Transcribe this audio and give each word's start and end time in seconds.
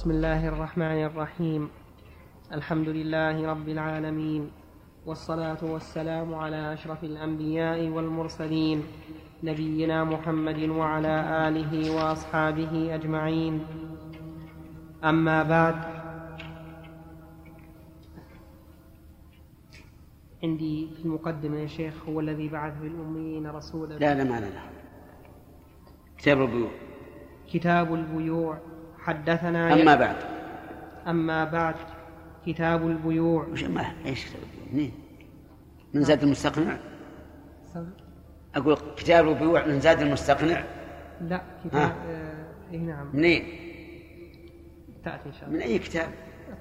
بسم 0.00 0.10
الله 0.10 0.48
الرحمن 0.48 1.04
الرحيم. 1.12 1.68
الحمد 2.52 2.88
لله 2.88 3.36
رب 3.52 3.68
العالمين. 3.68 4.50
والصلاة 5.06 5.60
والسلام 5.62 6.34
على 6.34 6.72
أشرف 6.72 7.04
الأنبياء 7.04 7.88
والمرسلين 7.88 8.82
نبينا 9.44 10.04
محمد 10.04 10.68
وعلى 10.68 11.14
آله 11.48 11.72
وأصحابه 11.96 12.94
أجمعين. 12.94 13.66
أما 15.04 15.42
بعد 15.42 15.76
عندي 20.42 20.88
في 20.96 21.04
المقدمة 21.04 21.56
يا 21.56 21.66
شيخ 21.66 22.08
هو 22.08 22.20
الذي 22.20 22.48
بعث 22.48 22.80
بالأميين 22.80 23.46
رسولا. 23.46 23.94
لا 23.98 24.14
لا 24.14 24.24
ما 24.24 24.40
لا 24.40 24.48
كتاب 26.18 26.40
البيوع. 26.40 26.70
كتاب 27.52 27.94
البيوع. 27.94 28.69
حدثنا 29.04 29.74
أما 29.74 29.94
بعد. 29.94 30.16
أما 31.08 31.44
بعد 31.44 31.74
كتاب 32.46 32.86
البيوع. 32.86 33.46
وش 33.52 33.64
ما 33.64 33.86
إيش 34.06 34.26
كتاب 34.26 34.42
البيوع؟ 34.42 34.72
منين؟ 34.72 34.92
من 35.94 36.02
زاد 36.02 36.22
المستقنع؟ 36.22 36.76
أقول 38.54 38.76
كتاب 38.96 39.28
البيوع 39.28 39.66
من 39.66 39.80
زاد 39.80 40.00
المستقنع؟ 40.00 40.64
لا 41.20 41.42
كتاب 41.64 41.92
آه 42.08 42.32
إيه 42.72 42.78
نعم. 42.78 43.06
منين؟ 43.12 43.44
تأتي 45.04 45.28
إن 45.28 45.32
شاء 45.32 45.48
من 45.48 45.54
الله 45.54 45.66
أي 45.66 45.78
كتاب؟ 45.78 46.08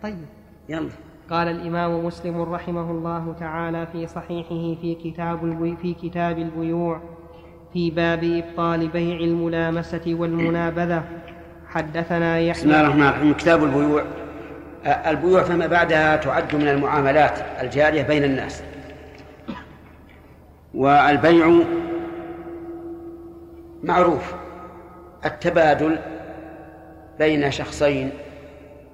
طيب. 0.03 0.25
يلا. 0.69 0.89
قال 1.29 1.47
الإمام 1.47 2.05
مسلم 2.05 2.41
رحمه 2.41 2.91
الله 2.91 3.35
تعالى 3.39 3.87
في 3.91 4.07
صحيحه 4.07 4.81
في 4.81 4.95
كتاب 5.03 5.45
البي 5.45 5.75
في 5.75 5.93
كتاب 5.93 6.37
البيوع 6.37 7.01
في 7.73 7.91
باب 7.91 8.23
إبطال 8.23 8.87
بيع 8.87 9.19
الملامسة 9.19 10.01
والمنابذة. 10.07 11.03
حدثنا 11.69 12.51
بسم 12.51 12.69
الله 12.69 12.77
يحيى 12.77 12.81
الرحمن 12.81 13.07
الرحيم. 13.07 13.33
كتاب 13.33 13.63
البيوع. 13.63 14.03
البيوع 14.85 15.43
فيما 15.43 15.67
بعدها 15.67 16.15
تعد 16.15 16.55
من 16.55 16.67
المعاملات 16.67 17.39
الجارية 17.61 18.01
بين 18.03 18.23
الناس. 18.23 18.63
والبيع 20.73 21.61
معروف. 23.83 24.33
التبادل 25.25 25.99
بين 27.19 27.51
شخصين 27.51 28.11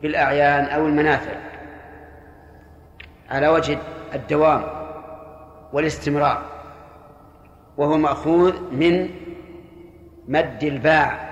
بالأعيان 0.01 0.65
أو 0.65 0.87
المنافع. 0.87 1.35
على 3.29 3.47
وجه 3.47 3.77
الدوام 4.15 4.63
والاستمرار. 5.73 6.41
وهو 7.77 7.97
مأخوذ 7.97 8.53
من 8.71 9.09
مد 10.27 10.63
الباع. 10.63 11.24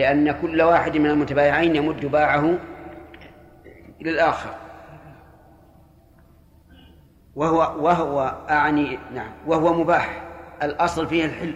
لأن 0.00 0.32
كل 0.32 0.62
واحد 0.62 0.96
من 0.96 1.10
المتبايعين 1.10 1.76
يمد 1.76 2.06
باعه 2.06 2.58
للآخر. 4.00 4.50
وهو 7.34 7.84
وهو 7.84 8.34
أعني 8.50 8.98
نعم 9.14 9.32
وهو 9.46 9.72
مباح. 9.72 10.22
الأصل 10.62 11.06
فيه 11.06 11.24
الحل. 11.24 11.54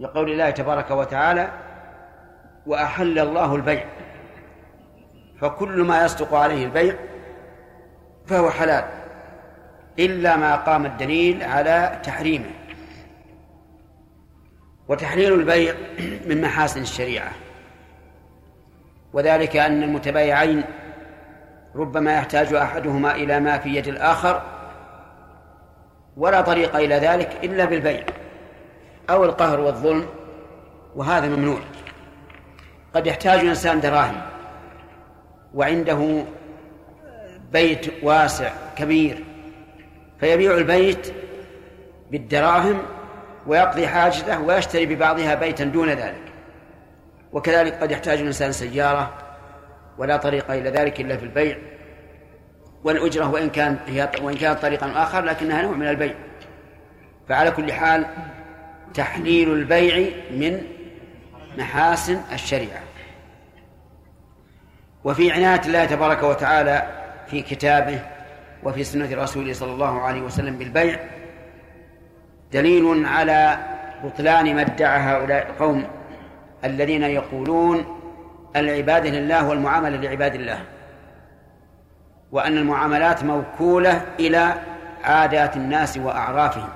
لقول 0.00 0.30
الله 0.30 0.50
تبارك 0.50 0.90
وتعالى 0.90 1.50
وأحل 2.66 3.18
الله 3.18 3.54
البيع. 3.54 3.84
فكل 5.40 5.82
ما 5.82 6.04
يصدق 6.04 6.34
عليه 6.34 6.64
البيع 6.64 6.94
فهو 8.26 8.50
حلال 8.50 8.84
إلا 9.98 10.36
ما 10.36 10.56
قام 10.56 10.86
الدليل 10.86 11.42
على 11.42 12.00
تحريمه. 12.02 12.50
وتحليل 14.88 15.32
البيع 15.32 15.74
من 16.28 16.40
محاسن 16.40 16.82
الشريعة. 16.82 17.32
وذلك 19.12 19.56
أن 19.56 19.82
المتبايعين 19.82 20.64
ربما 21.74 22.14
يحتاج 22.14 22.54
أحدهما 22.54 23.14
إلى 23.14 23.40
ما 23.40 23.58
في 23.58 23.68
يد 23.68 23.88
الآخر 23.88 24.42
ولا 26.16 26.40
طريق 26.40 26.76
إلى 26.76 26.94
ذلك 26.94 27.44
إلا 27.44 27.64
بالبيع 27.64 28.04
أو 29.10 29.24
القهر 29.24 29.60
والظلم 29.60 30.06
وهذا 30.96 31.28
ممنوع. 31.28 31.58
قد 32.94 33.06
يحتاج 33.06 33.40
الإنسان 33.40 33.80
دراهم 33.80 34.20
وعنده 35.54 36.24
بيت 37.52 37.86
واسع 38.02 38.52
كبير 38.76 39.24
فيبيع 40.20 40.54
البيت 40.54 41.12
بالدراهم 42.10 42.82
ويقضي 43.46 43.88
حاجته 43.88 44.40
ويشتري 44.40 44.86
ببعضها 44.86 45.34
بيتا 45.34 45.64
دون 45.64 45.88
ذلك. 45.88 46.32
وكذلك 47.32 47.74
قد 47.74 47.90
يحتاج 47.90 48.18
الإنسان 48.18 48.52
سيارة 48.52 49.12
ولا 49.98 50.16
طريق 50.16 50.50
إلى 50.50 50.70
ذلك 50.70 51.00
إلا 51.00 51.16
في 51.16 51.22
البيع. 51.22 51.58
والأجرة 52.84 53.30
وإن 53.30 53.50
كان 53.50 53.78
هي 53.86 54.10
وإن 54.22 54.36
كانت 54.36 54.58
طريقا 54.58 55.02
آخر 55.02 55.24
لكنها 55.24 55.62
نوع 55.62 55.72
من 55.72 55.88
البيع. 55.88 56.14
فعلى 57.28 57.50
كل 57.50 57.72
حال 57.72 58.06
تحليل 58.94 59.52
البيع 59.52 60.10
من 60.30 60.62
محاسن 61.58 62.20
الشريعة. 62.32 62.80
وفي 65.04 65.32
عناية 65.32 65.60
الله 65.66 65.84
تبارك 65.84 66.22
وتعالى 66.22 66.82
في 67.26 67.42
كتابه 67.42 68.00
وفي 68.62 68.84
سنة 68.84 69.22
رسوله 69.22 69.52
صلى 69.52 69.72
الله 69.72 70.00
عليه 70.00 70.20
وسلم 70.20 70.58
بالبيع 70.58 71.00
دليل 72.52 73.06
على 73.06 73.58
بطلان 74.04 74.54
ما 74.54 74.62
ادعى 74.62 75.00
هؤلاء 75.00 75.50
القوم 75.50 75.84
الذين 76.64 77.02
يقولون 77.02 77.84
العبادة 78.56 79.10
لله 79.10 79.48
والمعاملة 79.48 79.96
لعباد 79.96 80.34
الله 80.34 80.64
وأن 82.32 82.58
المعاملات 82.58 83.24
موكولة 83.24 84.02
إلى 84.20 84.54
عادات 85.04 85.56
الناس 85.56 85.98
وأعرافهم. 85.98 86.68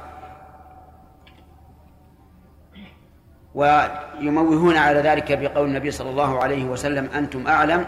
ويموهون 3.54 4.76
على 4.76 4.98
ذلك 5.00 5.38
بقول 5.38 5.69
النبي 5.69 5.91
صلى 5.91 6.10
الله 6.10 6.42
عليه 6.42 6.64
وسلم 6.64 7.08
أنتم 7.14 7.47
أعلم 7.47 7.84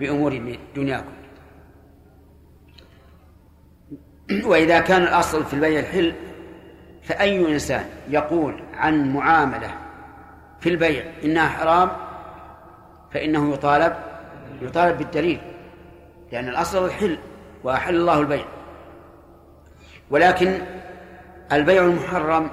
بأمور 0.00 0.58
دنياكم. 0.76 1.12
وإذا 4.44 4.80
كان 4.80 5.02
الأصل 5.02 5.44
في 5.44 5.54
البيع 5.54 5.80
الحل 5.80 6.14
فأي 7.08 7.52
إنسان 7.52 7.88
يقول 8.08 8.62
عن 8.74 9.12
معاملة 9.12 9.70
في 10.60 10.68
البيع 10.68 11.04
إنها 11.24 11.48
حرام 11.48 11.90
فإنه 13.12 13.52
يطالب 13.52 13.96
يطالب 14.62 14.98
بالدليل 14.98 15.40
لأن 16.32 16.48
الأصل 16.48 16.84
الحل 16.84 17.18
وأحل 17.64 17.94
الله 17.94 18.20
البيع. 18.20 18.44
ولكن 20.10 20.58
البيع 21.52 21.84
المحرم 21.84 22.50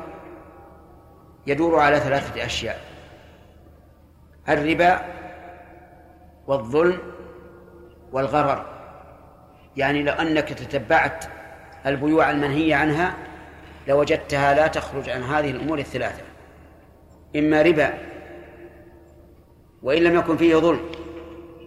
يدور 1.48 1.80
على 1.80 2.00
ثلاثة 2.00 2.46
أشياء 2.46 2.82
الربا 4.50 5.02
والظلم 6.48 6.98
والغرر. 8.12 8.66
يعني 9.78 10.04
لو 10.04 10.14
أنك 10.14 10.50
تتبعت 10.50 11.26
البيوع 11.86 12.32
المنهية 12.32 12.76
عنها 12.76 13.14
لوجدتها 13.88 14.54
لا 14.54 14.68
تخرج 14.68 15.10
عن 15.10 15.24
هذه 15.24 15.52
الأمور 15.52 15.80
الثلاثة. 15.80 16.24
إما 17.36 17.62
ربا 17.62 17.94
وإن 19.84 20.04
لم 20.04 20.16
يكن 20.16 20.38
فيه 20.38 20.56
ظلم 20.56 20.82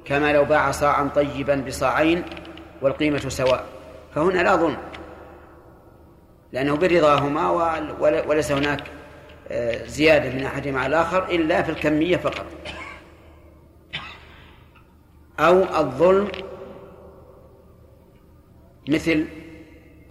كما 0.05 0.33
لو 0.33 0.45
باع 0.45 0.71
صاعا 0.71 1.09
طيبا 1.15 1.55
بصاعين 1.55 2.23
والقيمة 2.83 3.19
سواء. 3.19 3.65
فهنا 4.15 4.43
لا 4.43 4.57
ظلم 4.57 4.79
لأنه 6.53 6.77
برضاهما 6.77 7.51
وليس 8.01 8.53
هناك 8.53 8.81
آه، 9.51 9.87
زيادة 9.87 10.31
من 10.31 10.45
أحدهما 10.45 10.81
على 10.81 10.97
الآخر 10.97 11.29
إلا 11.29 11.63
في 11.63 11.71
الكمية 11.71 12.17
فقط. 12.17 12.47
أو 15.41 15.63
الظلم 15.63 16.29
مثل 18.89 19.25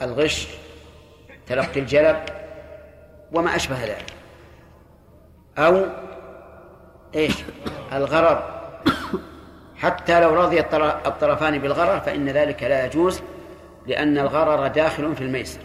الغش 0.01 0.47
تلقي 1.47 1.79
الجلب 1.79 2.17
وما 3.33 3.55
أشبه 3.55 3.83
ذلك. 3.83 4.13
أو 5.57 5.85
إيش؟ 7.15 7.43
الغرر. 7.93 8.57
حتى 9.75 10.21
لو 10.21 10.35
رضي 10.35 10.59
الطرفان 11.05 11.59
بالغرر 11.59 11.99
فإن 11.99 12.29
ذلك 12.29 12.63
لا 12.63 12.85
يجوز 12.85 13.21
لأن 13.87 14.17
الغرر 14.17 14.67
داخل 14.67 15.15
في 15.15 15.21
الميسر. 15.21 15.61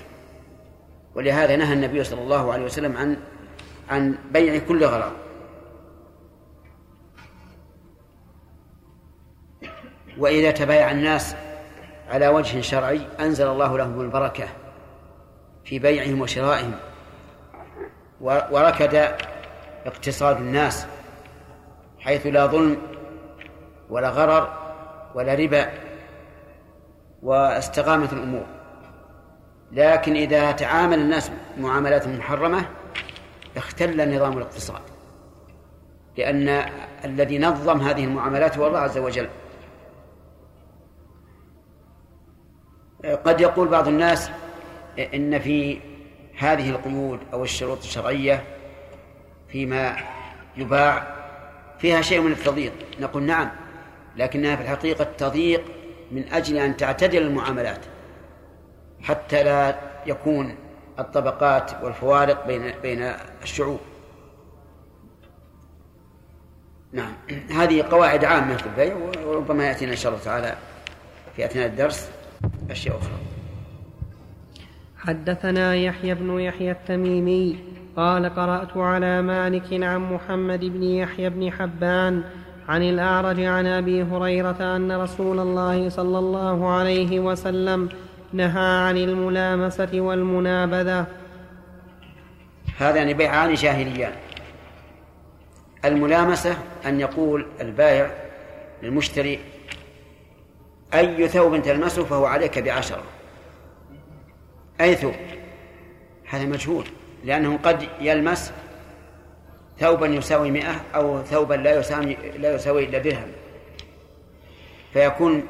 ولهذا 1.14 1.56
نهى 1.56 1.73
النبي 1.73 2.05
صلى 2.05 2.20
الله 2.20 2.52
عليه 2.52 2.64
وسلم 2.64 2.96
عن 2.96 3.17
عن 3.90 4.19
بيع 4.31 4.58
كل 4.58 4.84
غرر. 4.84 5.12
وإذا 10.19 10.50
تبايع 10.50 10.90
الناس 10.90 11.37
على 12.11 12.29
وجه 12.29 12.61
شرعي 12.61 13.00
أنزل 13.20 13.46
الله 13.46 13.79
لهم 13.79 14.00
البركة. 14.00 14.49
في 15.64 15.79
بيعهم 15.79 16.20
وشرائهم. 16.20 16.75
وركد 18.20 19.14
اقتصاد 19.87 20.37
الناس 20.37 20.87
حيث 22.00 22.26
لا 22.26 22.47
ظلم 22.47 22.76
ولا 23.91 24.09
غرر 24.11 24.53
ولا 25.14 25.35
ربا 25.35 25.70
واستقامت 27.23 28.12
الأمور. 28.12 28.47
لكن 29.73 30.17
إذا 30.17 30.53
تعامل 30.53 30.99
الناس 30.99 31.31
معاملات 31.59 32.08
محرمة 32.08 32.65
اختل 33.56 34.15
نظام 34.17 34.38
الاقتصاد. 34.38 34.82
لأن 36.17 36.49
الذي 37.05 37.38
نظم 37.38 37.81
هذه 37.81 38.05
المعاملات 38.05 38.58
هو 38.58 38.67
الله 38.67 38.79
عز 38.79 38.99
وجل. 38.99 39.29
قد 43.25 43.41
يقول 43.41 43.69
بعض 43.69 43.88
الناس 43.88 44.31
إن 44.99 45.39
في 45.39 45.81
هذه 46.39 46.71
القيود 46.71 47.21
أو 47.33 47.44
الشروط 47.44 47.79
الشرعية 47.79 48.43
فيما 49.49 49.97
يباع 50.56 51.17
فيها 51.79 52.03
شيء 52.03 52.21
من 52.21 52.33
التضييق. 52.33 52.73
نقول 53.00 53.23
نعم 53.23 53.50
لكنها 54.17 54.56
في 54.56 54.62
الحقيقة 54.62 55.05
تضييق 55.05 55.65
من 56.11 56.33
أجل 56.33 56.56
أن 56.56 56.77
تعتدل 56.77 57.23
المعاملات 57.23 57.81
حتى 59.03 59.43
لا 59.43 59.79
يكون 60.06 60.55
الطبقات 60.99 61.83
والفوارق 61.83 62.47
بين 62.47 62.73
بين 62.83 63.12
الشعوب. 63.43 63.81
نعم 66.93 67.12
هذه 67.50 67.83
قواعد 67.83 68.25
عامة 68.25 68.56
في 68.56 68.67
البيع 68.67 68.97
وربما 69.27 69.67
يأتينا 69.67 69.93
إن 69.93 69.97
شاء 69.97 70.12
الله 70.12 70.25
تعالى 70.25 70.56
في 71.37 71.44
أثناء 71.44 71.67
الدرس 71.67 72.11
أشياء 72.71 72.97
أخرى. 72.97 73.31
حدثنا 75.07 75.75
يحيى 75.75 76.15
بن 76.15 76.41
يحيى 76.41 76.71
التميمي 76.71 77.59
قال 77.97 78.35
قرأت 78.35 78.77
على 78.77 79.23
مالك 79.23 79.73
عن 79.73 80.13
محمد 80.13 80.61
بن 80.65 80.83
يحيى 80.83 81.31
بن 81.31 81.53
حبان 81.53 82.23
عن 82.69 82.83
الأعرج 82.83 83.41
عن 83.41 83.67
أبي 83.67 84.03
هريرة 84.03 84.77
أن 84.77 84.93
رسول 84.93 85.39
الله 85.39 85.89
صلى 85.89 86.19
الله 86.19 86.71
عليه 86.71 87.21
وسلم 87.21 87.89
نهى 88.33 88.87
عن 88.89 88.97
الملامسة 88.97 90.01
والمنابذة. 90.01 91.07
هذان 92.79 93.13
بيعان 93.13 93.55
جاهليان. 93.55 94.13
الملامسة 95.85 96.57
أن 96.87 97.01
يقول 97.01 97.47
البائع 97.61 98.11
للمشتري 98.83 99.39
أي 100.95 101.29
ثوب 101.29 101.63
تلمسه 101.63 102.05
فهو 102.05 102.27
عليك 102.27 102.59
بعشرة. 102.59 103.03
أي 104.81 104.95
ثوب 104.95 105.15
هذا 106.29 106.45
مجهول 106.45 106.87
لأنه 107.25 107.59
قد 107.63 107.89
يلمس 108.01 108.53
ثوبا 109.79 110.07
يساوي 110.07 110.51
مئة 110.51 110.81
أو 110.95 111.23
ثوبا 111.23 111.55
لا 111.55 111.79
يساوي 111.79 112.17
لا 112.39 112.55
يساوي 112.55 112.85
إلا 112.85 112.99
درهم. 112.99 113.33
فيكون 114.93 115.47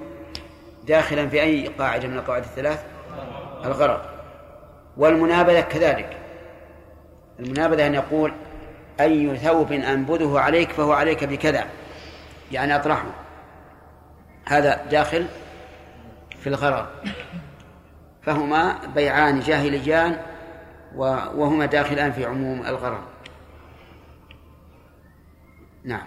داخلا 0.87 1.29
في 1.29 1.43
أي 1.43 1.67
قاعدة 1.67 2.09
من 2.09 2.19
القواعد 2.19 2.43
الثلاث؟ 2.43 2.85
الغرض. 3.65 4.01
والمنابذة 4.97 5.61
كذلك. 5.61 6.17
المنابذة 7.41 7.87
أن 7.87 7.95
يقول 7.95 8.33
أي 9.01 9.37
ثوب 9.37 9.73
أنبذه 9.73 10.39
عليك 10.39 10.71
فهو 10.71 10.93
عليك 10.93 11.25
بكذا 11.25 11.65
يعني 12.53 12.77
أطرحه. 12.77 13.07
هذا 14.49 14.85
داخل 14.91 15.27
في 16.41 16.47
الغرض. 16.47 16.87
فهما 18.23 18.79
بيعان 18.95 19.41
جاهليان 19.41 20.17
وهما 21.35 21.67
داخلان 21.67 22.13
في 22.13 22.25
عموم 22.25 22.61
الغرض 22.67 23.01
نعم. 25.85 26.07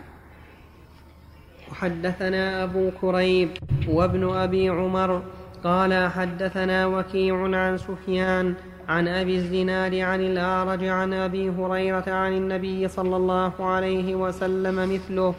وحدثنا 1.71 2.63
أبو 2.63 2.91
كريب 3.01 3.49
وابن 3.87 4.29
أبي 4.29 4.69
عمر 4.69 5.23
قال 5.63 6.11
حدثنا 6.11 6.85
وكيع 6.85 7.41
عن 7.43 7.77
سفيان 7.77 8.55
عن 8.89 9.07
أبي 9.07 9.35
الزناد 9.35 9.95
عن 9.95 10.21
الأعرج 10.21 10.83
عن 10.85 11.13
أبي 11.13 11.49
هريرة 11.49 12.03
عن 12.07 12.33
النبي 12.33 12.87
صلى 12.87 13.15
الله 13.15 13.65
عليه 13.65 14.15
وسلم 14.15 14.93
مثله. 14.93 15.33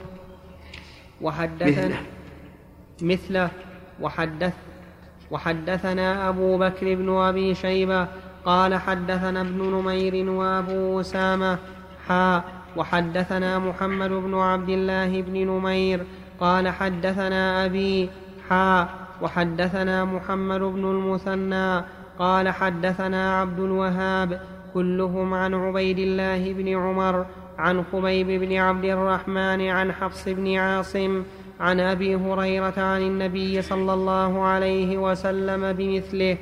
وحدثنا 1.21 1.97
مثله. 3.03 3.51
وحدث 4.01 4.66
وحدثنا 5.31 6.29
أبو 6.29 6.59
بكر 6.59 6.95
بن 6.95 7.17
أبي 7.17 7.55
شيبة 7.55 8.07
قال 8.45 8.75
حدثنا 8.75 9.41
ابن 9.41 9.63
نمير 9.63 10.31
وأبو 10.31 11.01
أسامة. 11.01 11.59
حا 12.09 12.43
وحدثنا 12.77 13.59
محمد 13.59 14.11
بن 14.11 14.35
عبد 14.35 14.69
الله 14.69 15.23
بن 15.23 15.47
نمير. 15.47 16.01
قال 16.41 16.69
حدثنا 16.69 17.65
أبي 17.65 18.11
حا 18.49 18.89
وحدثنا 19.23 20.05
محمد 20.05 20.61
بن 20.61 20.85
المثنى. 20.85 21.85
قال 22.19 22.49
حدثنا 22.49 23.41
عبد 23.41 23.61
الوهاب 23.61 24.41
كلهم 24.75 25.35
عن 25.35 25.55
عبيد 25.55 25.99
الله 25.99 26.53
بن 26.53 26.69
عمر 26.69 27.27
عن 27.59 27.85
خبيب 27.93 28.27
بن 28.41 28.57
عبد 28.57 28.85
الرحمن 28.85 29.69
عن 29.69 29.93
حفص 29.93 30.29
بن 30.29 30.57
عاصم 30.57 31.23
عن 31.61 31.81
أبي 31.81 32.17
هريرة 32.17 32.75
عن 32.77 33.03
النبي 33.03 33.63
صلى 33.63 33.95
الله 33.95 34.43
عليه 34.43 34.99
وسلم 34.99 35.73
بمثله 35.73 36.37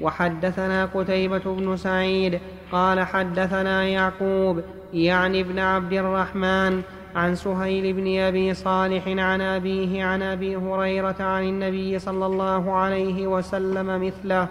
وحدثنا 0.00 0.84
قتيبة 0.84 1.38
بن 1.44 1.76
سعيد 1.76 2.40
قال 2.72 3.00
حدثنا 3.00 3.84
يعقوب 3.84 4.62
يعني 4.92 5.40
ابن 5.40 5.58
عبد 5.58 5.92
الرحمن 5.92 6.82
عن 7.16 7.34
سهيل 7.34 7.92
بن 7.92 8.18
أبي 8.18 8.54
صالح 8.54 9.08
عن 9.08 9.40
أبيه 9.40 10.04
عن 10.04 10.22
أبي 10.22 10.56
هريرة 10.56 11.16
عن 11.20 11.42
النبي 11.42 11.98
صلى 11.98 12.26
الله 12.26 12.74
عليه 12.74 13.26
وسلم 13.26 14.06
مثله. 14.06 14.48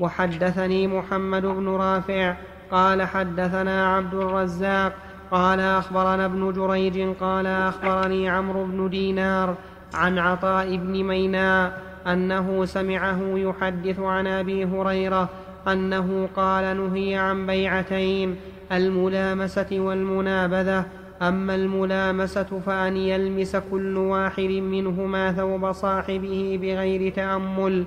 وحدثني 0.00 0.86
محمد 0.86 1.42
بن 1.42 1.68
رافع 1.68 2.34
قال 2.70 3.02
حدثنا 3.02 3.96
عبد 3.96 4.14
الرزاق 4.14 4.92
قال 5.30 5.60
أخبرنا 5.60 6.24
ابن 6.24 6.52
جريج 6.52 7.16
قال 7.20 7.46
أخبرني 7.46 8.28
عمرو 8.28 8.64
بن 8.64 8.88
دينار 8.88 9.54
عن 9.94 10.18
عطاء 10.18 10.76
بن 10.76 11.04
ميناء 11.04 11.82
أنه 12.06 12.64
سمعه 12.64 13.20
يحدث 13.22 14.00
عن 14.00 14.26
أبي 14.26 14.64
هريرة 14.64 15.28
أنه 15.68 16.28
قال 16.36 16.76
نهي 16.76 17.14
عن 17.14 17.46
بيعتين 17.46 18.36
الملامسة 18.72 19.66
والمنابذة. 19.72 20.84
أما 21.22 21.54
الملامسة 21.54 22.60
فأن 22.66 22.96
يلمس 22.96 23.56
كل 23.56 23.96
واحد 23.96 24.50
منهما 24.50 25.32
ثوب 25.32 25.72
صاحبه 25.72 26.58
بغير 26.62 27.12
تأمل 27.12 27.84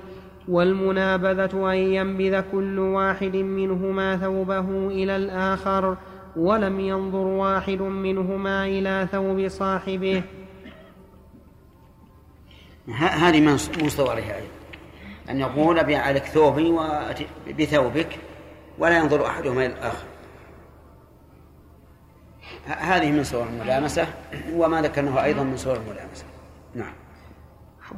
والمنابذة 0.48 1.72
أن 1.72 1.76
ينبذ 1.76 2.40
كل 2.52 2.78
واحد 2.78 3.36
منهما 3.36 4.16
ثوبه 4.16 4.88
إلى 4.88 5.16
الآخر. 5.16 5.96
ولم 6.38 6.80
ينظر 6.80 7.26
واحد 7.26 7.80
منهما 7.80 8.66
إلى 8.66 9.08
ثوب 9.12 9.48
صاحبه. 9.48 10.22
هذه 12.98 13.40
ما 13.40 13.54
مستوى 13.54 14.10
عليها 14.10 14.36
أيضا. 14.36 14.48
أن 15.30 15.40
يقول 15.40 15.78
أبيع 15.78 16.02
عليك 16.02 16.24
ثوبي 16.24 16.78
بثوبك 17.58 18.18
ولا 18.78 18.98
ينظر 18.98 19.26
أحدهما 19.26 19.66
إلى 19.66 19.72
الآخر. 19.72 20.06
هذه 22.66 23.10
من 23.10 23.24
صور 23.24 23.46
الملامسة 23.46 24.06
وما 24.52 24.82
ذكرناه 24.82 25.24
أيضا 25.24 25.42
من 25.42 25.56
صور 25.56 25.76
الملامسة. 25.76 26.24
نعم. 26.74 26.92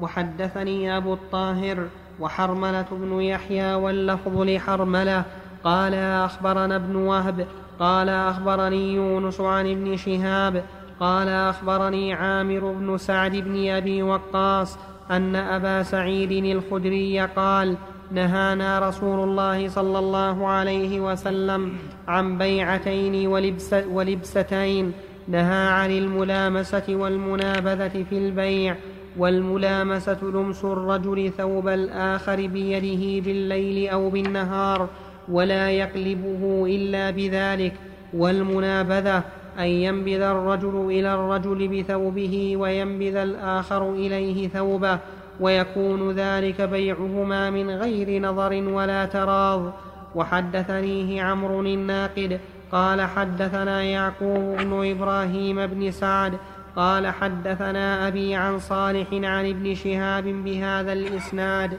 وحدثني 0.00 0.96
أبو 0.96 1.14
الطاهر 1.14 1.88
وحرملة 2.20 2.86
بن 2.90 3.20
يحيى 3.20 3.74
واللفظ 3.74 4.40
لحرملة. 4.40 5.24
قال 5.64 5.94
أخبرنا 5.94 6.76
ابن 6.76 6.96
وهب 6.96 7.46
قال 7.80 8.08
أخبرني 8.08 8.94
يونس 8.94 9.40
عن 9.40 9.70
ابن 9.70 9.96
شهاب 9.96 10.64
قال 11.00 11.28
أخبرني 11.28 12.14
عامر 12.14 12.72
بن 12.72 12.98
سعد 12.98 13.36
بن 13.36 13.68
أبي 13.68 14.02
وقاص 14.02 14.78
أن 15.10 15.36
أبا 15.36 15.82
سعيد 15.82 16.44
الخدري 16.44 17.20
قال 17.20 17.76
نهانا 18.10 18.88
رسول 18.88 19.28
الله 19.28 19.68
صلى 19.68 19.98
الله 19.98 20.46
عليه 20.46 21.00
وسلم 21.00 21.72
عن 22.08 22.38
بيعتين 22.38 23.26
ولبس 23.26 23.74
ولبستين 23.92 24.92
نهى 25.28 25.68
عن 25.68 25.90
الملامسة 25.90 26.84
والمنابذة 26.88 28.04
في 28.10 28.18
البيع 28.18 28.76
والملامسة 29.18 30.18
لمس 30.22 30.64
الرجل 30.64 31.32
ثوب 31.38 31.68
الآخر 31.68 32.46
بيده 32.46 33.24
بالليل 33.24 33.88
أو 33.88 34.10
بالنهار 34.10 34.88
ولا 35.30 35.70
يقلبه 35.70 36.66
إلا 36.66 37.10
بذلك 37.10 37.72
والمنابذة 38.14 39.22
أن 39.58 39.66
ينبذ 39.66 40.20
الرجل 40.20 40.86
إلى 40.90 41.14
الرجل 41.14 41.68
بثوبه 41.68 42.56
وينبذ 42.56 43.16
الآخر 43.16 43.92
إليه 43.92 44.48
ثوبه 44.48 44.98
ويكون 45.40 46.12
ذلك 46.12 46.60
بيعهما 46.60 47.50
من 47.50 47.70
غير 47.70 48.22
نظر 48.22 48.52
ولا 48.52 49.04
تراض. 49.04 49.72
وحدثنيه 50.14 51.22
عمرو 51.22 51.60
الناقد 51.60 52.40
قال 52.72 53.00
حدثنا 53.00 53.82
يعقوب 53.82 54.56
بن 54.58 54.90
إبراهيم 54.90 55.66
بن 55.66 55.90
سعد 55.90 56.32
قال 56.76 57.06
حدثنا 57.06 58.08
أبي 58.08 58.34
عن 58.34 58.58
صالح 58.58 59.06
عن 59.12 59.48
ابن 59.50 59.74
شهاب 59.74 60.24
بهذا 60.24 60.92
الإسناد. 60.92 61.78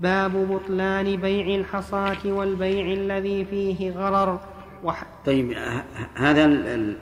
باب 0.00 0.32
بطلان 0.52 1.16
بيع 1.16 1.60
الحصاة 1.60 2.16
والبيع 2.24 2.92
الذي 2.92 3.44
فيه 3.44 3.90
غرر. 3.90 4.40
وح... 4.84 5.04
طيب 5.26 5.56
هذا 6.16 6.44
ال... 6.44 6.96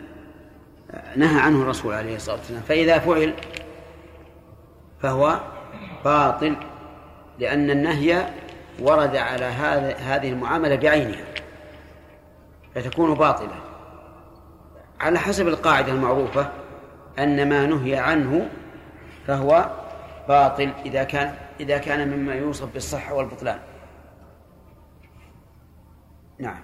نهى 1.17 1.41
عنه 1.41 1.63
الرسول 1.63 1.95
عليه 1.95 2.17
الصلاة 2.17 2.37
والسلام. 2.37 2.63
فإذا 2.63 2.99
فعل 2.99 3.35
فهو 5.03 5.41
باطل 6.05 6.57
لأن 7.39 7.71
النهي 7.71 8.27
ورد 8.81 9.17
على 9.17 9.45
هذا 9.45 9.97
هذه 9.97 10.29
المعاملة 10.29 10.77
بعينها 10.77 11.25
فتكون 12.75 13.15
باطلة. 13.15 13.57
على 15.01 15.19
حسب 15.19 15.49
القاعدة 15.49 15.93
المعروفة 15.93 16.49
أن 17.19 17.49
ما 17.49 17.67
نهي 17.67 17.97
عنه 17.97 18.49
فهو 19.27 19.71
باطل 20.29 20.71
إذا 20.87 21.05
كان 21.05 21.35
إذا 21.61 21.79
كان 21.79 22.09
مما 22.09 22.35
يوصف 22.35 22.73
بالصحة 22.75 23.15
والبطلان. 23.15 23.59
نعم. 26.39 26.61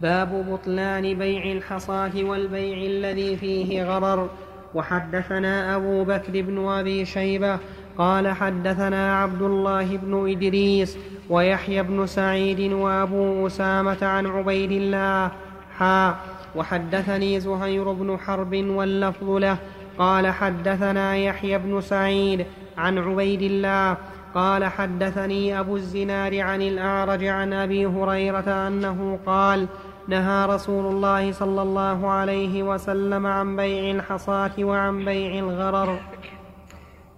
باب 0.00 0.50
بطلان 0.50 1.18
بيع 1.18 1.52
الحصاة 1.52 2.12
والبيع 2.16 2.78
الذي 2.86 3.36
فيه 3.36 3.84
غرر. 3.84 4.30
وحدثنا 4.74 5.76
أبو 5.76 6.04
بكر 6.04 6.42
بن 6.42 6.68
أبي 6.68 7.04
شيبة 7.04 7.58
قال 7.98 8.28
حدثنا 8.28 9.22
عبد 9.22 9.42
الله 9.42 9.96
بن 9.96 10.30
إدريس 10.30 10.98
ويحيى 11.30 11.82
بن 11.82 12.06
سعيد 12.06 12.72
وأبو 12.72 13.46
أسامة 13.46 14.06
عن 14.06 14.26
عبيد 14.26 14.72
الله. 14.72 15.32
حا 15.78 16.16
وحدثني 16.56 17.40
زهير 17.40 17.92
بن 17.92 18.18
حرب 18.18 18.54
واللفظ 18.54 19.30
له. 19.30 19.58
قال 19.98 20.26
حدثنا 20.26 21.16
يحيى 21.16 21.58
بن 21.58 21.80
سعيد 21.80 22.46
عن 22.78 22.98
عبيد 22.98 23.42
الله 23.42 23.96
قال 24.34 24.64
حدثني 24.64 25.60
أبو 25.60 25.76
الزنار 25.76 26.40
عن 26.40 26.62
الأعرج 26.62 27.24
عن 27.24 27.52
أبي 27.52 27.86
هريرة 27.86 28.68
أنه 28.68 29.18
قال 29.26 29.68
نهى 30.08 30.46
رسول 30.46 30.86
الله 30.86 31.32
صلى 31.32 31.62
الله 31.62 32.10
عليه 32.10 32.62
وسلم 32.62 33.26
عن 33.26 33.56
بيع 33.56 33.90
الحصاة 33.90 34.50
وعن 34.58 35.04
بيع 35.04 35.38
الغرر. 35.38 36.00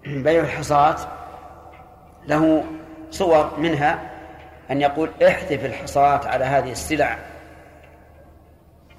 بيع 0.05 0.43
الحصاة 0.43 0.95
له 2.27 2.63
صور 3.11 3.51
منها 3.57 4.11
أن 4.71 4.81
يقول 4.81 5.09
احذف 5.27 5.65
الحصاة 5.65 6.27
على 6.27 6.45
هذه 6.45 6.71
السلع 6.71 7.17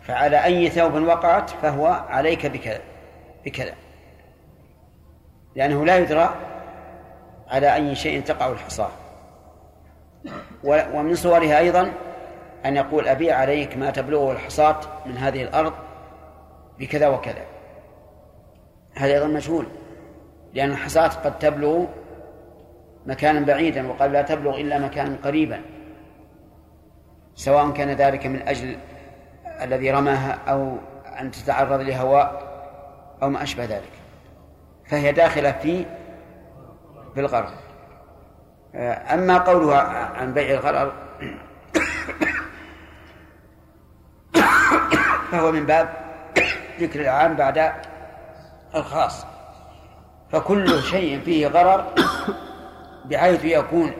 فعلى 0.02 0.44
أي 0.44 0.70
ثوب 0.70 0.94
وقعت 0.94 1.50
فهو 1.50 1.86
عليك 2.08 2.46
بكذا. 2.46 2.91
بكذا 3.44 3.74
لأنه 5.54 5.84
لا 5.84 5.98
يدرى 5.98 6.34
على 7.48 7.74
أي 7.74 7.94
شيء 7.94 8.22
تقع 8.22 8.52
الحصاة 8.52 8.90
ومن 10.64 11.14
صورها 11.14 11.58
أيضا 11.58 11.92
أن 12.64 12.76
يقول 12.76 13.08
أبيع 13.08 13.36
عليك 13.36 13.76
ما 13.76 13.90
تبلغه 13.90 14.32
الحصاة 14.32 14.80
من 15.06 15.16
هذه 15.16 15.42
الأرض 15.42 15.72
بكذا 16.78 17.08
وكذا. 17.08 17.42
هذا 18.94 19.12
أيضا 19.12 19.26
مجهول 19.26 19.66
لأن 20.54 20.70
الحصاة 20.70 21.08
قد 21.08 21.38
تبلغ 21.38 21.84
مكانا 23.06 23.40
بعيدا 23.40 23.88
وقد 23.88 24.10
لا 24.10 24.22
تبلغ 24.22 24.60
إلا 24.60 24.78
مكانا 24.78 25.16
قريبا. 25.24 25.60
سواء 27.34 27.70
كان 27.70 27.90
ذلك 27.90 28.26
من 28.26 28.48
أجل 28.48 28.78
الذي 29.62 29.90
رماها 29.90 30.38
أو 30.48 30.76
أن 31.20 31.30
تتعرض 31.30 31.80
لهواء 31.80 32.51
أو 33.22 33.28
ما 33.30 33.42
أشبه 33.42 33.64
ذلك. 33.64 33.92
فهي 34.86 35.12
داخلة 35.12 35.52
في 35.52 35.86
بالغرر 37.16 37.52
أما 39.14 39.38
قولها 39.38 39.80
عن 40.16 40.34
بيع 40.34 40.50
الغرر 40.54 40.92
فهو 45.30 45.52
من 45.52 45.66
باب 45.66 45.88
ذكر 46.80 47.00
العام 47.00 47.34
بعد 47.34 47.72
الخاص. 48.74 49.26
فكل 50.32 50.82
شيء 50.82 51.20
فيه 51.20 51.46
غرر 51.46 51.94
بحيث 53.04 53.44
يكون 53.44 53.92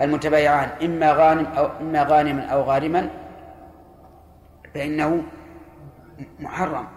المتبايعان 0.00 0.68
إما 0.82 1.12
غانم 1.12 1.46
أو 1.46 1.70
إما 1.80 2.02
غانما 2.02 2.46
أو 2.46 2.62
غارما 2.62 3.10
فإنه 4.74 5.22
محرم. 6.40 6.95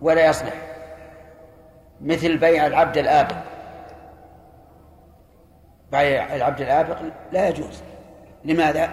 ولا 0.00 0.26
يصلح. 0.26 0.54
مثل 2.00 2.36
بيع 2.36 2.66
العبد 2.66 2.98
الآبق. 2.98 3.36
بيع 5.92 6.34
العبد 6.34 6.60
الآبق 6.60 6.98
لا 7.32 7.48
يجوز. 7.48 7.82
لماذا؟ 8.44 8.90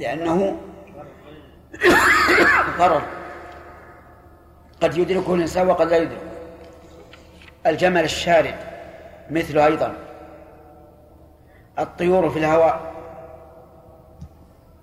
لأنه 0.00 0.56
ضرر. 2.78 3.02
قد 4.82 4.96
يدركه 4.96 5.34
الإنسان 5.34 5.68
وقد 5.68 5.88
لا 5.88 5.96
يدركه. 5.96 6.20
الجمل 7.66 8.04
الشارد 8.04 8.54
مثله 9.30 9.66
أيضا. 9.66 9.94
الطيور 11.78 12.30
في 12.30 12.38
الهواء 12.38 12.94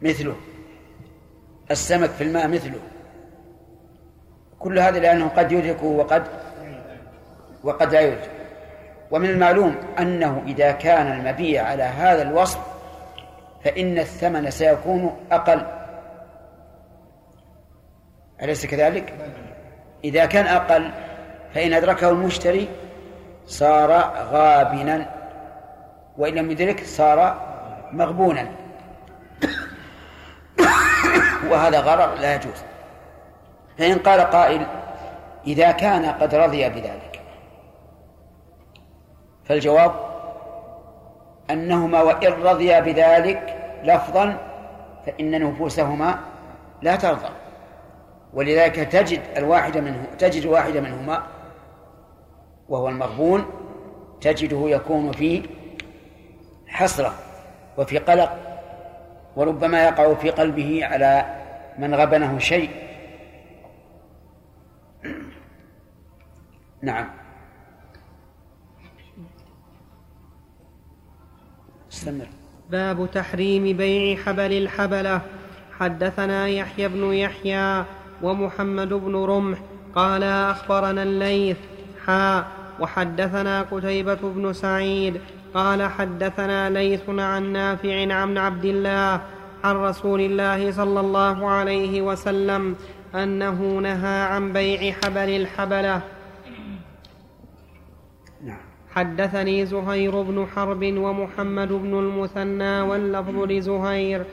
مثله. 0.02 0.36
السمك 1.72 2.10
في 2.10 2.24
الماء 2.24 2.48
مثله. 2.48 2.80
كل 4.64 4.80
هذا 4.80 5.00
لأنه 5.00 5.28
قد 5.28 5.52
يدركه 5.52 5.86
وقد 5.86 6.24
وقد 7.64 7.94
لا 7.94 8.02
يدرك 8.02 8.30
ومن 9.12 9.30
المعلوم 9.30 9.76
أنه 10.00 10.44
إذا 10.48 10.72
كان 10.72 11.12
المبيع 11.12 11.64
على 11.64 11.84
هذا 11.84 12.22
الوصف 12.22 12.60
فإن 13.64 14.00
الثمن 14.00 14.52
سيكون 14.52 15.18
أقل. 15.32 15.62
أليس 18.42 18.66
كذلك؟ 18.66 19.14
إذا 20.04 20.26
كان 20.26 20.48
أقل 20.48 20.92
فإن 21.54 21.74
أدركه 21.74 22.10
المشتري 22.10 22.70
صار 23.46 23.92
غابنا 24.32 25.06
وإن 26.18 26.36
لم 26.36 26.52
يدرك 26.52 26.84
صار 26.86 27.42
مغبونا. 27.92 28.52
وهذا 31.50 31.80
غرر 31.80 32.16
لا 32.16 32.36
يجوز. 32.36 32.71
فإن 33.82 33.98
قال 33.98 34.22
قائل 34.22 34.68
إذا 35.48 35.72
كان 35.72 36.06
قد 36.06 36.36
رضي 36.36 36.70
بذلك. 36.70 37.22
فالجواب 39.46 39.92
أنهما 41.50 42.02
وإن 42.02 42.32
رضيا 42.32 42.80
بذلك 42.80 43.58
لفظا 43.84 44.38
فإن 45.06 45.44
نفوسهما 45.44 46.20
لا 46.82 46.96
ترضى. 46.96 47.30
ولذلك 48.34 48.76
تجد 48.76 49.22
الواحد 49.38 49.78
منه 49.78 50.06
تجد 50.20 50.44
الواحد 50.44 50.78
منهما 50.78 51.24
وهو 52.70 52.90
المغبون 52.90 53.46
تجده 54.22 54.70
يكون 54.70 55.12
في 55.12 55.44
حسرة 56.68 57.14
وفي 57.78 57.98
قلق 57.98 58.38
وربما 59.36 59.84
يقع 59.84 60.14
في 60.14 60.30
قلبه 60.30 60.86
على 60.86 61.26
من 61.78 61.96
غبنه 61.96 62.40
شيء. 62.40 62.91
نعم. 66.82 67.08
استمر. 71.92 72.28
باب 72.72 73.10
تحريم 73.12 73.78
بيع 73.78 74.18
حبل 74.18 74.54
الحبلة. 74.54 75.22
حدثنا 75.80 76.48
يحيى 76.48 76.88
بن 76.88 77.14
يحيى 77.14 77.86
ومحمد 78.24 78.94
بن 78.94 79.16
رمح 79.16 79.58
قال 79.96 80.24
أخبرنا 80.24 81.04
الليث 81.04 81.58
حا 82.06 82.46
وحدثنا 82.80 83.62
قتيبة 83.62 84.20
بن 84.24 84.54
سعيد 84.54 85.22
قال 85.54 85.84
حدثنا 85.84 86.70
ليث 86.70 87.10
عن 87.10 87.54
نافع 87.54 88.14
عن 88.14 88.38
عبد 88.38 88.66
الله 88.66 89.22
عن 89.64 89.76
رسول 89.76 90.22
الله 90.22 90.72
صلى 90.72 91.00
الله 91.00 91.50
عليه 91.50 92.02
وسلم 92.02 92.76
أنه 93.16 93.80
نهى 93.80 94.22
عن 94.22 94.54
بيع 94.54 94.94
حبل 94.94 95.30
الحبلة. 95.30 96.02
حدثني 98.96 99.66
زهير 99.66 100.22
بن 100.22 100.46
حرب 100.56 100.84
ومحمد 100.84 101.68
بن 101.68 102.00
المثنى 102.00 102.82
واللفظ 102.82 103.44
لزهير. 103.44 104.24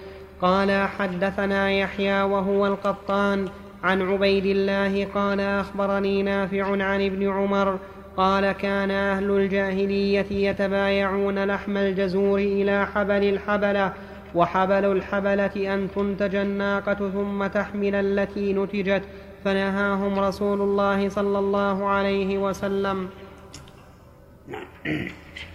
قال 0.42 0.88
حدثنا 0.88 1.70
يحيى 1.72 2.22
وهو 2.22 2.66
القطان. 2.66 3.48
عن 3.84 4.02
عبيد 4.02 4.46
الله 4.46 5.04
قال 5.14 5.40
أخبرني 5.40 6.22
نافع 6.22 6.64
عن 6.84 7.06
ابن 7.06 7.28
عمر. 7.28 7.78
قال 8.16 8.52
كان 8.52 8.90
أهل 8.90 9.30
الجاهلية 9.30 10.26
يتبايعون 10.30 11.44
لحم 11.44 11.76
الجزور 11.76 12.38
إلى 12.38 12.86
حبل 12.86 13.24
الحبلة 13.24 13.92
وحبل 14.34 14.84
الحبلة 14.84 15.74
أن 15.74 15.88
تنتج 15.94 16.34
الناقة 16.34 16.94
ثم 16.94 17.46
تحمل 17.46 17.94
التي 17.94 18.52
نتجت. 18.52 19.02
فنهاهم 19.44 20.18
رسول 20.18 20.60
الله 20.60 21.08
صلى 21.08 21.38
الله 21.38 21.86
عليه 21.86 22.38
وسلم. 22.38 23.08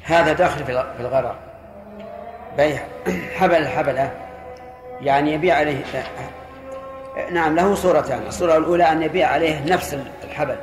هذا 0.03 0.33
داخل 0.33 0.65
في 0.65 0.71
الغرر. 0.99 1.35
بيع. 2.57 2.79
حبل 3.37 3.55
الحبلة 3.55 4.11
يعني 5.01 5.33
يبيع 5.33 5.55
عليه 5.55 5.83
نعم 7.31 7.55
له 7.55 7.75
صورتان. 7.75 8.27
الصورة 8.27 8.57
الأولى 8.57 8.83
أن 8.83 9.01
يبيع 9.03 9.27
عليه 9.27 9.65
نفس 9.65 9.97
الحبل. 10.23 10.55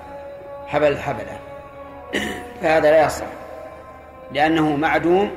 حبل 0.67 0.87
الحبلة 0.87 1.39
فهذا 2.63 2.91
لا 2.91 3.07
يصح. 3.07 3.27
لأنه 4.33 4.77
معدوم 4.77 5.31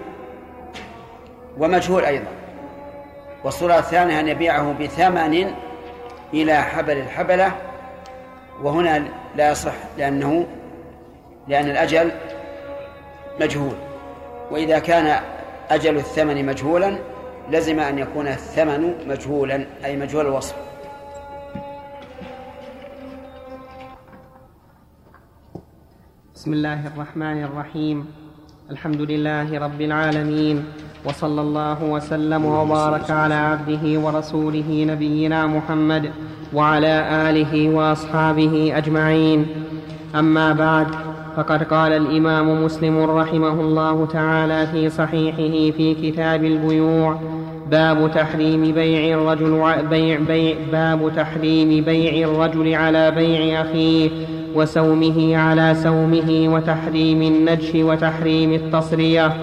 ومجهول 1.57 2.05
أيضا. 2.05 2.31
والصورة 3.43 3.77
الثانية 3.77 4.19
أن 4.19 4.27
يبيعه 4.27 4.73
بثمن 4.79 5.53
إلى 6.33 6.61
حبل 6.61 6.97
الحبلة. 6.97 7.51
وهنا 8.61 9.03
لا 9.35 9.51
يصح 9.51 9.73
لأنه 9.97 10.47
لأن 11.47 11.69
الأجل 11.69 12.11
مجهول. 13.41 13.75
وإذا 14.51 14.79
كان 14.79 15.23
أجل 15.69 15.97
الثمن 15.97 16.45
مجهولا 16.45 16.97
لزم 17.51 17.79
أن 17.79 17.99
يكون 17.99 18.27
الثمن 18.27 18.93
مجهولا 19.07 19.65
أي 19.85 19.97
مجهول 19.97 20.25
الوصف. 20.25 20.55
بسم 26.35 26.53
الله 26.53 26.87
الرحمن 26.87 27.43
الرحيم. 27.43 28.05
الحمد 28.71 29.01
لله 29.01 29.59
رب 29.59 29.81
العالمين 29.81 30.65
وصلى 31.05 31.41
الله 31.41 31.83
وسلم 31.83 32.45
وبارك 32.45 33.11
على 33.11 33.33
عبده 33.33 33.99
ورسوله 33.99 34.85
نبينا 34.87 35.47
محمد 35.47 36.11
وعلى 36.53 37.29
آله 37.29 37.69
وأصحابه 37.69 38.77
أجمعين. 38.77 39.47
أما 40.15 40.53
بعد 40.53 41.12
فقد 41.37 41.63
قال 41.63 41.91
الإمام 41.91 42.63
مسلم 42.63 42.99
رحمه 42.99 43.61
الله 43.61 44.05
تعالى 44.05 44.67
في 44.67 44.89
صحيحه 44.89 45.71
في 45.77 45.95
كتاب 46.01 46.43
البيوع 46.43 47.19
باب 47.71 48.11
تحريم 48.15 48.71
بيع 48.71 49.17
الرجل 49.17 49.63
بيع 49.89 50.19
بيع 50.27 50.55
باب 50.71 51.11
تحريم 51.15 51.83
بيع 51.83 52.29
الرجل 52.29 52.75
على 52.75 53.11
بيع 53.11 53.61
أخيه 53.61 54.09
وسومه 54.55 55.37
على 55.37 55.75
سومه 55.75 56.53
وتحريم 56.53 57.21
النجش 57.21 57.75
وتحريم 57.75 58.53
التصرية. 58.53 59.33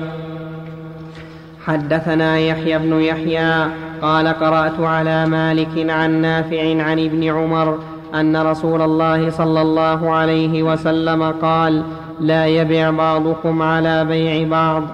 حدثنا 1.67 2.39
يحيى 2.39 2.79
بن 2.79 3.01
يحيى 3.01 3.67
قال 4.03 4.29
قرأت 4.29 4.81
على 4.81 5.27
مالك 5.27 5.91
عن 5.91 6.21
نافع 6.23 6.83
عن 6.83 6.99
ابن 6.99 7.25
عمر 7.25 7.79
أن 8.15 8.37
رسول 8.37 8.83
الله 8.83 9.31
صلى 9.31 9.63
الله 9.63 10.11
عليه 10.11 10.63
وسلم 10.63 11.33
قال 11.33 11.85
لا 12.21 12.47
يبع 12.47 12.91
بعضكم 12.91 13.63
على 13.63 14.05
بيع 14.05 14.49
بعض. 14.49 14.85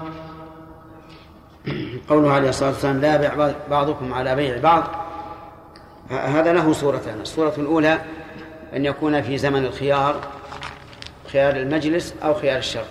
قوله 2.11 2.33
عليه 2.33 2.49
الصلاة 2.49 2.71
والسلام 2.71 3.01
لا 3.01 3.15
يبع 3.15 3.53
بعضكم 3.71 4.15
على 4.15 4.35
بيع 4.35 4.61
بعض. 4.61 4.85
هذا 6.11 6.53
له 6.53 6.73
صورتان 6.73 7.21
الصورة 7.21 7.53
الأولى 7.59 7.99
أن 8.77 8.85
يكون 8.85 9.23
في 9.23 9.39
زمن 9.39 9.65
الخيار 9.65 10.17
خيار 11.33 11.57
المجلس 11.57 12.15
أو 12.25 12.35
خيار 12.35 12.59
الشر 12.59 12.85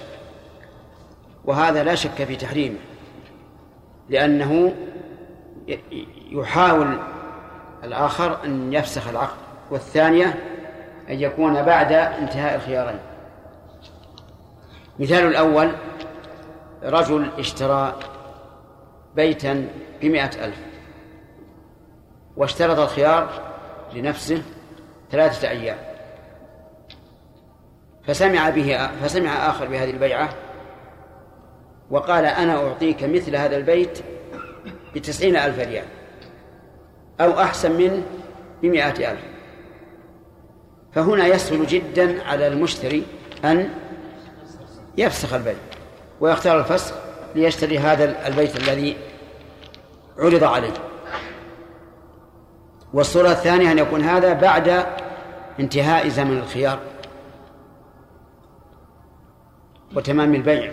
وهذا 1.46 1.84
لا 1.84 1.96
شك 1.96 2.24
في 2.24 2.36
تحريمه 2.36 2.78
لأنه 4.10 4.74
يحاول 6.32 6.98
الآخر 7.84 8.38
أن 8.46 8.74
يفسخ 8.74 9.08
العقد. 9.08 9.45
والثانية 9.72 10.26
أن 11.10 11.20
يكون 11.20 11.64
بعد 11.64 11.92
انتهاء 11.92 12.56
الخيارين. 12.56 13.00
مثال 15.00 15.28
الأول 15.28 15.72
رجل 16.84 17.30
اشترى 17.38 18.00
بيتا 19.16 19.68
بمئة 20.02 20.46
ألف 20.46 20.58
واشترط 22.38 22.80
الخيار 22.80 23.30
لنفسه 23.94 24.42
ثلاثة 25.12 25.50
أيام. 25.50 25.78
فسمع 28.04 28.50
به 28.50 28.88
فسمع 28.88 29.50
آخر 29.50 29.66
بهذه 29.66 29.90
البيعة 29.90 30.30
وقال 31.92 32.26
أنا 32.26 32.68
أعطيك 32.68 33.04
مثل 33.04 33.36
هذا 33.36 33.58
البيت 33.58 34.00
بتسعين 34.96 35.36
ألف 35.36 35.60
ريال 35.60 35.86
أو 37.22 37.40
أحسن 37.40 37.72
منه 37.72 38.04
بمئة 38.62 39.12
ألف. 39.12 39.35
فهنا 40.96 41.28
يسهل 41.28 41.68
جدا 41.68 42.24
على 42.24 42.48
المشتري 42.48 43.04
أن 43.46 43.70
يفسخ 44.98 45.34
البيت 45.34 45.58
ويختار 46.20 46.60
الفسخ 46.60 46.96
ليشتري 47.36 47.80
هذا 47.80 48.28
البيت 48.28 48.56
الذي 48.56 48.98
عرض 50.18 50.44
عليه. 50.44 50.74
والصورة 52.94 53.32
الثانية 53.32 53.72
أن 53.72 53.80
يكون 53.80 54.02
هذا 54.02 54.34
بعد 54.34 54.86
انتهاء 55.60 56.08
زمن 56.08 56.38
الخيار 56.38 56.80
وتمام 59.96 60.36
البيع. 60.36 60.72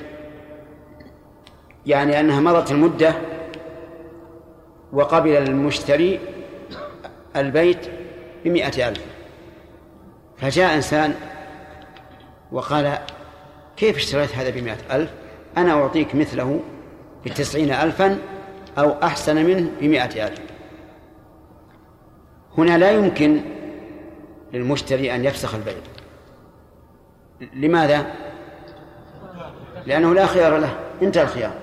يعني 1.86 2.20
أنها 2.20 2.40
مضت 2.40 2.70
المدة 2.70 3.14
وقبل 4.92 5.36
المشتري 5.36 6.20
البيت 7.36 7.90
بمئة 8.44 8.88
ألف. 8.88 9.11
فجاء 10.42 10.74
إنسان 10.74 11.14
وقال 12.52 12.98
كيف 13.76 13.96
اشتريت 13.96 14.36
هذا 14.36 14.50
بمئة 14.50 14.96
ألف؟ 14.96 15.10
أنا 15.56 15.72
أعطيك 15.72 16.14
مثله 16.14 16.60
بتسعين 17.24 17.70
ألفا 17.70 18.18
أو 18.78 19.02
أحسن 19.02 19.36
منه 19.46 19.70
بمئة 19.80 20.26
ألف. 20.26 20.40
هنا 22.58 22.78
لا 22.78 22.90
يمكن 22.90 23.40
للمشتري 24.52 25.14
أن 25.14 25.24
يفسخ 25.24 25.54
البيع. 25.54 25.74
لماذا؟ 27.54 28.06
لأنه 29.86 30.14
لا 30.14 30.26
خيار 30.26 30.58
له 30.58 30.78
انتهى 31.02 31.22
الخيار. 31.22 31.54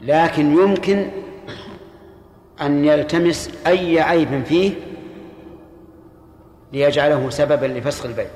لكن 0.00 0.52
يمكن 0.52 1.10
أن 2.60 2.84
يلتمس 2.84 3.50
أي 3.66 4.00
عيب 4.00 4.44
فيه 4.44 4.72
ليجعله 6.72 7.30
سببا 7.30 7.66
لفسخ 7.66 8.04
البيع 8.06 8.26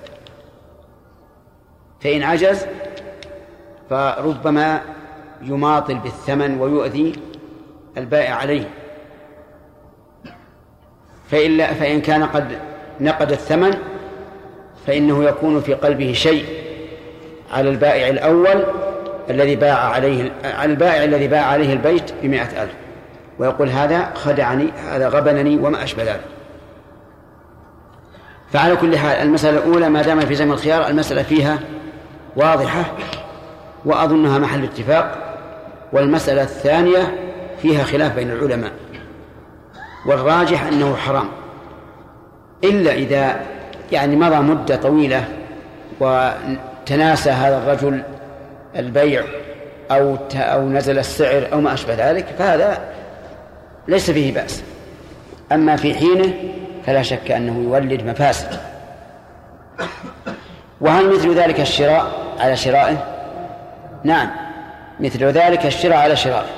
فإن 2.01 2.23
عجز 2.23 2.67
فربما 3.91 4.81
يماطل 5.43 5.95
بالثمن 5.95 6.61
ويؤذي 6.61 7.13
البائع 7.97 8.35
عليه. 8.35 8.69
فإن 11.31 11.67
فإن 11.67 12.01
كان 12.01 12.25
قد 12.25 12.59
نقد 13.01 13.33
الثمن 13.33 13.75
فإنه 14.87 15.25
يكون 15.25 15.61
في 15.61 15.75
قلبه 15.75 16.13
شيء 16.13 16.45
على 17.53 17.71
البائع 17.71 18.09
الأول 18.09 18.65
الذي 19.31 19.57
باع 19.57 19.79
عليه 19.79 20.33
على 20.45 20.73
البائع 20.73 21.05
الذي 21.05 21.29
باع 21.29 21.47
عليه 21.47 21.73
البيت 21.73 22.13
بمائة 22.23 22.63
ألف. 22.63 22.73
ويقول 23.39 23.69
هذا 23.69 24.15
خدعني 24.15 24.71
هذا 24.71 25.09
غبنني 25.09 25.57
وما 25.57 25.83
أشبه 25.83 26.03
ذلك. 26.03 26.32
فعلى 28.53 28.77
كل 28.77 28.99
حال 28.99 29.17
المسألة 29.17 29.59
الأولى 29.59 29.89
ما 29.89 30.03
دام 30.03 30.21
في 30.21 30.35
زمن 30.35 30.53
الخيار 30.53 30.89
المسألة 30.89 31.23
فيها 31.23 31.59
واضحة 32.37 32.85
وأظنها 33.85 34.39
محل 34.39 34.65
اتفاق 34.65 35.37
والمسألة 35.93 36.43
الثانية 36.43 37.15
فيها 37.63 37.85
خلاف 37.85 38.15
بين 38.15 38.31
العلماء 38.31 38.73
والراجح 40.07 40.67
أنه 40.67 40.97
حرام. 40.97 41.29
إلا 42.65 42.93
إذا 42.93 43.41
يعني 43.93 44.17
مضى 44.17 44.37
مدة 44.37 44.77
طويلة 44.77 45.25
وتناسى 46.01 47.31
هذا 47.31 47.59
الرجل 47.59 48.03
البيع 48.77 49.25
أو 49.91 50.17
أو 50.35 50.69
نزل 50.69 50.99
السعر 50.99 51.49
أو 51.53 51.61
ما 51.61 51.75
أشبه 51.75 52.11
ذلك 52.11 52.27
فهذا 52.39 52.79
ليس 53.89 54.11
فيه 54.11 54.35
بأس. 54.35 54.63
أما 55.53 55.77
في 55.77 55.95
حينه 55.95 56.33
فلا 56.87 57.03
شك 57.03 57.31
أنه 57.31 57.63
يولد 57.63 58.03
مفاسد. 58.03 58.61
وهل 60.81 61.15
مثل 61.15 61.35
ذلك 61.35 61.61
الشراء 61.61 62.13
على 62.39 62.57
شرائه؟ 62.57 62.97
نعم 64.05 64.31
مثل 65.01 65.25
ذلك 65.25 65.67
الشراء 65.67 65.99
على 65.99 66.17
شرائه. 66.17 66.51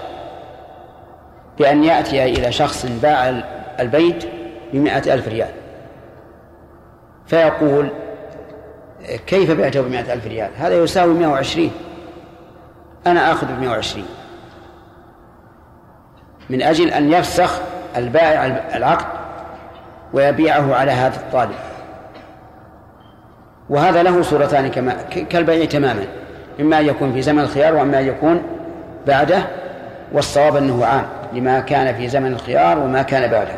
بأن 1.58 1.84
يأتي 1.84 2.24
إلى 2.24 2.52
شخص 2.52 2.86
باع 2.86 3.42
البيت 3.80 4.24
بمائة 4.72 5.14
ألف 5.14 5.28
ريال. 5.28 5.50
فيقول 7.26 7.88
كيف 9.26 9.50
بعته 9.50 9.80
بمائة 9.82 10.12
ألف 10.12 10.26
ريال؟ 10.26 10.50
هذا 10.58 10.74
يساوي 10.74 11.14
مائة 11.14 11.28
وعشرين. 11.28 11.72
أنا 13.06 13.32
آخذ 13.32 13.46
بمائة 13.46 13.68
وعشرين. 13.68 14.06
من 16.50 16.62
أجل 16.62 16.90
أن 16.90 17.12
يفسخ 17.12 17.60
البائع 17.96 18.46
العقد 18.74 19.23
ويبيعه 20.14 20.74
على 20.74 20.92
هذا 20.92 21.16
الطالب. 21.16 21.54
وهذا 23.70 24.02
له 24.02 24.22
صورتان 24.22 24.70
كما 24.70 24.92
كالبيع 25.30 25.64
تماما. 25.64 26.04
إما 26.60 26.80
أن 26.80 26.86
يكون 26.86 27.12
في 27.12 27.22
زمن 27.22 27.40
الخيار 27.40 27.74
وإما 27.74 27.98
أن 27.98 28.06
يكون 28.06 28.42
بعده 29.06 29.42
والصواب 30.12 30.56
أنه 30.56 30.86
عام 30.86 31.04
لما 31.32 31.60
كان 31.60 31.94
في 31.94 32.08
زمن 32.08 32.32
الخيار 32.32 32.78
وما 32.78 33.02
كان 33.02 33.30
بعده. 33.30 33.54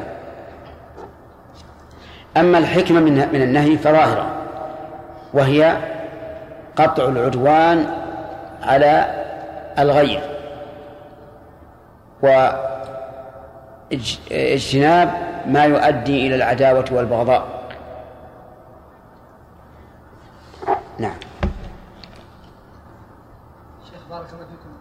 أما 2.37 2.59
الحكمة 2.59 3.01
من 3.01 3.13
من 3.13 3.43
النهي 3.43 3.79
فظاهرة 3.79 4.27
وهي 5.35 5.77
قطع 6.77 7.05
العدوان 7.05 7.87
على 8.63 9.07
الغير 9.79 10.21
واجتناب 13.93 15.26
ما 15.47 15.65
يؤدي 15.65 16.27
إلى 16.27 16.35
العداوة 16.35 16.85
والبغضاء. 16.93 17.67
نعم. 20.99 21.15
شيخ 23.85 24.01
بارك 24.11 24.27
الله 24.33 24.45
فيكم. 24.45 24.73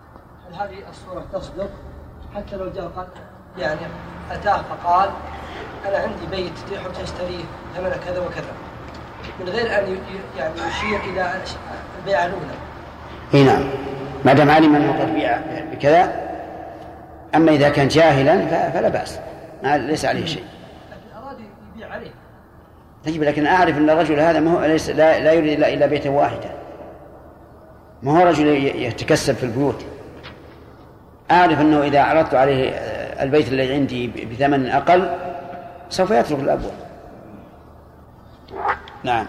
هل 0.48 0.54
هذه 0.54 0.90
الصورة 0.90 1.26
تصدق 1.34 1.70
حتى 2.36 2.56
لو 2.56 2.70
جاء 2.70 2.88
قال 2.88 3.08
يعني 3.58 3.80
أتاه 4.32 4.62
فقال 4.62 5.10
أنا 5.88 5.98
عندي 5.98 6.26
بيت 6.32 6.54
تحب 6.58 6.94
تشتريه 6.94 7.44
ثمن 7.76 8.02
كذا 8.06 8.20
وكذا. 8.20 8.54
من 9.40 9.50
غير 9.50 9.80
أن 9.80 9.98
يعني 10.38 10.54
يشير 10.68 11.00
إلى 11.00 11.34
البيعة 12.00 12.26
الأولى. 12.26 12.56
إي 13.34 13.44
نعم. 13.44 13.64
ما 14.26 14.34
دام 14.34 14.52
علم 14.52 14.76
أنه 14.76 15.00
قد 15.00 15.14
بيع 15.14 15.40
بكذا 15.72 16.26
أما 17.36 17.52
إذا 17.52 17.70
كان 17.70 17.88
جاهلا 17.88 18.70
فلا 18.72 18.90
بأس. 18.90 19.20
ليس 19.64 20.06
عليه 20.06 20.26
شيء 20.26 20.44
لكن 20.92 21.26
اراد 21.26 21.38
يبيع 21.76 21.92
عليه 21.92 22.12
طيب 23.06 23.24
لكن 23.24 23.48
أعرف 23.48 23.78
أن 23.78 23.90
الرجل 23.90 24.20
هذا 24.20 24.40
ما 24.40 24.52
هو 24.52 24.66
ليس 24.66 24.90
لا, 24.90 25.20
لا 25.20 25.32
يريد 25.34 25.58
الا 25.58 25.74
إلا 25.74 25.86
بيتا 25.86 26.10
واحدا 26.10 26.50
ما 28.04 28.20
هو 28.20 28.28
رجل 28.28 28.48
يتكسب 28.76 29.36
في 29.36 29.44
البيوت. 29.44 29.86
أعرف 31.32 31.62
أنه 31.62 31.84
إذا 31.84 32.02
عرضت 32.02 32.34
عليه 32.34 32.70
البيت 33.22 33.48
الذي 33.48 33.74
عندي 33.74 34.08
بثمن 34.08 34.68
أقل 34.68 35.10
سوف 35.90 36.12
يترك 36.12 36.40
الابواب 36.40 36.74
نعم. 39.04 39.26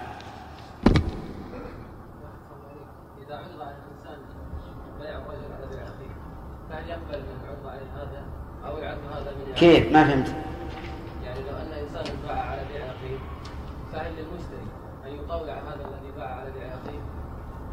كيف؟ 9.57 9.93
ما 9.93 10.05
فهمت 10.05 10.35
يعني 11.25 11.41
لو 11.41 11.57
ان 11.57 11.73
انسان 11.73 12.17
باع 12.29 12.43
على 12.43 12.61
بيع 12.73 12.87
اخيه 12.87 13.19
فهل 13.93 14.13
للمشتري 14.13 14.67
ان 15.07 15.13
يطوع 15.13 15.55
هذا 15.55 15.75
الذي 15.75 16.11
باع 16.17 16.35
على 16.35 16.51
بيع 16.51 16.67
اخيه 16.67 17.01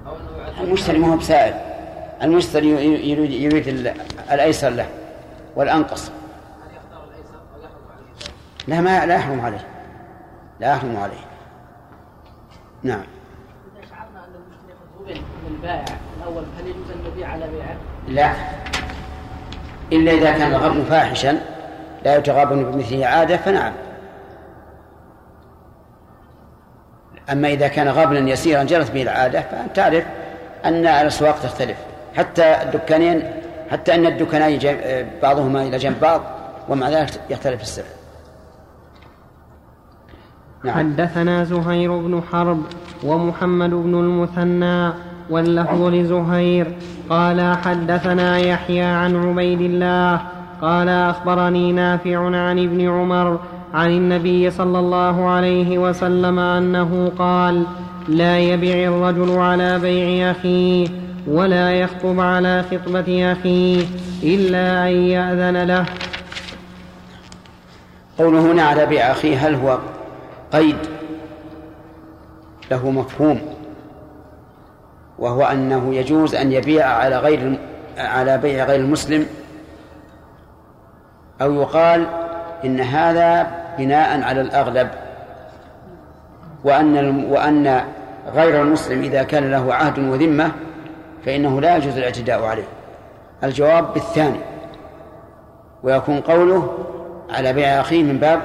أو 0.07 0.15
انه 0.15 0.37
يعد 0.37 0.52
المشتري 0.63 0.97
ما 0.97 1.13
هو 1.13 1.17
بسائل. 1.17 1.53
المشتري 2.21 2.69
يريد 3.09 3.31
يريد 3.31 3.93
الأيسر 4.31 4.69
له 4.69 4.87
عليه 5.57 6.09
لا 8.67 8.81
ما 8.81 9.05
لا 9.05 9.15
يحرم 9.15 9.41
عليه. 9.41 9.67
لا 10.59 10.71
يحرم 10.71 10.97
عليه. 10.97 11.25
نعم. 12.83 13.03
إذا 13.75 13.87
شعرنا 13.89 14.25
أن 14.25 14.31
المشتري 14.35 15.21
من 15.21 15.55
البائع 15.55 15.97
الأول 16.17 16.43
هل 16.59 16.67
يجوز 16.67 16.91
أن 16.91 17.11
نبيع 17.11 17.29
على 17.29 17.47
بيعه؟ 17.47 17.77
لا. 18.07 18.33
إلا 19.91 20.11
إذا 20.11 20.31
كان 20.31 20.51
الغبن 20.51 20.83
فاحشا 20.83 21.39
لا 22.05 22.15
يتغابن 22.15 22.63
بمثله 22.63 23.05
عادة 23.05 23.37
فنعم. 23.37 23.73
أما 27.31 27.47
إذا 27.47 27.67
كان 27.67 27.87
غبنا 27.87 28.29
يسيرا 28.29 28.63
جرت 28.63 28.91
به 28.91 29.01
العادة 29.01 29.41
فأنت 29.41 29.75
تعرف 29.75 30.03
أن 30.65 30.85
الأسواق 30.85 31.39
تختلف. 31.39 31.77
حتى 32.15 32.61
الدكانين 32.61 33.23
حتى 33.71 33.95
أن 33.95 34.05
الدكانين 34.05 34.59
بعضهما 35.23 35.63
إلى 35.63 35.77
جنب 35.77 35.99
بعض 36.01 36.21
ومع 36.69 36.89
ذلك 36.89 37.21
يختلف 37.29 37.61
السعر. 37.61 37.85
نعم. 40.63 40.75
حدثنا 40.75 41.43
زهير 41.43 41.97
بن 41.97 42.21
حرب 42.31 42.61
ومحمد 43.03 43.69
بن 43.69 43.95
المثنى 43.95 44.93
واللفظ 45.29 45.81
لزهير. 45.81 46.75
قال 47.09 47.57
حدثنا 47.57 48.37
يحيى 48.37 48.83
عن 48.83 49.29
عبيد 49.29 49.61
الله. 49.61 50.21
قال 50.61 50.89
أخبرني 50.89 51.71
نافع 51.71 52.25
عن 52.25 52.59
ابن 52.59 52.89
عمر 52.89 53.39
عن 53.73 53.89
النبي 53.89 54.51
صلى 54.51 54.79
الله 54.79 55.29
عليه 55.29 55.77
وسلم 55.77 56.39
أنه 56.39 57.11
قال 57.17 57.65
لا 58.07 58.39
يبع 58.39 58.73
الرجل 58.73 59.37
على 59.37 59.79
بيع 59.79 60.31
أخيه 60.31 60.87
ولا 61.27 61.71
يخطب 61.71 62.19
على 62.19 62.63
خطبة 62.71 63.31
أخيه 63.31 63.85
إلا 64.23 64.87
أن 64.87 64.93
يأذن 64.93 65.63
له. 65.63 65.85
قوله 68.17 68.51
هنا 68.51 68.63
على 68.63 68.85
بيع 68.85 69.11
أخيه 69.11 69.47
هل 69.47 69.55
هو 69.55 69.79
قيد؟ 70.53 70.77
له 72.71 72.91
مفهوم. 72.91 73.41
وهو 75.19 75.43
أنه 75.43 75.95
يجوز 75.95 76.35
أن 76.35 76.51
يبيع 76.51 76.87
على 76.87 77.17
غير 77.17 77.59
على 77.97 78.37
بيع 78.37 78.65
غير 78.65 78.79
المسلم. 78.79 79.25
أو 81.41 81.53
يقال 81.53 82.07
إن 82.65 82.79
هذا 82.79 83.51
بناء 83.77 84.21
على 84.21 84.41
الأغلب. 84.41 84.89
وأن 86.63 87.25
وأن 87.31 87.83
غير 88.33 88.61
المسلم 88.61 89.01
إذا 89.01 89.23
كان 89.23 89.51
له 89.51 89.73
عهد 89.73 89.99
وذمة 89.99 90.51
فإنه 91.25 91.61
لا 91.61 91.77
يجوز 91.77 91.97
الاعتداء 91.97 92.43
عليه. 92.43 92.67
الجواب 93.43 93.93
بالثاني. 93.93 94.39
ويكون 95.83 96.21
قوله 96.21 96.77
على 97.29 97.53
بيع 97.53 97.81
أخيه 97.81 98.03
من 98.03 98.17
باب 98.17 98.41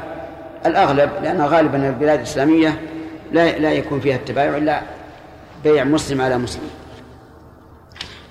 الأغلب 0.66 1.10
لأن 1.22 1.40
غالبا 1.40 1.88
البلاد 1.88 2.18
الإسلامية 2.18 2.80
لا 3.32 3.58
لا 3.58 3.72
يكون 3.72 4.00
فيها 4.00 4.16
التبايع 4.16 4.56
إلا 4.56 4.80
بيع 5.64 5.84
مسلم 5.84 6.20
على 6.20 6.38
مسلم. 6.38 6.70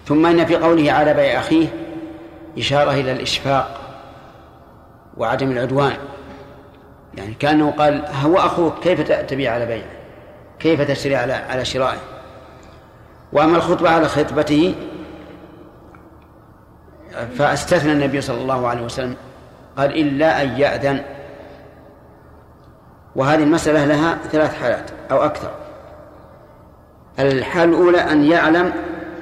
ثم 0.06 0.26
إن 0.26 0.45
في 0.45 0.56
قوله 0.56 0.91
على 0.91 1.13
بيع 1.13 1.39
أخيه 1.39 1.67
إشارة 2.58 2.91
إلى 2.91 3.12
الإشفاق 3.12 3.82
وعدم 5.17 5.52
العدوان. 5.52 5.93
يعني 7.17 7.34
كأنه 7.34 7.71
قال 7.71 8.06
هو 8.23 8.38
أخوك 8.38 8.80
كيف 8.80 9.12
تبيع 9.12 9.53
على 9.53 9.65
بيعه؟ 9.65 9.88
كيف 10.60 10.82
تشتري 10.82 11.15
على 11.15 11.34
على 11.34 11.65
شرائه؟ 11.65 11.97
وأما 13.34 13.58
الخطبة 13.58 13.89
على 13.89 14.08
خطبته 14.08 14.75
فاستثنى 17.38 17.91
النبي 17.91 18.21
صلى 18.21 18.41
الله 18.41 18.67
عليه 18.67 18.82
وسلم 18.82 19.15
قال 19.77 19.99
إلا 19.99 20.41
أن 20.41 20.49
يأذن. 20.49 21.03
وهذه 23.15 23.43
المسألة 23.43 23.86
لها 23.86 24.17
ثلاث 24.32 24.56
حالات 24.56 24.91
أو 25.12 25.25
أكثر. 25.25 25.51
الحالة 27.19 27.77
الأولى 27.77 27.97
أن 27.97 28.23
يعلم 28.23 28.73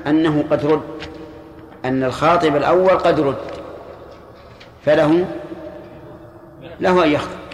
أنه 0.07 0.43
قد 0.51 0.65
رد 0.65 1.01
أن 1.85 2.03
الخاطب 2.03 2.55
الأول 2.55 2.97
قد 2.97 3.19
رد 3.19 3.51
فله 4.85 5.25
له 6.79 7.03
أن 7.03 7.11
يخطب. 7.11 7.44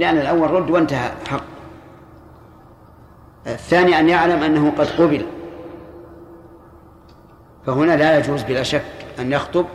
لأن 0.00 0.18
الأول 0.18 0.50
رد 0.50 0.70
وانتهى 0.70 1.10
حق. 1.26 1.44
الثاني 3.46 3.98
أن 3.98 4.08
يعلم 4.08 4.42
أنه 4.42 4.72
قد 4.78 4.86
قبل. 4.86 5.26
فهنا 7.66 7.96
لا 7.96 8.18
يجوز 8.18 8.42
بلا 8.42 8.62
شك 8.62 8.84
أن 9.18 9.32
يخطب 9.32 9.66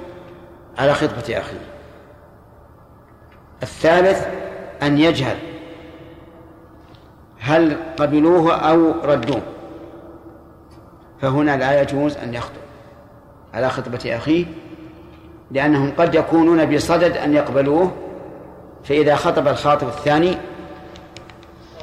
على 0.78 0.94
خطبة 0.94 1.38
أخيه. 1.38 1.60
الثالث 3.64 4.28
أن 4.84 4.98
يجهل. 4.98 5.38
هل 7.40 7.78
قبلوه 7.98 8.56
أو 8.56 8.92
ردوه؟ 9.04 9.42
فهنا 11.22 11.58
لا 11.58 11.82
يجوز 11.82 12.18
أن 12.18 12.34
يخطب 12.34 12.62
على 13.54 13.70
خطبة 13.70 14.16
أخيه 14.18 14.46
لأنهم 15.52 15.92
قد 15.98 16.16
يكونون 16.16 16.76
بصدد 16.76 17.18
أن 17.18 17.34
يقبلوه 17.34 17.92
فإذا 18.86 19.16
خطب 19.16 19.48
الخاطب 19.48 19.88
الثاني 19.88 20.38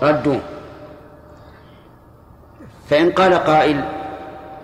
ردوا. 0.02 0.38
فإن 2.90 3.12
قال 3.12 3.34
قائل 3.34 3.84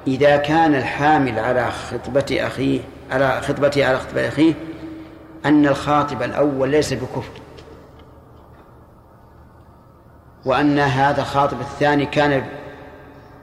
إذا 0.06 0.36
كان 0.36 0.74
الحامل 0.74 1.38
على 1.38 1.70
خطبة 1.70 2.38
أخيه 2.46 2.80
على 3.10 3.40
خطبته 3.40 3.86
على 3.86 3.98
خطبة 3.98 4.28
أخيه 4.28 4.54
أن 5.46 5.66
الخاطب 5.66 6.22
الأول 6.22 6.68
ليس 6.68 6.92
بكفر. 6.92 7.40
وأن 10.44 10.78
هذا 10.78 11.20
الخاطب 11.20 11.60
الثاني 11.60 12.06
كان 12.06 12.44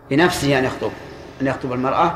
بنفسه 0.10 0.60
أن 0.60 0.66
يخطب 0.66 0.92
أن 1.42 1.48
يخطب 1.48 1.74
المرأة 1.74 2.14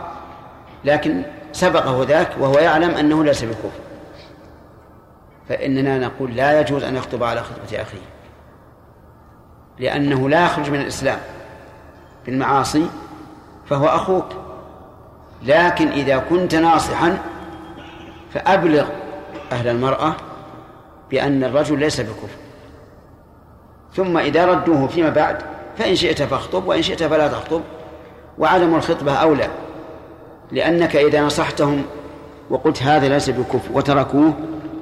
لكن 0.86 1.24
سبقه 1.52 2.04
ذاك 2.04 2.30
وهو 2.40 2.60
يعلم 2.60 2.92
أنه 2.92 3.24
ليس 3.24 3.44
بكفر. 3.44 3.89
فإننا 5.50 6.00
نقول 6.00 6.36
لا 6.36 6.62
يجوز 6.62 6.84
أن 6.84 6.96
يخطب 6.96 7.24
على 7.24 7.44
خطبة 7.44 7.82
أخيه 7.82 8.02
لأنه 9.80 10.30
لا 10.30 10.46
يخرج 10.46 10.70
من 10.70 10.82
الإسلام 10.82 11.20
بالمعاصي 12.26 12.90
فهو 13.66 13.88
أخوك. 13.88 14.26
لكن 15.44 15.88
إذا 15.88 16.18
كنت 16.18 16.56
ناصحا 16.56 17.18
فأبلغ 18.34 18.88
أهل 19.52 19.68
المرأة 19.68 20.14
بأن 21.12 21.44
الرجل 21.44 21.80
ليس 21.80 22.02
بكفر. 22.02 22.38
ثم 23.94 24.18
إذا 24.18 24.46
ردوه 24.46 24.88
فيما 24.88 25.10
بعد 25.10 25.38
فإن 25.78 25.96
شئت 25.96 26.22
فاخطب 26.24 26.68
وإن 26.68 26.82
شئت 26.82 27.04
فلا 27.04 27.28
تخطب. 27.28 27.62
وعدم 28.38 28.76
الخطبة 28.76 29.14
أولى 29.14 29.48
لأنك 30.52 30.96
إذا 30.96 31.22
نصحتهم 31.22 31.86
وقلت 32.50 32.84
هذا 32.84 33.10
ليس 33.10 33.30
بكفر 33.30 33.72
وتركوه 33.74 34.34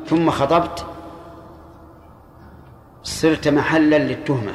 ثم 0.09 0.29
خطبت 0.29 0.85
صرت 3.03 3.47
محلا 3.47 3.97
للتهمة 3.97 4.53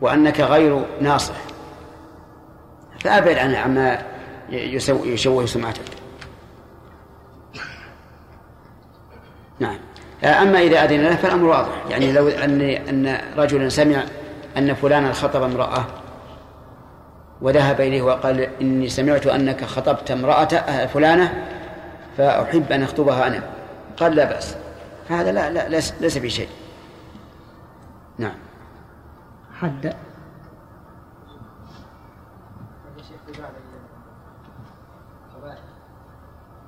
وأنك 0.00 0.40
غير 0.40 0.84
ناصح. 1.00 1.34
فأبعد 3.00 3.38
عن 3.38 3.54
عما 3.54 4.02
يشوه 5.04 5.46
سمعتك. 5.46 5.82
نعم. 9.58 9.78
أما 10.24 10.58
إذا 10.58 10.84
أذن 10.84 11.02
له 11.02 11.16
فالأمر 11.16 11.44
واضح. 11.44 11.84
يعني 11.90 12.12
لو 12.12 12.28
أن 12.28 12.60
أن 12.60 13.18
رجلا 13.36 13.68
سمع 13.68 14.02
أن 14.56 14.74
فلانا 14.74 15.12
خطب 15.12 15.42
امرأة 15.42 15.84
وذهب 17.40 17.80
إليه 17.80 18.02
وقال 18.02 18.40
إني 18.60 18.88
سمعت 18.88 19.26
أنك 19.26 19.64
خطبت 19.64 20.10
امرأة 20.10 20.86
فلانة 20.86 21.46
فأحب 22.16 22.72
أن 22.72 22.82
أخطبها 22.82 23.26
أنا. 23.26 23.57
قال 24.00 24.16
لا 24.16 24.24
بأس. 24.24 24.56
فهذا 25.08 25.32
لا, 25.32 25.50
لا 25.50 25.68
ليس, 25.68 26.00
ليس 26.00 26.18
بشيء 26.18 26.48
نعم. 28.18 28.38
حد. 29.54 29.96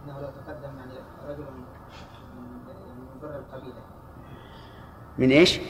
انه 0.04 0.20
لو 0.20 0.28
تقدم 0.28 0.78
يعني 0.78 0.92
رجل 1.28 1.40
من 1.40 1.60
بر 3.22 3.38
القبيله 3.38 3.82
من 5.18 5.30
إيش؟ 5.30 5.60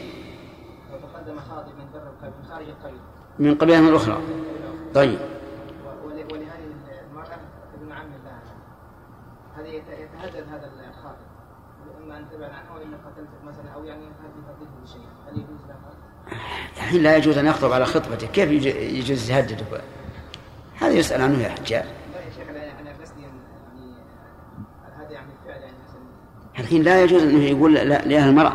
لو 0.91 0.99
تقدم 0.99 1.41
خاطب 1.41 1.69
من 1.69 1.91
بر 1.93 2.03
القبيله 2.03 2.37
من 2.39 2.49
خارج 2.49 2.69
القبيله 2.69 3.03
من 3.39 3.55
قبيلة 3.55 3.97
أخرى. 3.97 4.23
طيب 4.95 5.19
ولهذه 6.07 6.75
المرأة 7.11 7.39
ابن 7.75 7.93
عم 7.93 8.07
لها 8.25 8.43
هذا 9.57 9.69
يتهدد 9.69 10.49
هذا 10.49 10.73
الخاطب 10.89 11.31
اما 12.11 12.19
ان 12.19 12.29
تبعد 12.31 12.51
عنه 12.51 12.71
أو 12.71 12.77
ان 12.77 12.95
قتلته 12.95 13.45
مثلا 13.47 13.71
أو 13.71 13.85
يعني 13.85 14.05
هذه 14.05 14.43
تهدده 14.47 14.83
بشيء 14.83 15.09
هل 15.29 15.39
يجوز 15.39 15.61
لها 15.69 15.79
الحين 16.91 17.03
لا 17.03 17.17
يجوز 17.17 17.39
أن 17.39 17.47
يخطب 17.47 17.73
على 17.73 17.85
خطبته. 17.87 18.27
كيف 18.27 18.51
يج- 18.51 18.77
يجوز 18.77 19.31
يهدده 19.31 19.65
هذا 20.81 20.93
يسأل 20.93 21.23
عنه 21.23 21.43
يا 21.43 21.49
حجاج. 21.49 21.85
الحين 26.59 26.83
لا 26.83 27.03
يجوز 27.03 27.23
أنه 27.23 27.45
يقول 27.45 27.75
لأهل 27.75 28.29
المرأة. 28.29 28.53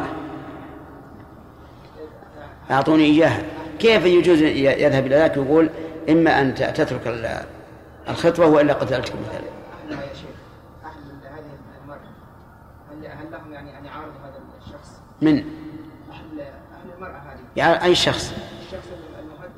أعطوني 2.72 3.04
إياها. 3.04 3.44
كيف 3.80 4.06
يجوز 4.06 4.42
يذهب 4.42 5.06
إلى 5.06 5.16
ذاك 5.16 5.38
ويقول 5.38 5.70
إما 6.10 6.42
أن 6.42 6.56
تترك 6.56 7.08
ال- 7.08 7.44
الخطبة 8.10 8.46
وإلا 8.46 8.74
قتلتك 8.74 9.14
مثلا 9.16 9.42
اهلها 15.22 15.65
يعني 17.56 17.84
أي 17.84 17.96
شخص. 17.96 18.34
الشخص 18.66 18.88
المهدد. 19.20 19.50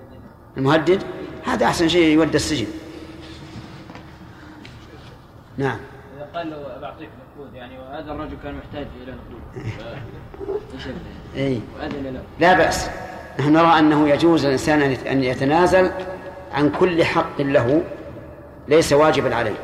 المهدد 0.58 1.04
هذا 1.46 1.66
أحسن 1.66 1.88
شيء 1.88 2.08
يودى 2.16 2.36
السجن. 2.38 2.68
نعم. 5.58 5.78
إذا 6.18 6.28
قال 6.36 6.50
له 6.50 6.78
بعطيك 6.82 7.10
نقود 7.38 7.54
يعني 7.54 7.80
وهذا 7.80 8.12
الرجل 8.12 8.38
كان 8.44 8.56
محتاج 8.56 8.88
إلى 9.04 9.12
نقود. 9.12 9.42
وأذن 11.80 12.14
له. 12.14 12.24
لا 12.40 12.54
بأس. 12.58 12.90
نحن 13.40 13.54
نرى 13.54 13.80
أنه 13.80 14.10
يجوز 14.10 14.46
للإنسان 14.46 14.96
أن- 14.96 15.08
يتنازل 15.08 15.92
عن 16.52 16.70
كل 16.80 17.04
حق 17.04 17.42
له 17.42 17.84
ليس 18.68 18.94
واجبا 18.94 19.36
عليه. 19.36 19.56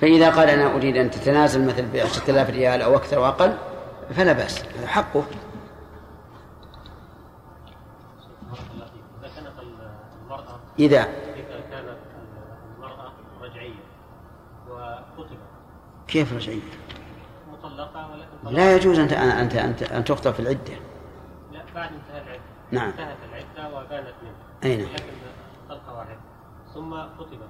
فإذا 0.00 0.30
قال 0.30 0.48
أنا 0.48 0.74
أريد 0.74 0.96
أن 0.96 1.10
تتنازل 1.10 1.66
مثل 1.66 1.86
بعشرة 1.92 2.30
آلاف 2.30 2.50
ريال 2.50 2.82
أو 2.82 2.96
أكثر 2.96 3.16
أو 3.16 3.26
أقل 3.26 3.52
فلا 4.16 4.32
بأس. 4.32 4.64
هذا 4.78 4.86
حقه 4.86 5.24
إذا 9.20 9.28
كانت 9.36 9.52
المرأة 10.24 10.60
إذا 10.80 11.00
إذا 11.36 11.60
كانت 11.70 11.96
المرأة 12.76 13.12
رجعية 13.40 13.84
وخطبت 14.70 15.38
كيف 16.08 16.32
رجعية؟ 16.32 16.60
مطلقة 17.52 18.10
ولكن 18.10 18.56
لا 18.56 18.76
يجوز 18.76 18.98
أن 18.98 19.08
أن 19.08 19.48
أن 19.48 19.74
أن 19.96 20.04
تخطب 20.04 20.32
في 20.32 20.40
العدة. 20.40 20.74
لا 21.52 21.62
بعد 21.74 21.90
انتهاء 21.92 22.22
العدة. 22.22 22.42
نعم. 22.70 22.88
انتهت 22.88 23.16
العدة 23.28 23.76
وبانت 23.76 24.14
منه 24.22 24.34
أي 24.64 24.76
نعم. 24.76 24.88
ولكن 24.90 25.04
طلقة 25.68 25.98
واحدة. 25.98 26.18
ثم 26.74 26.94
خطبت 27.18 27.48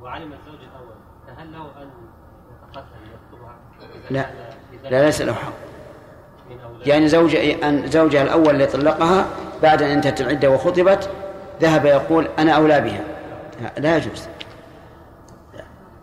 وعلم 0.00 0.32
الزوج 0.32 0.60
الأول 0.60 0.96
فهل 1.26 1.52
له 1.52 1.82
أن 1.82 1.90
يتقدم 2.70 2.86
يخطبها 3.14 3.56
لا. 4.10 4.26
لا 4.90 5.04
ليس 5.04 5.22
له 5.22 5.32
حق. 5.32 5.52
يعني 6.86 7.08
زوج 7.08 7.36
أن 7.36 7.86
زوجها 7.86 8.22
الأول 8.22 8.50
اللي 8.50 8.66
طلقها 8.66 9.26
بعد 9.62 9.82
أن 9.82 9.90
انتهت 9.90 10.20
العدة 10.20 10.50
وخطبت 10.50 11.10
ذهب 11.62 11.86
يقول 11.86 12.28
أنا 12.38 12.52
أولى 12.52 12.80
بها. 12.80 13.00
لا 13.78 13.96
يجوز. 13.96 14.28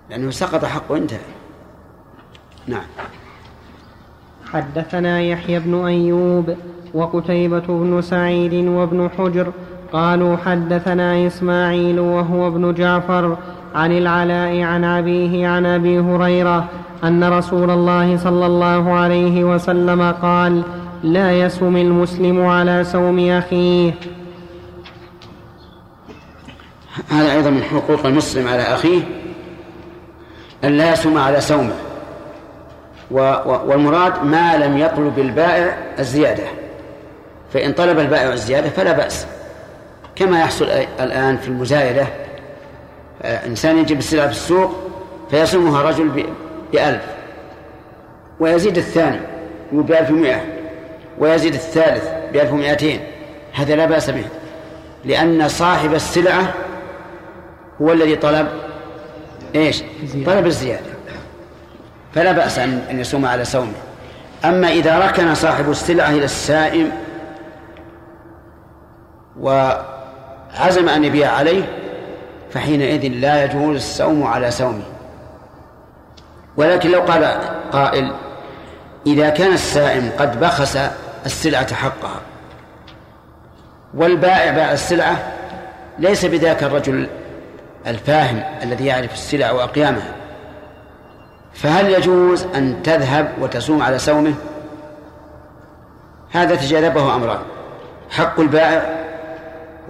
لأنه 0.10 0.32
سقط 0.32 0.66
حقه 0.66 0.98
انتهى 0.98 1.20
نعم. 2.68 2.84
حدثنا 4.52 5.22
يحيى 5.22 5.60
بن 5.60 5.86
أيوب 5.86 6.56
وقتيبة 6.94 7.60
بن 7.68 8.02
سعيد 8.02 8.54
وابن 8.68 9.10
حجر 9.18 9.52
قالوا 9.94 10.38
حدثنا 10.38 11.28
إسماعيل 11.28 12.00
وهو 12.00 12.48
ابن 12.48 12.74
جعفر 12.74 13.38
عن 13.76 13.92
العلاء 13.92 14.62
عن 14.62 14.84
أبيه 14.84 15.48
عن 15.48 15.66
أبي 15.66 16.00
هريرة 16.00 16.66
أن 17.04 17.24
رسول 17.24 17.70
الله 17.70 18.18
صلى 18.18 18.46
الله 18.46 18.94
عليه 18.94 19.44
وسلم 19.44 20.12
قال 20.12 20.64
لا 21.04 21.32
يسم 21.32 21.78
المسلم 21.78 22.46
على 22.46 22.84
سوم 22.84 23.30
أخيه. 23.30 23.92
هذا 27.10 27.32
أيضا 27.32 27.50
من 27.50 27.64
حقوق 27.64 28.06
المسلم 28.06 28.48
على 28.48 28.62
أخيه 28.62 29.02
أن 30.64 30.78
لا 30.78 30.94
يسوم 30.94 31.18
على 31.18 31.40
و 33.12 33.20
والمراد 33.66 34.24
ما 34.24 34.58
لم 34.58 34.78
يطلب 34.78 35.20
البائع 35.20 35.78
الزيادة. 36.00 36.44
فإن 37.54 37.74
طلب 37.74 38.00
البائع 38.00 38.34
الزيادة 38.34 38.70
فلا 38.70 38.92
بأس. 38.92 39.28
كما 40.16 40.40
يحصل 40.40 40.66
الآن 41.00 41.38
في 41.38 41.48
المزايدة 41.48 42.08
آه، 43.22 43.46
إنسان 43.46 43.78
يجيب 43.78 43.98
السلعة 43.98 44.28
في 44.28 44.34
السوق 44.34 44.72
فيصومها 45.32 45.82
رجل 45.82 46.28
بألف 46.74 47.02
ويزيد 48.40 48.78
الثاني 48.78 49.20
بألف 49.72 50.12
ومئة 50.12 50.42
ويزيد 51.20 51.54
الثالث 51.54 52.10
بألف 52.34 52.54
ومئتين. 52.54 53.00
هذا 53.54 53.76
لا 53.76 53.86
بأس 53.86 54.10
به 54.10 54.26
لأن 55.06 55.48
صاحب 55.48 55.94
السلعة 55.94 56.54
هو 57.82 57.92
الذي 57.92 58.16
طلب 58.16 58.48
إيش؟ 59.56 59.84
طلب 60.26 60.46
الزيادة. 60.46 60.96
فلا 62.14 62.32
بأس 62.32 62.60
أن 62.60 63.00
يصوم 63.00 63.26
على 63.26 63.46
صومه 63.46 63.74
أما 64.46 64.68
إذا 64.68 65.00
ركن 65.00 65.36
صاحب 65.36 65.72
السلعة 65.72 66.10
إلى 66.10 66.26
السائم 66.26 66.92
وعزم 69.40 70.90
أن 70.90 71.04
يبيع 71.04 71.32
عليه 71.32 71.64
فحينئذ 72.52 73.08
لا 73.08 73.44
يجوز 73.44 73.76
الصوم 73.76 74.24
على 74.24 74.52
صومه. 74.52 74.84
ولكن 76.58 76.92
لو 76.92 77.02
قال 77.02 77.40
قائل 77.72 78.12
إذا 79.08 79.30
كان 79.30 79.54
السائم 79.54 80.12
قد 80.20 80.40
بخس 80.40 80.80
السلعة 81.26 81.74
حقها 81.74 82.22
والبائع 83.94 84.52
باع 84.52 84.72
السلعة 84.72 85.34
ليس 86.00 86.26
بذاك 86.26 86.64
الرجل 86.64 87.08
الفاهم 87.88 88.44
الذي 88.64 88.86
يعرف 88.86 89.14
السلع 89.14 89.52
وأقيامها 89.52 90.16
فهل 91.54 91.90
يجوز 91.90 92.44
أن 92.56 92.84
تذهب 92.84 93.32
وتصوم 93.42 93.82
على 93.82 94.00
صومه؟ 94.00 94.34
هذا 96.32 96.56
تجاذبه 96.56 97.16
أمران 97.16 97.40
حق 98.10 98.40
البائع 98.40 99.06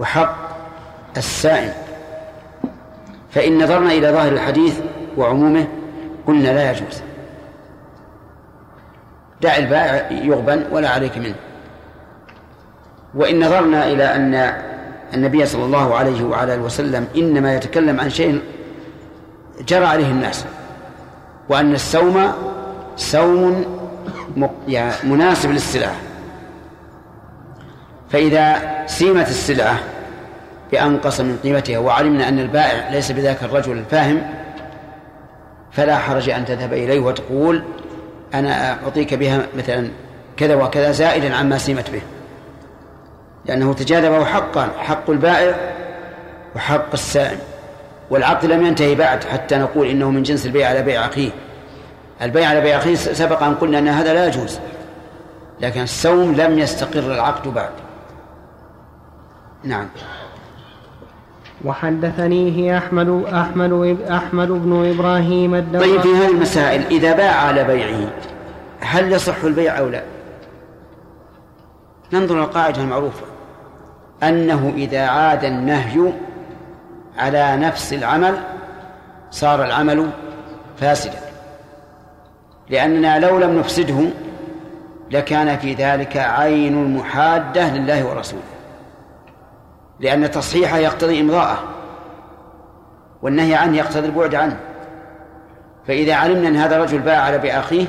وحق 0.00 0.36
السائم 1.16 1.72
فإن 3.30 3.64
نظرنا 3.64 3.92
إلى 3.92 4.10
ظاهر 4.10 4.32
الحديث 4.32 4.80
وعمومه 5.16 5.66
قلنا 6.26 6.48
لا 6.48 6.70
يجوز. 6.70 7.02
دع 9.40 9.56
البائع 9.56 10.10
يغبن 10.10 10.64
ولا 10.70 10.88
عليك 10.88 11.18
منه. 11.18 11.34
وإن 13.14 13.46
نظرنا 13.46 13.86
إلى 13.86 14.04
أن 14.04 14.52
النبي 15.14 15.46
صلى 15.46 15.64
الله 15.64 15.94
عليه 15.94 16.24
وعلى 16.24 16.54
آله 16.54 16.62
وسلم 16.62 17.06
إنما 17.16 17.54
يتكلم 17.54 18.00
عن 18.00 18.10
شيء 18.10 18.40
جرى 19.68 19.84
عليه 19.84 20.06
الناس 20.06 20.44
وأن 21.48 21.74
السوم 21.74 22.32
سوم 22.96 23.64
يعني 24.68 24.92
مناسب 25.04 25.50
للسلعة. 25.50 25.94
فإذا 28.10 28.56
سيمت 28.86 29.28
السلعة 29.28 29.78
بأنقص 30.72 31.20
من 31.20 31.38
قيمتها 31.42 31.78
وعلمنا 31.78 32.28
أن 32.28 32.38
البائع 32.38 32.90
ليس 32.90 33.12
بذاك 33.12 33.42
الرجل 33.42 33.72
الفاهم 33.72 34.22
فلا 35.72 35.98
حرج 35.98 36.30
أن 36.30 36.44
تذهب 36.44 36.72
إليه 36.72 37.00
وتقول 37.00 37.62
أنا 38.34 38.72
أعطيك 38.84 39.14
بها 39.14 39.46
مثلا 39.56 39.88
كذا 40.36 40.54
وكذا 40.54 40.92
زائدا 40.92 41.34
عما 41.36 41.58
سيمت 41.58 41.90
به. 41.90 42.02
لأنه 43.48 43.74
تجاذبه 43.74 44.24
حقان 44.24 44.68
حق 44.78 45.10
البائع 45.10 45.74
وحق 46.56 46.92
السائم 46.92 47.38
والعقد 48.10 48.44
لم 48.44 48.66
ينتهي 48.66 48.94
بعد 48.94 49.24
حتى 49.24 49.56
نقول 49.56 49.86
إنه 49.86 50.10
من 50.10 50.22
جنس 50.22 50.46
البيع 50.46 50.68
على 50.68 50.82
بيع 50.82 51.06
أخيه. 51.06 51.30
البيع 52.22 52.48
على 52.48 52.60
بيع 52.60 52.76
أخيه 52.76 52.94
سبق 52.94 53.42
أن 53.42 53.54
قلنا 53.54 53.78
أن 53.78 53.88
هذا 53.88 54.14
لا 54.14 54.26
يجوز 54.26 54.58
لكن 55.60 55.82
السوم 55.82 56.34
لم 56.34 56.58
يستقر 56.58 57.12
العقد 57.14 57.54
بعد. 57.54 57.70
نعم. 59.64 59.88
وحدثنيه 61.64 62.78
أحمد 62.78 63.24
أحمد 63.24 63.98
أحمد 64.10 64.48
بن 64.48 64.90
إبراهيم 64.94 65.54
الدوري 65.54 65.88
طيب 65.88 66.00
في 66.00 66.08
هذه 66.08 66.30
المسائل 66.30 66.82
إذا 66.90 67.16
باع 67.16 67.34
على 67.34 67.64
بيعه 67.64 68.10
هل 68.80 69.12
يصح 69.12 69.44
البيع 69.44 69.78
أو 69.78 69.88
لا؟ 69.88 70.02
ننظر 72.12 72.44
القاعدة 72.44 72.82
المعروفة. 72.82 73.35
أنه 74.22 74.72
إذا 74.76 75.06
عاد 75.06 75.44
النهي 75.44 76.12
على 77.18 77.56
نفس 77.56 77.92
العمل 77.92 78.38
صار 79.30 79.64
العمل 79.64 80.10
فاسدا. 80.76 81.18
لأننا 82.70 83.18
لو 83.18 83.38
لم 83.38 83.58
نفسده 83.58 84.00
لكان 85.10 85.58
في 85.58 85.74
ذلك 85.74 86.16
عين 86.16 86.82
المحادة 86.82 87.74
لله 87.74 88.06
ورسوله. 88.06 88.42
لأن 90.00 90.24
التصحيح 90.24 90.74
يقتضي 90.74 91.20
إمضاءه 91.20 91.58
والنهي 93.22 93.54
عنه 93.54 93.76
يقتضي 93.76 94.06
البعد 94.06 94.34
عنه. 94.34 94.60
فإذا 95.86 96.14
علمنا 96.14 96.48
أن 96.48 96.56
هذا 96.56 96.76
الرجل 96.76 96.98
باع 96.98 97.20
على 97.20 97.38
بأخيه 97.38 97.86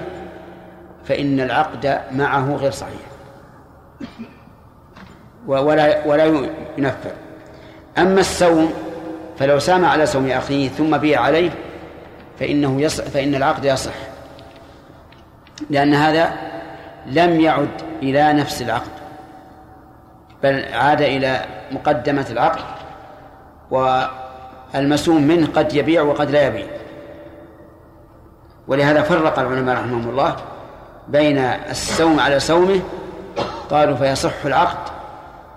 فإن 1.05 1.39
العقد 1.39 2.01
معه 2.11 2.55
غير 2.55 2.71
صحيح. 2.71 3.07
ولا 5.47 6.07
ولا 6.07 6.25
ينفذ 6.77 7.11
أما 7.97 8.19
السوم 8.19 8.73
فلو 9.39 9.59
سام 9.59 9.85
على 9.85 10.05
سوم 10.05 10.29
أخيه 10.29 10.69
ثم 10.69 10.97
بيع 10.97 11.21
عليه 11.21 11.51
فإنه 12.39 12.81
يصح 12.81 13.03
فإن 13.03 13.35
العقد 13.35 13.65
يصح. 13.65 13.93
لأن 15.69 15.93
هذا 15.93 16.33
لم 17.05 17.41
يعد 17.41 17.81
إلى 18.03 18.33
نفس 18.33 18.61
العقد 18.61 18.91
بل 20.43 20.65
عاد 20.73 21.01
إلى 21.01 21.45
مقدمة 21.71 22.25
العقد 22.29 22.63
والمسوم 23.71 25.23
منه 25.23 25.47
قد 25.55 25.73
يبيع 25.73 26.01
وقد 26.01 26.31
لا 26.31 26.47
يبيع. 26.47 26.67
ولهذا 28.67 29.01
فرق 29.01 29.39
العلماء 29.39 29.75
رحمهم 29.75 30.09
الله 30.09 30.35
بين 31.07 31.37
السوم 31.69 32.19
على 32.19 32.39
سومه 32.39 32.79
قالوا 33.69 33.95
فيصح 33.95 34.45
العقد 34.45 34.96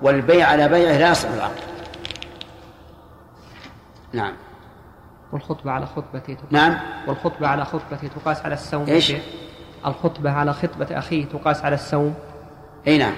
والبيع 0.02 0.48
على 0.48 0.68
بيعه 0.68 0.98
لا 0.98 1.10
يصح 1.10 1.28
العقد. 1.28 1.60
نعم. 4.12 4.32
والخطبة 5.32 5.70
على 5.70 5.86
خطبته 5.86 6.34
تقاس 6.34 6.52
نعم. 6.52 6.76
والخطبة 7.06 7.46
على 7.46 7.64
خطبته 7.64 8.08
تقاس 8.08 8.44
على 8.44 8.54
السوم 8.54 8.86
إيش؟ 8.86 9.12
الخطبة 9.86 10.30
على 10.30 10.52
خطبة 10.52 10.98
أخيه 10.98 11.24
تقاس 11.24 11.64
على 11.64 11.74
السوم 11.74 12.14
إي 12.86 12.98
نعم. 12.98 13.12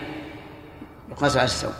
يقاس 1.10 1.36
على 1.36 1.44
السوم 1.44 1.72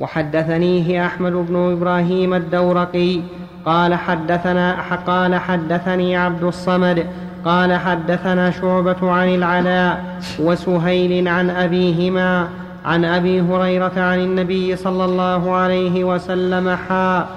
وحدثنيه 0.00 1.06
أحمد 1.06 1.32
بن 1.32 1.72
إبراهيم 1.72 2.34
الدورقي 2.34 3.22
قال 3.66 3.94
حدثنا 3.94 4.94
قال 5.06 5.34
حدثني 5.34 6.16
عبد 6.16 6.42
الصمد 6.42 7.06
قال 7.44 7.72
حدثنا 7.72 8.50
شعبة 8.50 9.10
عن 9.10 9.34
العلاء 9.34 10.18
وسهيل 10.40 11.28
عن 11.28 11.50
أبيهما 11.50 12.48
عن 12.84 13.04
أبي 13.04 13.40
هريرة 13.40 13.92
عن 13.96 14.20
النبي 14.20 14.76
صلى 14.76 15.04
الله 15.04 15.54
عليه 15.54 16.04
وسلم 16.04 16.76
حاء 16.88 17.28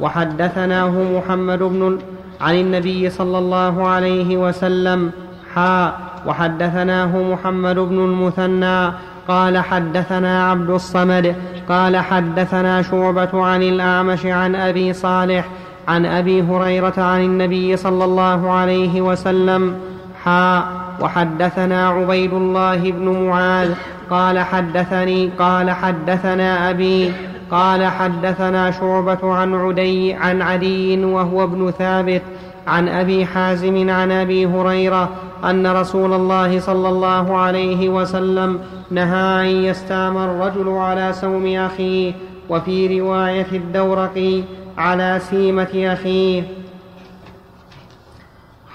وحدثناه 0.00 0.90
محمد 0.90 1.58
بن 1.58 1.98
عن 2.40 2.54
النبي 2.54 3.10
صلى 3.10 3.38
الله 3.38 3.88
عليه 3.88 4.36
وسلم 4.36 5.10
حاء 5.54 6.00
وحدثناه 6.26 7.22
محمد 7.22 7.78
بن 7.78 8.04
المثنى 8.04 8.92
قال 9.28 9.58
حدثنا 9.58 10.50
عبد 10.50 10.70
الصمد 10.70 11.34
قال 11.68 11.96
حدثنا 11.96 12.82
شعبة 12.82 13.44
عن 13.44 13.62
الأعمش 13.62 14.26
عن 14.26 14.54
أبي 14.54 14.92
صالح 14.92 15.48
عن 15.88 16.06
أبي 16.06 16.42
هريرة 16.42 16.94
عن 16.96 17.20
النبي 17.20 17.76
صلى 17.76 18.04
الله 18.04 18.50
عليه 18.50 19.00
وسلم 19.00 19.76
حا 20.24 20.64
وحدثنا 21.00 21.88
عبيد 21.88 22.32
الله 22.32 22.90
بن 22.90 23.26
معاذ 23.26 23.74
قال 24.10 24.38
حدثني 24.38 25.30
قال 25.38 25.70
حدثنا 25.70 26.70
أبي 26.70 27.12
قال 27.50 27.84
حدثنا 27.84 28.70
شعبة 28.70 29.32
عن 29.34 29.54
عدي 29.54 30.14
عن 30.14 30.42
عدي 30.42 31.04
وهو 31.04 31.44
ابن 31.44 31.70
ثابت 31.70 32.22
عن 32.66 32.88
أبي 32.88 33.26
حازم 33.26 33.90
عن 33.90 34.10
أبي 34.10 34.46
هريرة 34.46 35.08
أن 35.44 35.66
رسول 35.66 36.12
الله 36.12 36.60
صلى 36.60 36.88
الله 36.88 37.36
عليه 37.36 37.88
وسلم 37.88 38.60
نهى 38.90 39.50
أن 39.50 39.64
يستام 39.64 40.16
الرجل 40.18 40.68
على 40.68 41.12
سوم 41.12 41.46
أخيه 41.46 42.12
وفي 42.48 43.00
رواية 43.00 43.46
الدورقي 43.52 44.42
على 44.78 45.20
سيمة 45.30 45.68
أخيه. 45.92 46.42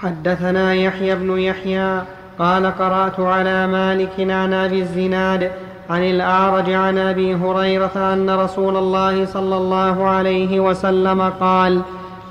حدثنا 0.02 0.74
يحيى 0.74 1.14
بن 1.14 1.38
يحيى 1.38 2.02
قال 2.38 2.66
قرأت 2.66 3.20
على 3.20 3.66
مالك 3.66 4.12
عن 4.18 4.52
أبي 4.52 4.80
الزناد 4.80 5.50
عن 5.90 6.02
الأعرج 6.02 6.70
عن 6.70 6.98
أبي 6.98 7.34
هريرة 7.34 7.92
أن 7.96 8.30
رسول 8.30 8.76
الله 8.76 9.26
صلى 9.26 9.56
الله 9.56 10.04
عليه 10.08 10.60
وسلم 10.60 11.22
قال 11.40 11.80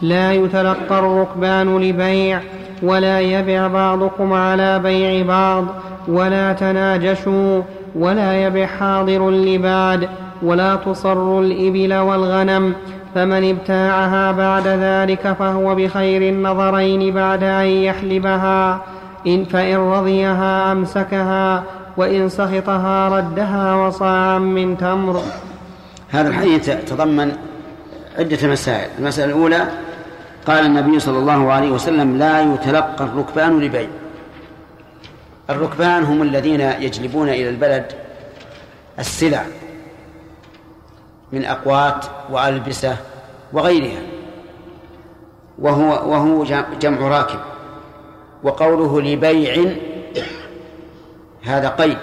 لا 0.02 0.34
يتلقى 0.34 1.00
الركبان 1.00 1.78
لبيع 1.78 2.42
ولا 2.84 3.20
يبع 3.20 3.68
بعضكم 3.68 4.34
على 4.34 4.80
بيع 4.80 5.26
بعض 5.26 5.66
ولا 6.08 6.54
تناجشوا 6.54 7.62
ولا 7.96 8.44
يبع 8.48 8.66
حاضر 8.66 9.30
لباد 9.30 10.10
ولا 10.42 10.76
تصر 10.76 11.40
الإبل 11.40 11.94
والغنم 11.94 12.74
فمن 13.16 13.50
ابتاعها 13.50 14.32
بعد 14.32 14.68
ذلك 14.68 15.36
فهو 15.40 15.76
بخير 15.76 16.22
النظرين 16.22 17.14
بعد 17.14 17.44
أن 17.44 17.66
يحلبها. 17.66 18.82
إن 19.28 19.46
فإن 19.46 19.78
رضيها 19.78 20.72
أمسكها 20.72 21.64
وإن 21.98 22.30
سخطها 22.30 23.10
ردها 23.10 23.76
وصاعا 23.76 24.40
من 24.40 24.78
تمر. 24.78 25.22
هذا 26.10 26.30
الحديث 26.30 26.70
تضمن 26.70 27.32
عدة 28.20 28.48
مسائل. 28.48 28.90
المسألة 29.00 29.26
الأولى 29.26 29.68
قال 30.48 30.66
النبي 30.66 31.00
صلى 31.00 31.18
الله 31.18 31.52
عليه 31.52 31.72
وسلم 31.72 32.18
لا 32.18 32.42
يتلقى 32.42 33.04
الركبان 33.04 33.60
لبيع. 33.60 33.88
الركبان 35.50 36.04
هم 36.04 36.22
الذين 36.22 36.62
يجلبون 36.62 37.30
إلى 37.30 37.50
البلد 37.50 37.86
السلع. 39.00 39.44
من 41.34 41.46
أقوات 41.46 42.06
وألبسة 42.30 42.98
وغيرها. 43.54 44.02
وهو 45.60 46.12
وهو 46.12 46.44
جمع 46.80 47.08
راكب. 47.08 47.40
وقوله 48.44 49.02
لبيع 49.02 49.66
هذا 51.44 51.70
قيد. 51.70 51.98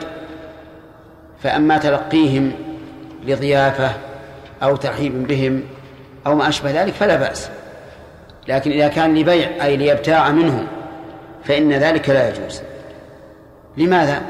فأما 1.43 1.79
تلقيهم 1.79 2.53
لضيافة 3.27 3.91
أو 4.63 4.77
ترحيب 4.77 5.27
بهم 5.27 5.63
أو 6.27 6.35
ما 6.35 6.49
أشبه 6.49 6.83
ذلك 6.83 6.93
فلا 6.93 7.17
بأس. 7.17 7.51
لكن 8.49 8.71
إذا 8.71 8.89
كان 8.89 9.15
لبيع 9.15 9.65
أي 9.65 9.77
ليبتاع 9.77 10.31
منهم 10.31 10.67
فإن 11.45 11.73
ذلك 11.73 12.09
لا 12.09 12.29
يجوز. 12.29 12.63
لماذا؟ 13.77 14.23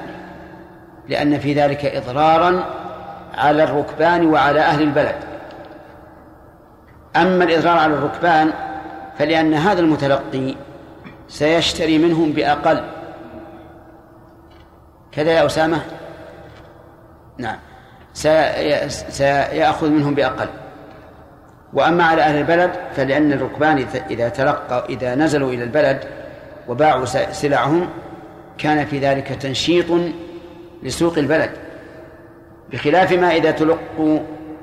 لأن 1.09 1.39
في 1.39 1.53
ذلك 1.55 1.85
إضرارا 1.85 2.80
على 3.41 3.65
الركبان 3.65 4.27
وعلى 4.27 4.61
أهل 4.61 4.83
البلد. 4.83 5.15
أما 7.17 7.45
الإضرار 7.45 7.79
على 7.79 7.95
الركبان 7.95 8.51
فلأن 9.19 9.55
هذا 9.55 9.81
المتلقي 9.81 10.55
سيشتري 11.29 11.99
منهم 11.99 12.33
بأقل. 12.33 12.85
كذا 15.13 15.31
يا 15.33 15.47
أسامة؟ 15.47 15.81
نعم. 17.39 17.57
سي- 18.15 18.89
سيأخذ 18.89 19.89
منهم 19.89 20.15
بأقل. 20.15 20.49
وأما 21.73 22.05
على 22.05 22.23
أهل 22.23 22.37
البلد 22.39 22.71
فلأن 22.97 23.33
الركبان 23.33 23.87
إذا- 24.11 24.33
تلقى 24.37 24.85
إذا 24.89 25.15
نزلوا 25.15 25.53
إلى 25.53 25.65
البلد 25.65 26.05
وباعوا 26.69 27.05
سلعهم 27.33 27.89
كان 28.59 28.87
في 28.87 28.99
ذلك 28.99 29.29
تنشيط 29.29 29.87
لسوق 30.83 31.19
البلد. 31.19 31.51
بخلاف 32.73 33.13
ما 33.13 33.37
إذا 33.37 33.51
تلقوا 33.51 34.21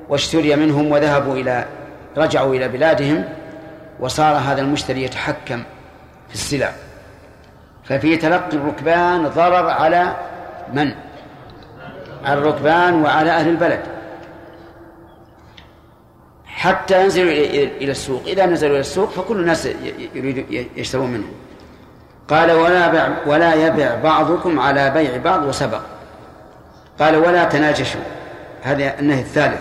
واشتري 0.08 0.56
منهم 0.56 0.92
وذهبوا 0.92 1.34
إلى 1.34 1.64
رجعوا 2.16 2.54
إلى 2.54 2.68
بلادهم 2.68 3.24
وصار 4.00 4.36
هذا 4.36 4.60
المشتري 4.60 5.02
يتحكم 5.02 5.62
في 6.28 6.34
السلع. 6.34 6.72
ففي 7.84 8.16
تلقي 8.16 8.56
الركبان 8.56 9.28
ضرر 9.28 9.70
على 9.70 10.16
من؟ 10.72 10.92
على 12.24 12.38
الركبان 12.38 13.02
وعلى 13.02 13.30
أهل 13.30 13.48
البلد. 13.48 13.80
حتى 16.46 17.02
ينزلوا 17.02 17.32
إلى 17.80 17.90
السوق. 17.90 18.22
إذا 18.26 18.46
نزلوا 18.46 18.72
إلى 18.72 18.80
السوق 18.80 19.10
فكل 19.10 19.36
الناس 19.36 19.68
يريد 20.14 20.68
يشترون 20.76 21.10
منه 21.10 21.26
قال 22.28 22.52
ولا 22.52 23.08
ولا 23.26 23.54
يبع 23.66 23.94
بعضكم 23.94 24.60
على 24.60 24.90
بيع 24.90 25.16
بعض 25.16 25.44
وسبق. 25.44 25.80
قال 26.98 27.16
ولا 27.16 27.44
تناجشوا. 27.44 28.00
هذا 28.62 28.98
النهي 28.98 29.20
الثالث. 29.20 29.60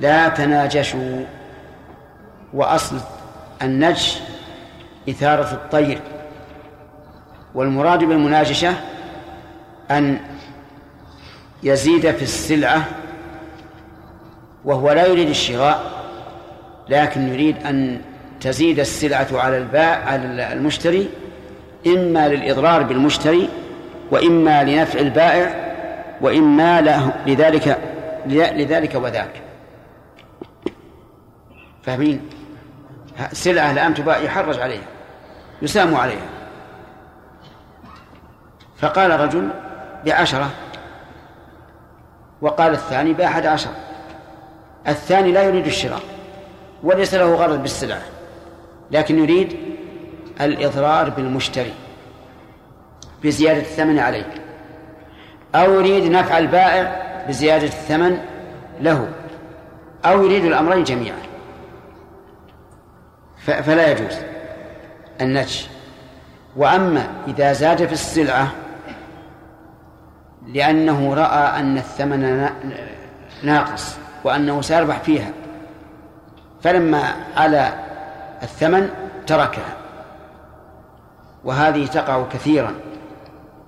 لا 0.00 0.28
تناجشوا. 0.28 1.24
وأصل 2.54 2.96
النجش 3.62 4.18
إثارة 5.08 5.52
الطير. 5.52 6.00
والمراد 7.54 7.98
بالمناجشة 7.98 8.74
أن 9.90 10.18
يزيد 11.62 12.10
في 12.10 12.22
السلعة 12.22 12.84
وهو 14.64 14.92
لا 14.92 15.06
يريد 15.06 15.28
الشراء 15.28 15.80
لكن 16.88 17.28
يريد 17.28 17.66
أن 17.66 18.00
تزيد 18.40 18.80
السلعة 18.80 19.26
على 19.32 19.58
الباع 19.58 20.04
على 20.04 20.52
المشتري 20.52 21.08
إما 21.86 22.28
للإضرار 22.28 22.82
بالمشتري 22.82 23.48
وإما 24.10 24.64
لنفع 24.64 25.00
البائع 25.00 25.65
وإما 26.20 26.80
له 26.80 27.12
لذلك 27.26 27.78
لذلك 28.26 28.94
وذاك. 28.94 29.42
فاهمين؟ 31.82 32.28
سلعة 33.32 33.70
الآن 33.70 33.94
تباع 33.94 34.18
يحرج 34.18 34.60
عليها 34.60 34.86
يسام 35.62 35.94
عليها. 35.94 36.28
فقال 38.78 39.20
رجل 39.20 39.48
بعشرة 40.06 40.50
وقال 42.42 42.72
الثاني 42.72 43.12
بأحد 43.12 43.46
عشر. 43.46 43.70
الثاني 44.88 45.32
لا 45.32 45.42
يريد 45.42 45.66
الشراء 45.66 46.02
وليس 46.82 47.14
له 47.14 47.34
غرض 47.34 47.62
بالسلعة 47.62 48.02
لكن 48.90 49.18
يريد 49.18 49.56
الإضرار 50.40 51.10
بالمشتري 51.10 51.74
بزيادة 53.24 53.60
الثمن 53.60 53.98
عليه. 53.98 54.45
أو 55.56 55.72
يريد 55.74 56.10
نفع 56.10 56.38
البائع 56.38 57.02
بزيادة 57.28 57.66
الثمن 57.66 58.18
له 58.80 59.08
أو 60.04 60.24
يريد 60.24 60.44
الأمرين 60.44 60.84
جميعا. 60.84 61.18
فلا 63.46 63.90
يجوز 63.92 64.16
النجش. 65.20 65.68
وأما 66.56 67.06
إذا 67.28 67.52
زاد 67.52 67.86
في 67.86 67.92
السلعة 67.92 68.48
لأنه 70.46 71.14
رأى 71.14 71.60
أن 71.60 71.76
الثمن 71.78 72.20
نا- 72.20 72.52
ناقص 73.42 73.96
وأنه 74.24 74.62
سيربح 74.62 74.98
فيها 74.98 75.30
فلما 76.62 77.02
على 77.36 77.72
الثمن 78.42 78.90
تركها. 79.26 79.76
وهذه 81.44 81.86
تقع 81.86 82.24
كثيرا 82.32 82.74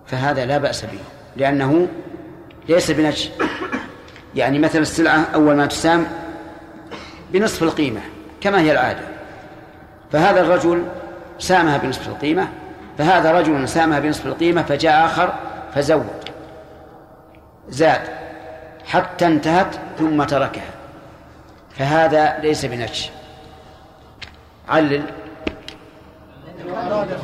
فهذا 0.07 0.47
لا 0.47 0.59
بأس 0.59 0.85
به. 0.85 0.99
لأنه 1.39 1.89
ليس 2.69 2.91
بنجش 2.91 3.31
يعني 4.35 4.59
مثل 4.59 4.79
السلعة 4.79 5.27
أول 5.35 5.57
ما 5.57 5.67
تسام 5.67 6.07
بنصف 7.33 7.63
القيمة 7.63 8.01
كما 8.41 8.61
هي 8.61 8.73
العادة. 8.73 9.01
فهذا 10.13 10.41
الرجل 10.41 10.85
سامها 11.39 11.79
بنصف 11.79 12.09
القيمة 12.09 12.49
فهذا 12.99 13.33
رجل 13.33 13.69
سامها 13.69 13.99
بنصف 13.99 14.27
القيمة 14.27 14.63
فجاء 14.63 15.07
آخر 15.07 15.35
فزود. 15.75 16.07
زاد. 17.69 18.01
حتى 18.87 19.27
انتهت 19.27 19.77
ثم 19.99 20.25
تركها. 20.25 20.71
فهذا 21.79 22.39
ليس 22.43 22.65
بنجش 22.65 23.11
علل. 24.69 25.03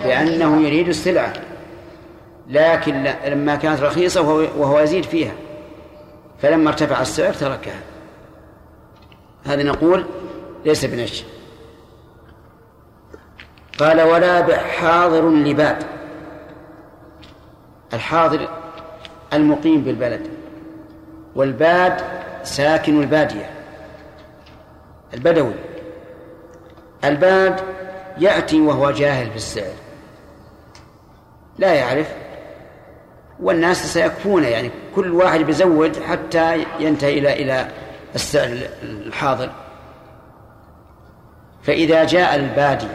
لأنه 0.05 0.63
يريد 0.63 0.89
السلعة. 0.89 1.33
لكن 2.49 3.05
لما 3.27 3.57
كانت 3.57 3.81
رخيصة 3.81 4.21
وهو, 4.23 4.81
يزيد 4.81 5.05
فيها. 5.05 5.33
فلما 6.43 6.69
ارتفع 6.69 7.03
السعر 7.03 7.35
تركها. 7.35 7.81
هذا 9.45 9.63
نقول 9.63 10.05
ليس 10.65 10.85
بنجش 10.85 11.25
قال 13.79 14.03
ولا 14.03 14.41
بع 14.41 14.57
حاضر 14.57 15.29
الحاضر 17.95 18.49
المقيم 19.33 19.85
بالبلد. 19.85 20.29
والباد 21.35 22.03
ساكن 22.43 23.01
البادية. 23.01 23.51
البدوي. 25.15 25.55
الباد 27.05 27.61
يأتي 28.19 28.61
وهو 28.61 28.91
جاهل 28.91 29.31
بالسعر. 29.31 29.75
لا 31.59 31.75
يعرف. 31.75 32.24
والناس 33.41 33.93
سيكفون 33.93 34.45
يعني 34.45 34.71
كل 34.95 35.13
واحد 35.13 35.41
بيزود 35.41 36.03
حتى 36.03 36.65
ينتهي 36.81 37.19
إلى 37.19 37.33
إلى 37.33 37.69
السعر 38.15 38.59
الحاضر. 38.83 39.51
فإذا 41.63 42.05
جاء 42.05 42.35
البادي 42.35 42.89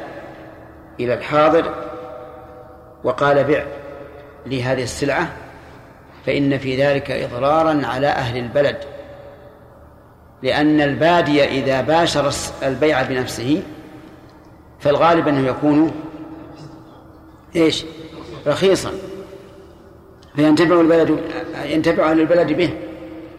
إلى 1.00 1.14
الحاضر 1.14 1.74
وقال 3.04 3.44
بع 3.44 3.64
لي 4.46 4.64
هذه 4.64 4.84
السلعة 4.84 5.28
فإن 6.26 6.58
في 6.58 6.84
ذلك 6.84 7.12
إضرارا 7.12 7.82
على 7.86 8.08
أهل 8.08 8.38
البلد. 8.38 8.78
لأن 10.44 10.82
البادي 10.82 11.44
إذا 11.44 11.82
باشر 11.82 12.32
البيع 12.64 13.02
بنفسه 13.02 13.64
فالغالب 14.80 15.28
أنه 15.28 15.48
يكون 15.48 15.92
إيش؟ 17.56 17.86
رخيصا. 18.48 18.92
فينتفع 20.40 20.82
البلد 20.82 21.20
ينتفع 21.66 22.12
أهل 22.12 22.20
البلد 22.20 22.54
به 22.54 22.74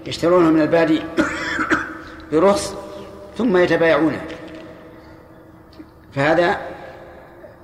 يشترونه 0.07 0.51
من 0.51 0.63
البادي 0.63 1.03
برخص 2.33 2.75
ثم 3.39 3.57
يتبايعونه. 3.57 4.21
فهذا 6.13 6.57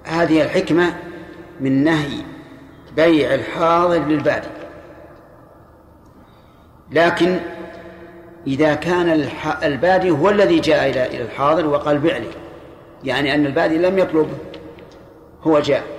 هذه 0.05 0.43
الحكمة 0.43 0.95
من 1.61 1.85
نهي 1.85 2.23
بيع 2.97 3.35
الحاضر 3.35 3.99
للبادي. 3.99 4.49
لكن 6.93 7.37
إذا 8.47 8.75
كان 8.75 9.29
البادي 9.63 10.11
هو 10.11 10.31
الذي 10.31 10.61
جاء 10.61 10.91
إلى 10.91 11.23
الحاضر 11.23 11.67
وقال 11.67 11.99
بع 11.99 12.17
لي. 12.17 12.31
يعني 13.05 13.35
أن 13.35 13.47
البادي 13.47 13.79
لم 13.79 13.99
يطلب 13.99 14.29
هو 15.43 15.61
جاء. 15.61 15.96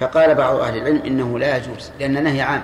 فقال 0.00 0.34
بعض 0.34 0.56
أهل 0.56 0.76
العلم 0.76 1.02
إنه 1.06 1.38
لا 1.38 1.56
يجوز 1.56 1.90
لأن 2.00 2.24
نهي 2.24 2.40
عام. 2.42 2.62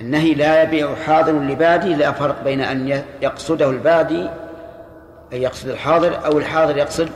النهي 0.00 0.34
لا 0.34 0.62
يبيع 0.62 0.94
حاضر 0.94 1.32
لبادي 1.32 1.94
لا 1.94 2.12
فرق 2.12 2.44
بين 2.44 2.60
أن 2.60 3.02
يقصده 3.22 3.70
البادي 3.70 4.28
أي 5.32 5.42
يقصد 5.42 5.68
الحاضر 5.68 6.26
أو 6.26 6.38
الحاضر 6.38 6.76
يقصد 6.76 7.08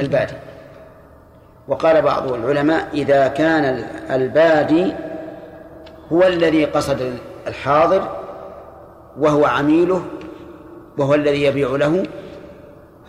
البادي. 0.00 0.34
وقال 1.68 2.02
بعض 2.02 2.32
العلماء 2.32 2.88
إذا 2.94 3.28
كان 3.28 3.64
ال- 3.64 4.10
البادي 4.10 4.92
هو 6.12 6.22
الذي 6.22 6.64
قصد 6.64 7.18
الحاضر 7.46 8.08
وهو 9.18 9.44
عميله 9.44 10.02
وهو 10.98 11.14
الذي 11.14 11.42
يبيع 11.42 11.68
له 11.68 12.02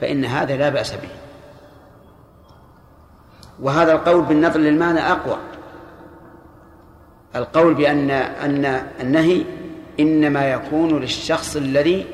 فإن 0.01 0.26
هذا 0.26 0.57
لا 0.57 0.70
بأس 0.70 0.91
به. 0.93 1.09
وهذا 3.62 3.91
القول 3.91 4.22
بالنظر 4.22 4.60
للمعنى 4.60 4.99
أقوى. 5.12 5.38
القول 7.36 7.74
بأن 7.74 8.12
أن 8.12 8.82
النهي 9.01 9.43
إنما 9.99 10.51
يكون 10.51 10.99
للشخص 10.99 11.55
الذي 11.55 12.05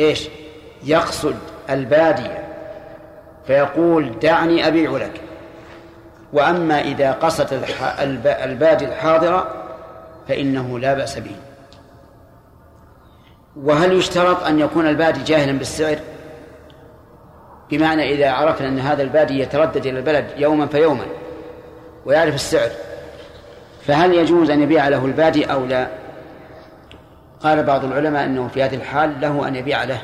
إيش؟ 0.00 0.28
يقصد 0.84 1.36
البادية. 1.70 2.38
فيقول 3.46 4.18
دعني 4.22 4.66
أبيع 4.68 4.90
لك. 4.90 5.20
وأما 6.32 6.80
إذا 6.80 7.12
قصد 7.12 7.52
الح- 7.52 8.00
الب- 8.00 8.26
البادي 8.26 8.84
الحاضر 8.84 9.46
فإنه 10.28 10.78
لا 10.78 10.94
بأس 10.94 11.18
به. 11.18 11.36
وهل 13.56 13.92
يشترط 13.92 14.42
أن 14.42 14.58
يكون 14.58 14.86
البادي 14.86 15.22
جاهلا 15.22 15.58
بالسعر؟ 15.58 15.98
بمعنى 17.70 18.14
إذا 18.14 18.30
عرفنا 18.30 18.68
أن 18.68 18.78
هذا 18.78 19.02
البادي 19.02 19.38
يتردد 19.38 19.86
إلى 19.86 19.98
البلد 19.98 20.26
يوما 20.36 20.66
فيوما 20.66 21.06
ويعرف 22.06 22.34
السعر 22.34 22.70
فهل 23.86 24.14
يجوز 24.14 24.50
أن 24.50 24.62
يبيع 24.62 24.88
له 24.88 25.06
البادي 25.06 25.44
أو 25.44 25.64
لا 25.64 25.88
قال 27.40 27.62
بعض 27.62 27.84
العلماء 27.84 28.24
أنه 28.24 28.48
في 28.48 28.62
هذه 28.62 28.74
الحال 28.74 29.20
له 29.20 29.48
أن 29.48 29.56
يبيع 29.56 29.84
له 29.84 30.02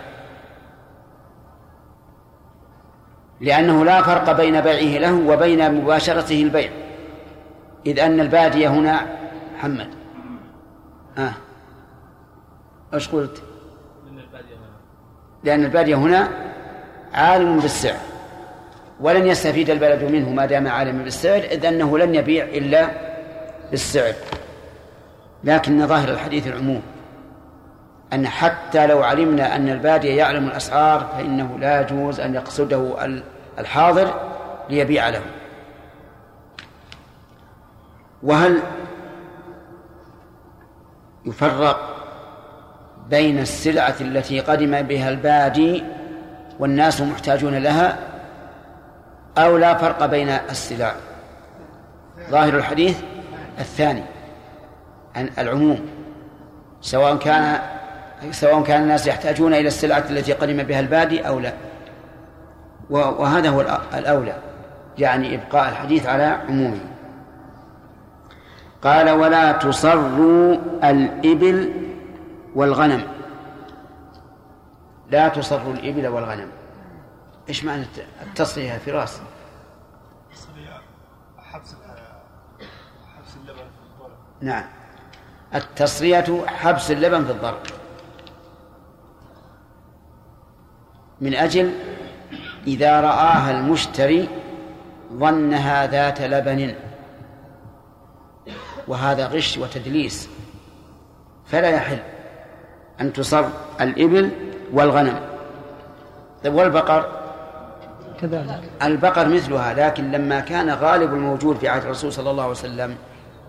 لأنه 3.41 3.85
لا 3.85 4.03
فرق 4.03 4.33
بين 4.33 4.61
بيعه 4.61 4.99
له 5.01 5.15
وبين 5.33 5.75
مباشرته 5.75 6.43
البيع 6.43 6.71
إذ 7.87 8.01
أن 8.01 8.21
البادية 8.21 8.69
هنا 8.69 9.07
محمد 9.55 9.89
آه. 11.19 11.33
إيش 12.95 13.09
قلت؟ 13.09 13.43
لأن 15.45 15.65
البادية 15.65 15.97
هنا 15.97 16.29
عالم 17.15 17.61
بالسعر 17.61 17.97
ولن 19.01 19.27
يستفيد 19.27 19.71
البلد 19.71 20.03
منه 20.05 20.31
ما 20.31 20.47
دام 20.47 20.69
عالما 20.69 21.03
بالسعر 21.05 21.39
إذ 21.39 21.67
أنه 21.67 21.99
لن 21.99 22.15
يبيع 22.15 22.45
إلا 22.45 22.89
بالسعر. 23.71 24.13
لكن 25.45 25.87
ظاهر 25.87 26.09
الحديث 26.09 26.47
العموم 26.47 26.83
أن 28.13 28.27
حتى 28.27 28.87
لو 28.87 29.03
علمنا 29.03 29.57
أن 29.57 29.69
البادية 29.69 30.19
يعلم 30.19 30.47
الأسعار 30.47 31.09
فإنه 31.17 31.59
لا 31.59 31.81
يجوز 31.81 32.21
أن 32.21 32.35
يقصده 32.35 33.05
ال- 33.05 33.23
الحاضر 33.59 34.15
ليبيع 34.71 35.09
له. 35.09 35.21
وهل 38.23 38.59
يفرق 41.27 41.95
بين 43.11 43.39
السلعة 43.39 43.95
التي 44.01 44.41
قدم 44.41 44.83
بها 44.83 45.09
البادي 45.09 45.85
والناس 46.59 47.01
محتاجون 47.01 47.55
لها 47.55 47.99
أو 49.39 49.57
لا 49.57 49.75
فرق 49.75 50.07
بين 50.07 50.29
السلع. 50.29 50.95
ظاهر 52.31 52.57
الحديث 52.57 52.99
الثاني 53.59 54.03
عن 55.17 55.31
العموم 55.39 55.81
سواء 56.81 57.17
كان 57.17 57.59
سواء 58.31 58.63
كان 58.63 58.83
الناس 58.83 59.07
يحتاجون 59.07 59.55
إلى 59.55 59.69
السلعة 59.69 60.05
التي 60.11 60.33
قدم 60.33 60.63
بها 60.63 60.81
البادي 60.81 61.29
أو 61.29 61.41
لا. 61.41 61.53
وهذا 62.91 63.49
هو 63.49 63.65
الأ- 63.65 63.95
الأولى 63.95 64.35
يعني 64.99 65.35
إبقاء 65.35 65.69
الحديث 65.69 66.07
على 66.07 66.39
عمومه. 66.49 66.81
قال 68.83 69.11
ولا 69.11 69.53
تصروا 69.53 70.57
الإبل 70.85 71.73
والغنم. 72.55 73.03
لا 75.11 75.29
تصروا 75.29 75.73
الإبل 75.73 76.07
والغنم. 76.07 76.49
إيش 77.49 77.65
معنى 77.65 77.83
الت- 77.83 78.07
التصرية 78.23 78.73
يا 78.73 78.79
فراس 78.79 79.21
حبس 81.39 81.75
حبس 83.17 83.37
اللبن 83.37 83.57
في 83.57 83.83
الضرب. 83.95 84.11
نعم. 84.41 84.65
التصرية 85.55 86.47
حبس 86.47 86.91
اللبن 86.91 87.25
في 87.25 87.31
الضرب. 87.33 87.59
من 91.21 91.35
أجل 91.35 91.73
إذا 92.67 93.01
رآها 93.01 93.51
المشتري 93.51 94.29
ظنها 95.13 95.87
ذات 95.87 96.21
لبن. 96.21 96.75
وهذا 98.89 99.27
غش 99.27 99.59
وتدليس. 99.59 100.29
فلا 101.47 101.71
يحل 101.71 101.99
أن 103.01 103.13
تصر 103.13 103.45
الإبل 103.81 104.48
والغنم. 104.73 105.21
طيب 106.45 106.55
والبقر؟ 106.55 107.09
كذلك. 108.21 108.61
البقر 108.83 109.29
مثلها 109.29 109.75
لكن 109.75 110.11
لما 110.11 110.41
كان 110.41 110.71
غالب 110.71 111.15
الموجود 111.15 111.57
في 111.57 111.69
عهد 111.69 111.83
الرسول 111.83 112.13
صلى 112.13 112.31
الله 112.31 112.43
عليه 112.43 112.53
وسلم 112.53 112.97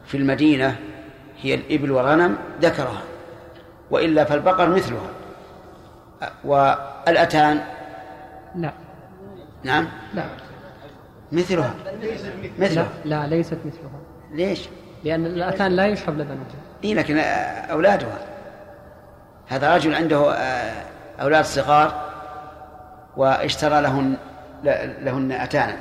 في 0.06 0.18
المدينة 0.18 0.76
هي 1.42 1.54
الإبل 1.56 1.92
والغنم 1.92 2.38
ذكرها. 2.62 3.02
وإلا 3.92 4.24
فالبقر 4.24 4.70
مثلها. 4.70 5.10
والأتان؟ 6.44 7.62
لا. 8.56 8.72
نعم. 9.64 9.88
لا. 10.14 10.24
مثلها. 11.32 11.74
لا, 11.86 11.92
مثلها. 12.60 12.88
لا 13.06 13.28
ليست 13.28 13.58
مثلها. 13.66 14.00
ليش؟ 14.32 14.70
لأن 15.04 15.26
الأتان 15.26 15.72
لا 15.72 15.88
يشرب 15.88 16.18
لبنها 16.18 16.38
إيه 16.84 16.94
لكن 16.94 17.18
أولادها. 17.72 18.20
هذا 19.48 19.76
رجل 19.76 19.96
عنده 19.96 20.34
آه، 20.34 20.84
أولاد 21.22 21.46
صغار 21.46 22.10
واشترى 23.18 23.82
لهن 23.82 24.18
لهن 25.04 25.32
أتانا 25.32 25.78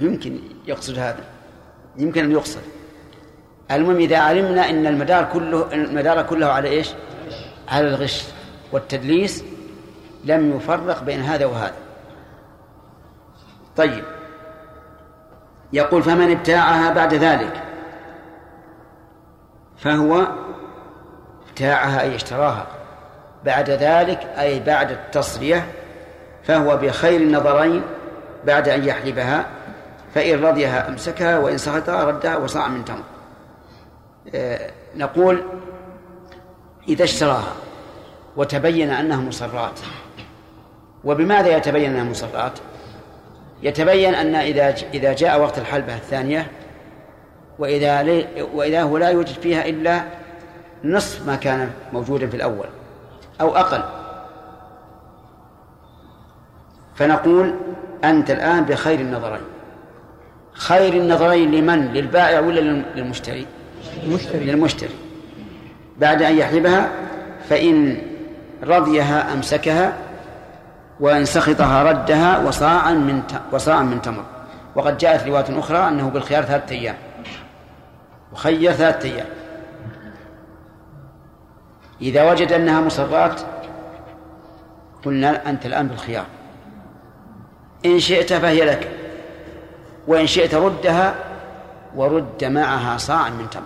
يمكن 0.00 0.40
يقصد 0.66 0.98
هذا. 0.98 1.24
يمكن 1.96 2.24
أن 2.24 2.32
يقصد. 2.32 2.60
المهم 3.70 3.96
إذا 3.96 4.18
علمنا 4.18 4.70
أن 4.70 4.86
المدار 4.86 5.24
كله 5.32 5.72
المدار 5.72 6.22
كله 6.22 6.46
على 6.46 6.68
إيش؟ 6.68 6.90
على 7.68 7.88
الغش 7.88 8.24
والتدليس 8.72 9.44
لم 10.24 10.56
يفرق 10.56 11.02
بين 11.02 11.20
هذا 11.20 11.46
وهذا. 11.46 11.74
طيب. 13.76 14.04
يقول 15.72 16.02
فمن 16.02 16.30
ابتاعها 16.30 16.92
بعد 16.92 17.14
ذلك؟ 17.14 17.62
فهو 19.78 20.26
ابتاعها 21.48 22.00
أي 22.00 22.14
اشتراها. 22.14 22.66
بعد 23.44 23.70
ذلك 23.70 24.26
أي 24.38 24.60
بعد 24.60 24.90
التصرية 24.90 25.66
فهو 26.42 26.76
بخير 26.76 27.20
النظرين 27.20 27.82
بعد 28.46 28.68
أن 28.68 28.84
يحلبها 28.84 29.46
فإن 30.14 30.44
رضيها 30.44 30.88
أمسكها 30.88 31.38
وإن 31.38 31.58
سخطها 31.58 32.04
ردها 32.04 32.36
وصاع 32.36 32.68
من 32.68 32.84
تمر. 32.84 33.02
آه، 34.34 34.70
نقول 34.96 35.42
إذا 36.88 37.04
اشتراها 37.04 37.52
وتبين 38.36 38.90
أنها 38.90 39.20
مصرات. 39.20 39.80
وبماذا 41.04 41.56
يتبين 41.56 41.90
أنها 41.90 42.04
مصرات؟ 42.04 42.58
يتبين 43.62 44.14
أن 44.14 44.34
إذا 44.34 44.74
إذا 44.94 45.12
جاء 45.12 45.40
وقت 45.40 45.58
الحلبة 45.58 45.94
الثانية 45.94 46.46
وإذا 47.58 48.24
وإذا 48.54 48.82
هو 48.82 48.98
لا 48.98 49.08
يوجد 49.08 49.40
فيها 49.40 49.66
إلا 49.66 50.04
نصف 50.84 51.26
ما 51.26 51.36
كان 51.36 51.70
موجودا 51.92 52.26
في 52.26 52.36
الأول. 52.36 52.66
أو 53.40 53.56
أقل. 53.56 53.82
فنقول 56.94 57.54
أنت 58.04 58.30
الآن 58.30 58.64
بخير 58.64 59.00
النظرين. 59.00 59.40
خير 60.52 60.92
النظرين 60.92 61.50
لمن؟ 61.50 61.92
للبائع 61.92 62.40
ولا 62.40 62.60
للمشتري؟ 62.60 63.46
المشتري. 64.04 64.44
للمشتري. 64.44 64.94
بعد 65.98 66.22
أن 66.22 66.38
يحلبها 66.38 66.90
فإن 67.48 68.02
رضيها 68.62 69.32
أمسكها 69.32 69.92
وإن 71.00 71.24
سخطها 71.24 71.82
ردها 71.82 72.38
وصاعا 72.38 72.92
من 72.92 73.22
وصاعا 73.52 73.82
من 73.82 74.02
تمر. 74.02 74.24
وقد 74.74 74.98
جاءت 74.98 75.26
رواية 75.26 75.58
أخرى 75.58 75.88
أنه 75.88 76.10
بالخيار 76.10 76.42
ثلاثة 76.42 76.74
أيام. 76.74 76.96
وخير 78.32 78.72
ثلاثة 78.72 79.08
أيام. 79.08 79.26
إذا 82.00 82.30
وجد 82.30 82.52
أنها 82.52 82.80
مصرات 82.80 83.40
قلنا 85.04 85.50
أنت 85.50 85.66
الآن 85.66 85.88
بالخيار. 85.88 86.26
إن 87.86 88.00
شئت 88.00 88.32
فهي 88.32 88.64
لك 88.64 88.90
وإن 90.06 90.26
شئت 90.26 90.54
ردها 90.54 91.14
ورد 91.96 92.44
معها 92.44 92.96
صاع 92.96 93.28
من 93.28 93.50
تمر. 93.50 93.62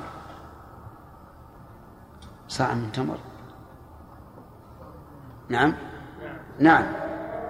صاع 2.49 2.75
من 2.75 2.93
تمر. 2.93 3.19
نعم؟ 5.49 5.75
نعم. 6.59 6.85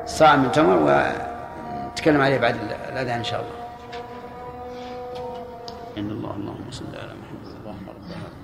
صاع 0.07 0.37
من 0.37 0.53
تمر 0.53 0.77
ونتكلم 0.77 2.21
عليه 2.21 2.39
بعد 2.39 2.55
الأذان 2.93 3.19
إن 3.19 3.25
شاء 3.25 3.41
الله. 3.41 3.59
إن 5.99 6.11
الله 6.11 6.31
اللهم 6.31 6.71
صل 6.71 6.85
على 6.95 7.15
محمد 7.15 7.57
اللهم 7.61 7.89
رب 7.89 8.05
هذا 8.05 8.39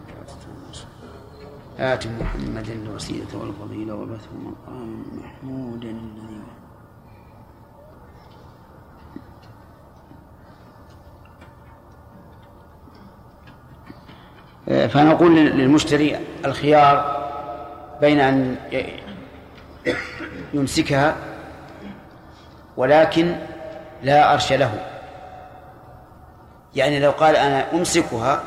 آت 1.79 2.07
محمدا 2.07 2.73
الوسيلة 2.73 3.27
والفضيلة 3.35 3.95
وبثه 3.95 4.31
مقام 4.35 5.05
محمودا 5.13 5.91
الذي 5.91 6.45
فنقول 14.89 15.37
للمشتري 15.37 16.19
الخيار 16.45 17.25
بين 18.01 18.21
أن 18.21 18.57
يمسكها 20.55 21.17
ولكن 22.77 23.37
لا 24.03 24.35
أرش 24.35 24.53
له. 24.53 24.87
يعني 26.75 27.01
لو 27.01 27.11
قال 27.11 27.37
أنا 27.37 27.73
أمسكها 27.75 28.43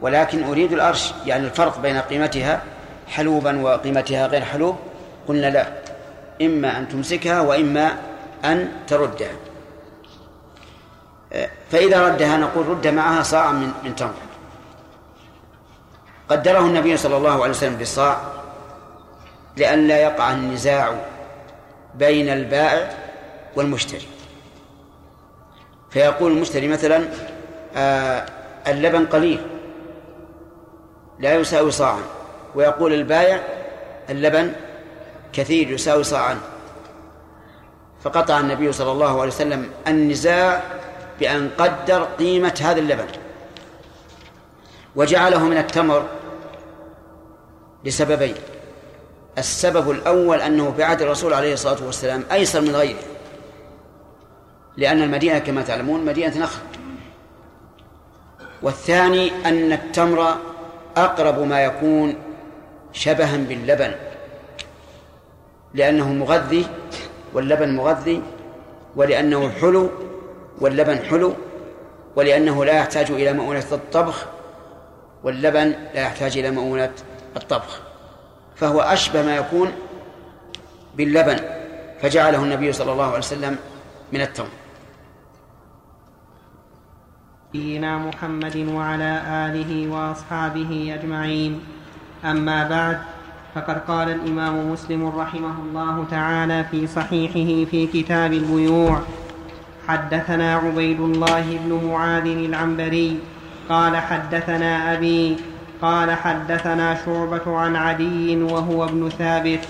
ولكن 0.00 0.44
أريد 0.44 0.72
الأرش 0.72 1.12
يعني 1.26 1.46
الفرق 1.46 1.78
بين 1.78 1.98
قيمتها 1.98 2.62
حلوبا 3.08 3.60
وقيمتها 3.62 4.26
غير 4.26 4.44
حلوب. 4.44 4.76
قلنا 5.28 5.46
لا 5.46 5.66
إما 6.42 6.78
أن 6.78 6.88
تمسكها 6.88 7.40
وإما 7.40 7.96
أن 8.44 8.68
تردها. 8.86 9.32
فإذا 11.70 12.08
ردها 12.08 12.36
نقول 12.36 12.68
رد 12.68 12.86
معها 12.86 13.22
صاعا 13.22 13.52
من 13.52 13.72
من 13.84 13.96
تمر. 13.96 14.14
قدره 16.28 16.58
النبي 16.58 16.96
صلى 16.96 17.16
الله 17.16 17.42
عليه 17.42 17.50
وسلم 17.50 17.76
بالصاع 17.76 18.16
لئلا 19.56 19.98
يقع 19.98 20.32
النزاع 20.32 20.94
بين 21.94 22.28
البائع 22.28 22.90
والمشتري. 23.56 24.08
فيقول 25.90 26.32
المشتري 26.32 26.68
مثلا 26.68 27.04
آه 27.76 28.26
اللبن 28.66 29.06
قليل. 29.06 29.46
لا 31.18 31.34
يساوي 31.34 31.70
صاعا. 31.70 32.02
ويقول 32.54 32.92
البائع 32.92 33.42
اللبن 34.10 34.52
كثير 35.32 35.70
يساوي 35.70 36.04
صاعا. 36.04 36.38
فقطع 38.02 38.40
النبي 38.40 38.72
صلى 38.72 38.92
الله 38.92 39.20
عليه 39.20 39.32
وسلم 39.32 39.70
النزاع 39.88 40.62
بأن 41.20 41.50
قدر 41.58 42.04
قيمة 42.04 42.60
هذا 42.60 42.80
اللبن. 42.80 43.06
وجعله 44.96 45.44
من 45.44 45.56
التمر 45.56 46.06
لسببين. 47.84 48.34
السبب 49.38 49.90
الأول 49.90 50.40
أنه 50.40 50.72
في 50.76 50.82
عهد 50.82 51.02
الرسول 51.02 51.34
عليه 51.34 51.52
الصلاة 51.52 51.84
والسلام 51.86 52.24
أيسر 52.32 52.60
من 52.60 52.76
غيره. 52.76 52.98
لأن 54.76 55.02
المدينة 55.02 55.38
كما 55.38 55.62
تعلمون 55.62 56.04
مدينة 56.04 56.38
نخل. 56.38 56.60
والثاني 58.62 59.32
أن 59.46 59.72
التمر 59.72 60.36
أقرب 61.04 61.38
ما 61.38 61.64
يكون 61.64 62.16
شبها 62.92 63.36
باللبن 63.36 63.94
لأنه 65.74 66.08
مغذي 66.12 66.66
واللبن 67.34 67.76
مغذي 67.76 68.22
ولأنه 68.96 69.50
حلو 69.50 69.90
واللبن 70.60 70.98
حلو 70.98 71.34
ولأنه 72.16 72.64
لا 72.64 72.72
يحتاج 72.72 73.10
إلى 73.10 73.32
مؤونة 73.32 73.64
الطبخ 73.72 74.26
واللبن 75.24 75.74
لا 75.94 76.00
يحتاج 76.00 76.38
إلى 76.38 76.50
مؤونة 76.50 76.92
الطبخ. 77.36 77.80
فهو 78.56 78.80
أشبه 78.80 79.22
ما 79.22 79.36
يكون 79.36 79.72
باللبن 80.94 81.40
فجعله 82.00 82.42
النبي 82.42 82.72
صلى 82.72 82.92
الله 82.92 83.06
عليه 83.06 83.18
وسلم 83.18 83.56
من 84.12 84.20
التمر. 84.20 84.57
نبينا 87.54 87.98
محمد 87.98 88.56
وعلى 88.56 89.22
آله 89.26 89.88
وأصحابه 89.88 90.98
أجمعين. 91.00 91.60
أما 92.24 92.68
بعد 92.68 92.98
فقد 93.54 93.78
قال 93.88 94.08
الإمام 94.08 94.72
مسلم 94.72 95.06
رحمه 95.08 95.54
الله 95.64 96.04
تعالى 96.10 96.64
في 96.70 96.86
صحيحه 96.86 97.70
في 97.70 97.86
كتاب 97.86 98.32
البيوع 98.32 99.00
حدثنا 99.88 100.54
عبيد 100.54 101.00
الله 101.00 101.58
بن 101.64 101.88
معاذ 101.88 102.26
العنبري 102.26 103.18
قال 103.68 103.96
حدثنا 103.96 104.94
أبي 104.94 105.36
قال 105.82 106.10
حدثنا 106.10 106.98
شعبة 107.04 107.56
عن 107.56 107.76
عدي 107.76 108.42
وهو 108.42 108.84
ابن 108.84 109.08
ثابت 109.08 109.60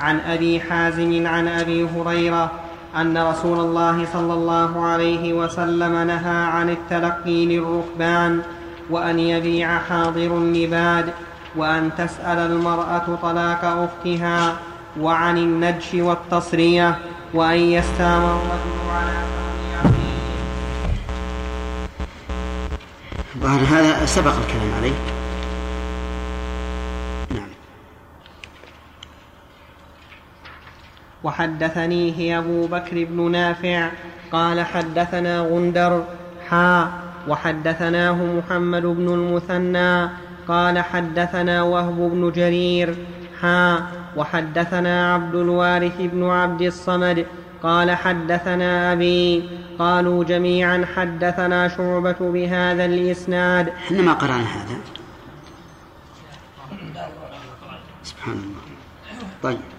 عن 0.00 0.20
أبي 0.20 0.60
حازم 0.60 1.26
عن 1.26 1.48
أبي 1.48 1.84
هريرة 1.84 2.61
أن 2.96 3.18
رسول 3.18 3.60
الله 3.60 4.06
صلى 4.12 4.34
الله 4.34 4.84
عليه 4.84 5.32
وسلم 5.32 6.06
نهى 6.06 6.44
عن 6.44 6.70
التلقي 6.70 7.46
للركبان 7.46 8.42
وأن 8.90 9.18
يبيع 9.18 9.78
حاضر 9.78 10.26
النباد 10.26 11.12
وأن 11.56 11.90
تسأل 11.98 12.38
المرأة 12.38 13.18
طلاق 13.22 13.64
أختها 13.64 14.56
وعن 15.00 15.38
النجش 15.38 15.94
والتصرية 15.94 16.98
وأن 17.34 17.58
يستام 17.58 18.22
الرجل 18.22 18.82
على 23.42 23.66
هذا 23.66 24.06
سبق 24.06 24.32
الكلام 24.32 24.74
عليه 24.76 24.92
نعم 27.30 27.48
وحدثنيه 31.24 32.38
أبو 32.38 32.66
بكر 32.66 33.04
بن 33.04 33.30
نافع 33.30 33.90
قال 34.32 34.60
حدثنا 34.60 35.40
غندر 35.40 36.04
حا 36.48 36.90
وحدثناه 37.28 38.14
محمد 38.14 38.82
بن 38.82 39.08
المثنى 39.08 40.08
قال 40.48 40.78
حدثنا 40.78 41.62
وهب 41.62 41.96
بن 41.96 42.32
جرير 42.32 42.94
حا 43.40 43.82
وحدثنا 44.16 45.14
عبد 45.14 45.34
الوارث 45.34 46.00
بن 46.00 46.30
عبد 46.30 46.62
الصمد 46.62 47.26
قال 47.62 47.90
حدثنا 47.90 48.92
أبي 48.92 49.50
قالوا 49.78 50.24
جميعا 50.24 50.86
حدثنا 50.96 51.68
شعبة 51.68 52.16
بهذا 52.20 52.84
الإسناد. 52.84 53.68
إحنا 53.68 54.02
ما 54.02 54.12
قرأنا 54.12 54.42
هذا. 54.42 54.76
سبحان 58.04 58.34
الله. 58.34 58.62
طيب. 59.42 59.71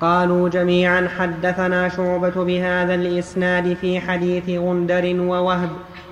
قالوا 0.00 0.48
جميعا 0.48 1.08
حدثنا 1.18 1.88
شعبة 1.88 2.44
بهذا 2.44 2.94
الإسناد 2.94 3.74
في 3.74 4.00
حديث 4.00 4.48
غندر 4.48 5.20
ووهب. 5.20 5.70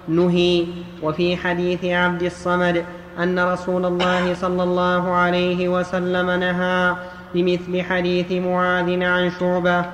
نهي 0.09 0.66
وفي 1.03 1.37
حديث 1.37 1.84
عبد 1.84 2.22
الصمد 2.22 2.84
أن 3.18 3.39
رسول 3.39 3.87
الله 3.87 4.34
صلى 4.34 4.62
الله 4.62 5.12
عليه 5.12 5.68
وسلم 5.68 6.30
نهى 6.30 6.95
بمثل 7.34 7.82
حديث 7.82 8.32
معاذ 8.32 9.03
عن 9.03 9.30
شعبة. 9.41 9.84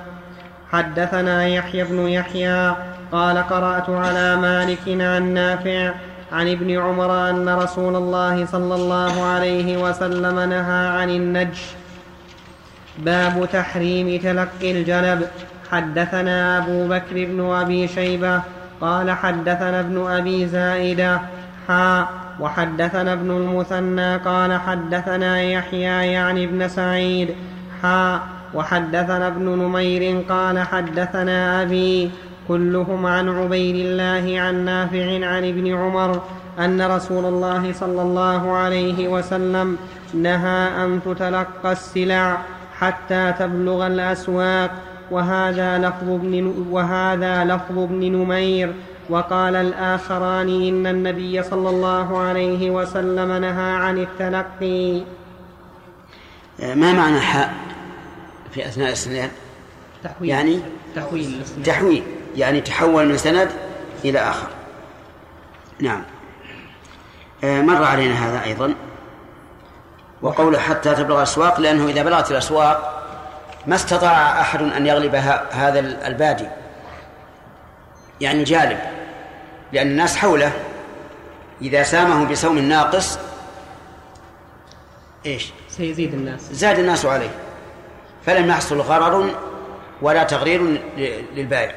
حدثنا 0.71 1.47
يحيى 1.47 1.83
بن 1.83 2.07
يحيى 2.07 2.75
قال 3.11 3.37
قرأت 3.37 3.89
على 3.89 4.35
مالك 4.35 4.87
عن 4.87 5.33
نافع 5.33 5.93
عن 6.31 6.51
ابن 6.51 6.79
عمر 6.79 7.29
أن 7.29 7.49
رسول 7.49 7.95
الله 7.95 8.45
صلى 8.45 8.75
الله 8.75 9.23
عليه 9.23 9.77
وسلم 9.77 10.39
نهى 10.39 10.87
عن 10.87 11.09
النجش. 11.09 11.82
باب 12.97 13.49
تحريم 13.53 14.19
تلقي 14.19 14.71
الجلب. 14.71 15.27
حدثنا 15.71 16.57
أبو 16.57 16.87
بكر 16.87 17.25
بن 17.25 17.51
أبي 17.51 17.87
شيبة 17.87 18.41
قال 18.81 19.11
حدثنا 19.11 19.79
ابن 19.79 20.07
أبي 20.07 20.47
زائدة. 20.47 21.21
حا 21.67 22.07
وحدثنا 22.39 23.13
ابن 23.13 23.31
المثنى 23.31 24.17
قال 24.17 24.59
حدثنا 24.59 25.41
يحيى 25.41 26.11
يعني 26.11 26.43
ابن 26.43 26.67
سعيد. 26.67 27.35
حا 27.81 28.19
وحدثنا 28.53 29.27
ابن 29.27 29.45
نمير 29.45 30.23
قال 30.29 30.59
حدثنا 30.59 31.61
أبي 31.61 32.11
كلهم 32.47 33.05
عن 33.05 33.29
عبيد 33.29 33.75
الله 33.75 34.41
عن 34.41 34.65
نافع 34.65 35.27
عن 35.27 35.43
ابن 35.49 35.75
عمر 35.75 36.21
أن 36.59 36.81
رسول 36.81 37.25
الله 37.25 37.73
صلى 37.73 38.01
الله 38.01 38.51
عليه 38.51 39.07
وسلم 39.07 39.77
نهى 40.13 40.85
أن 40.85 40.99
تتلقى 41.05 41.71
السلع. 41.71 42.37
حتى 42.83 43.33
تبلغ 43.39 43.87
الأسواق. 43.87 44.71
وهذا 45.11 45.77
لفظ 45.77 46.09
ابن 46.09 46.65
وهذا 46.71 47.43
لفظ 47.43 47.79
ابن 47.79 48.11
نمير. 48.11 48.73
وقال 49.09 49.55
الآخران 49.55 50.49
إن 50.49 50.87
النبي 50.87 51.43
صلى 51.43 51.69
الله 51.69 52.17
عليه 52.17 52.69
وسلم 52.69 53.31
نهى 53.31 53.71
عن 53.71 53.97
التلقي. 53.97 55.01
ما 56.75 56.93
معنى 56.93 57.19
حاء 57.19 57.53
في 58.51 58.65
أثناء 58.65 58.91
السند؟ 58.91 59.31
تحويل. 60.03 60.29
يعني 60.29 60.59
تحويل 60.95 61.41
تحويل. 61.65 62.03
يعني 62.35 62.61
تحول 62.61 63.07
من 63.07 63.17
سند 63.17 63.49
إلى 64.05 64.19
آخر. 64.19 64.47
نعم. 65.81 66.03
آه، 67.43 67.61
مر 67.61 67.83
علينا 67.83 68.13
هذا 68.13 68.43
أيضا. 68.43 68.73
وقوله 70.23 70.59
حتى 70.59 70.95
تبلغ 70.95 71.17
الأسواق 71.17 71.59
لأنه 71.59 71.87
إذا 71.87 72.03
بلغت 72.03 72.31
الأسواق 72.31 73.03
ما 73.67 73.75
استطاع 73.75 74.41
أحد 74.41 74.61
أن 74.61 74.87
يغلب 74.87 75.15
هذا 75.51 75.79
البادي. 75.79 76.47
يعني 78.21 78.39
الجالب 78.39 78.79
لأن 79.73 79.87
الناس 79.87 80.17
حوله. 80.17 80.51
إذا 81.61 81.83
سامه 81.83 82.25
بسوم 82.31 82.59
ناقص 82.59 83.19
إيش؟ 85.25 85.51
سيزيد 85.69 86.13
الناس. 86.13 86.41
زاد 86.51 86.79
الناس 86.79 87.05
عليه. 87.05 87.31
فلم 88.25 88.49
يحصل 88.49 88.81
غرر 88.81 89.29
ولا 90.01 90.23
تغرير 90.23 90.79
للبائع. 91.35 91.75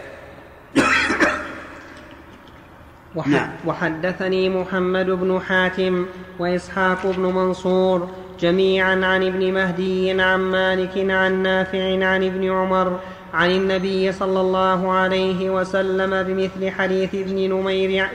نعم. 3.27 3.51
وحدثني 3.67 4.49
محمد 4.49 5.07
بن 5.07 5.41
حاتم 5.41 6.07
وإسحاق 6.39 7.07
بن 7.07 7.23
منصور 7.23 8.11
جميعا 8.41 9.07
عن 9.07 9.27
ابن 9.27 9.53
مهدي 9.53 10.23
عن 10.23 10.41
مالك 10.41 11.11
عن 11.11 11.43
نافع 11.43 12.07
عن 12.07 12.25
ابن 12.25 12.51
عمر 12.51 13.01
عن 13.35 13.51
النبي 13.51 14.13
صلى 14.13 14.41
الله 14.41 14.93
عليه 14.93 15.51
وسلم 15.51 16.23
بمثل 16.23 16.71
حديث 16.71 17.15
ابن 17.15 17.51
نمير 17.51 18.09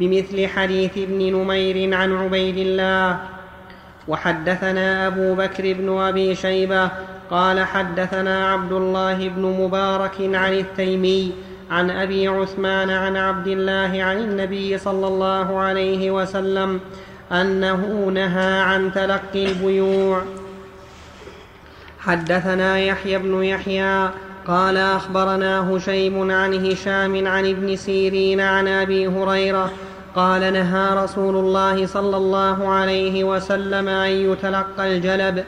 بمثل 0.00 0.46
حديث 0.46 0.98
ابن 0.98 1.32
نمير 1.32 1.94
عن 1.94 2.16
عبيد 2.16 2.56
الله. 2.56 3.18
وحدثنا 4.08 5.06
أبو 5.06 5.34
بكر 5.34 5.72
بن 5.72 5.98
أبي 5.98 6.34
شيبة 6.34 6.90
قال 7.30 7.64
حدثنا 7.64 8.52
عبد 8.52 8.72
الله 8.72 9.28
بن 9.28 9.42
مبارك 9.42 10.16
عن 10.20 10.52
التيمي 10.52 11.32
عن 11.70 11.90
أبي 11.90 12.28
عثمان 12.28 12.90
عن 12.90 13.16
عبد 13.16 13.46
الله 13.46 14.02
عن 14.02 14.18
النبي 14.18 14.78
صلى 14.78 15.06
الله 15.06 15.58
عليه 15.58 16.10
وسلم 16.10 16.80
أنه 17.32 18.10
نهى 18.14 18.60
عن 18.60 18.92
تلقي 18.92 19.46
البيوع. 19.46 20.22
حدثنا 22.00 22.78
يحيى 22.78 23.18
بن 23.18 23.42
يحيى 23.42 24.10
قال 24.46 24.76
أخبرنا 24.76 25.70
هشيم 25.70 26.30
عن 26.30 26.66
هشام 26.66 27.26
عن 27.26 27.46
ابن 27.46 27.76
سيرين 27.76 28.40
عن 28.40 28.68
أبي 28.68 29.08
هريرة 29.08 29.72
قال 30.16 30.52
نهى 30.52 31.04
رسول 31.04 31.36
الله 31.36 31.86
صلى 31.86 32.16
الله 32.16 32.68
عليه 32.68 33.24
وسلم 33.24 33.88
أن 33.88 34.10
يتلقى 34.10 34.96
الجلب. 34.96 35.44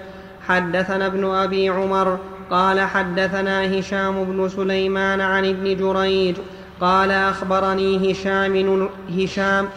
حدثنا 0.48 1.06
ابن 1.06 1.24
أبي 1.24 1.68
عمر 1.68 2.18
قال 2.50 2.80
حدثنا 2.80 3.78
هشام 3.78 4.24
بن 4.24 4.48
سليمان 4.48 5.20
عن 5.20 5.44
ابن 5.44 5.76
جريج 5.76 6.36
قال 6.80 7.10
أخبرني 7.10 8.12
هشام 8.12 8.88
هشام 9.18 9.68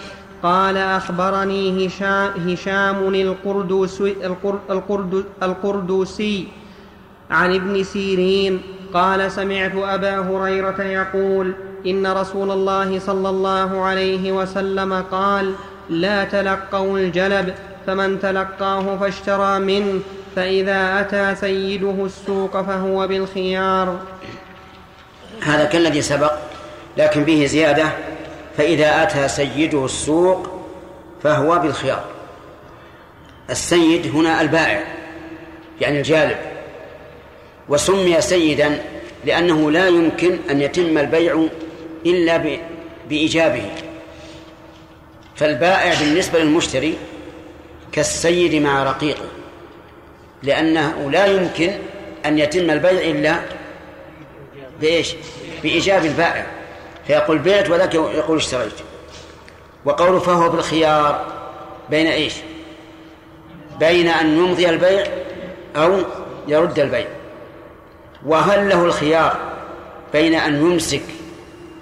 قال 0.44 0.78
أخبرني 0.78 1.88
هشام, 1.88 3.16
القردوسي, 3.16 4.16
القرد 4.70 5.26
القردوسي 5.44 6.48
عن 7.32 7.56
ابن 7.56 7.84
سيرين. 7.84 8.62
قال 8.94 9.32
سمعت 9.32 9.72
أبا 9.76 10.20
هريرة 10.20 10.82
يقول 10.82 11.54
إن 11.86 12.08
رسول 12.08 12.52
الله 12.52 13.00
صلى 13.00 13.30
الله 13.30 13.82
عليه 13.82 14.32
وسلم 14.32 14.94
قال 15.12 15.54
لا 15.90 16.24
تلقوا 16.24 17.00
الجلب 17.00 17.54
فمن 17.88 18.20
تلقاه 18.20 18.98
فاشترى 18.98 19.60
منه 19.60 20.00
فإذا 20.36 21.00
أتى 21.00 21.36
سيده 21.36 22.06
السوق 22.06 22.62
فهو 22.62 23.08
بالخيار. 23.08 24.00
هذا 25.42 25.66
كالذي 25.66 26.02
سبق 26.02 26.34
لكن 26.98 27.24
به 27.24 27.46
زيادة. 27.46 28.13
فإذا 28.58 29.04
أتى 29.04 29.28
سيده 29.28 29.86
السوق 29.86 30.50
فهو 31.24 31.60
بالخيار. 31.60 32.06
السيد 33.50 34.16
هنا 34.16 34.42
البائع 34.42 34.84
يعني 35.82 35.98
الجالب. 35.98 36.38
وسمي 37.70 38.22
سيدا 38.22 38.82
لأنه 39.26 39.72
لا 39.72 39.88
يمكن 39.88 40.38
أن 40.50 40.62
يتم 40.62 40.98
البيع 40.98 41.46
إلا 42.06 42.58
بإيجابه. 43.10 43.66
فالبائع 45.36 46.00
بالنسبة 46.00 46.40
للمشتري 46.40 46.98
كالسيد 47.92 48.56
مع 48.56 48.84
رقيقه 48.84 49.26
لأنه 50.44 51.12
لا 51.12 51.26
يمكن 51.26 51.72
أن 52.26 52.40
يتم 52.40 52.70
البيع 52.70 52.92
إلا 52.92 53.40
بإيش؟ 54.82 55.16
بإيجاب 55.64 56.06
البائع. 56.06 56.46
فيقول 57.08 57.40
بعت 57.40 57.70
ولكن 57.70 58.00
يقول 58.00 58.38
اشتريت 58.38 58.74
وقوله 59.86 60.20
فهو 60.20 60.50
بالخيار 60.50 61.26
بين 61.90 62.08
إيش؟ 62.08 62.34
بين 63.80 64.08
أن 64.08 64.38
يمضي 64.38 64.70
البيع 64.70 65.08
أو 65.76 66.00
يرد 66.48 66.80
البيع. 66.80 67.08
وهل 68.26 68.70
له 68.70 68.86
الخيار 68.86 69.38
بين 70.14 70.36
أن 70.36 70.56
يمسك 70.56 71.04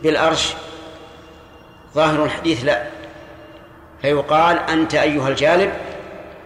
بالأرش؟ 0.04 0.54
ظاهر 1.96 2.26
الحديث 2.26 2.66
لا. 2.66 2.84
فيقال 4.02 4.58
أنت 4.58 4.96
أيها 4.96 5.30
الجالب 5.30 5.74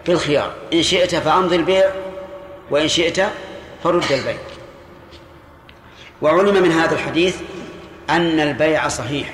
بالخيار 0.06 0.52
إن 0.72 0.82
شئت 0.82 1.14
فأمضي 1.14 1.56
البيع 1.56 1.90
وإن 2.70 2.88
شئت 2.88 3.20
فرد 3.84 4.12
البيع. 4.12 4.36
وعلم 6.22 6.62
من 6.62 6.72
هذا 6.72 6.94
الحديث 6.94 7.36
أن 8.10 8.40
البيع 8.40 8.88
صحيح. 8.88 9.32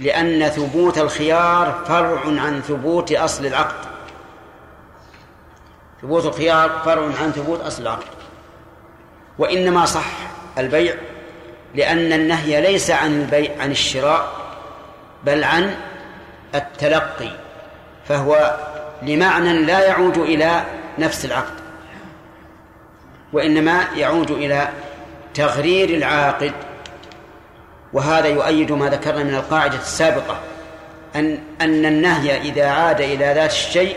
لأن 0.00 0.48
ثبوت 0.48 0.98
الخيار 0.98 1.82
فرع 1.88 2.20
عن 2.26 2.62
ثبوت 2.68 3.12
أصل 3.12 3.46
العقد. 3.46 3.88
ثبوت 6.02 6.24
الخيار 6.24 6.70
فرع 6.84 7.02
عن 7.22 7.32
ثبوت 7.32 7.60
أصل 7.60 7.82
العقد. 7.82 8.06
وإنما 9.38 9.86
صح 9.86 10.06
البيع 10.58 10.94
لأن 11.74 12.12
النهي 12.12 12.60
ليس 12.60 12.90
عن 12.90 13.20
البيع 13.20 13.50
عن 13.62 13.70
الشراء 13.70 14.32
بل 15.24 15.44
عن 15.44 15.74
التلقي. 16.54 17.30
فهو 18.08 18.56
لمعنى 19.02 19.62
لا 19.62 19.86
يعود 19.86 20.18
إلى 20.18 20.64
نفس 20.98 21.24
العقد. 21.24 21.54
وإنما 23.32 23.84
يعود 23.96 24.30
إلى 24.30 24.68
تغرير 25.34 25.88
العاقد. 25.88 26.52
وهذا 27.94 28.28
يؤيد 28.28 28.72
ما 28.72 28.88
ذكرنا 28.88 29.24
من 29.24 29.34
القاعدة 29.34 29.76
السابقة 29.78 30.38
أن 31.16 31.38
أن 31.60 31.86
النهي 31.86 32.40
إذا 32.40 32.66
عاد 32.66 33.00
إلى 33.00 33.34
ذات 33.34 33.50
الشيء 33.50 33.96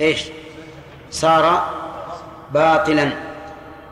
إيش؟ 0.00 0.30
صار 1.10 1.68
باطلا. 2.54 3.10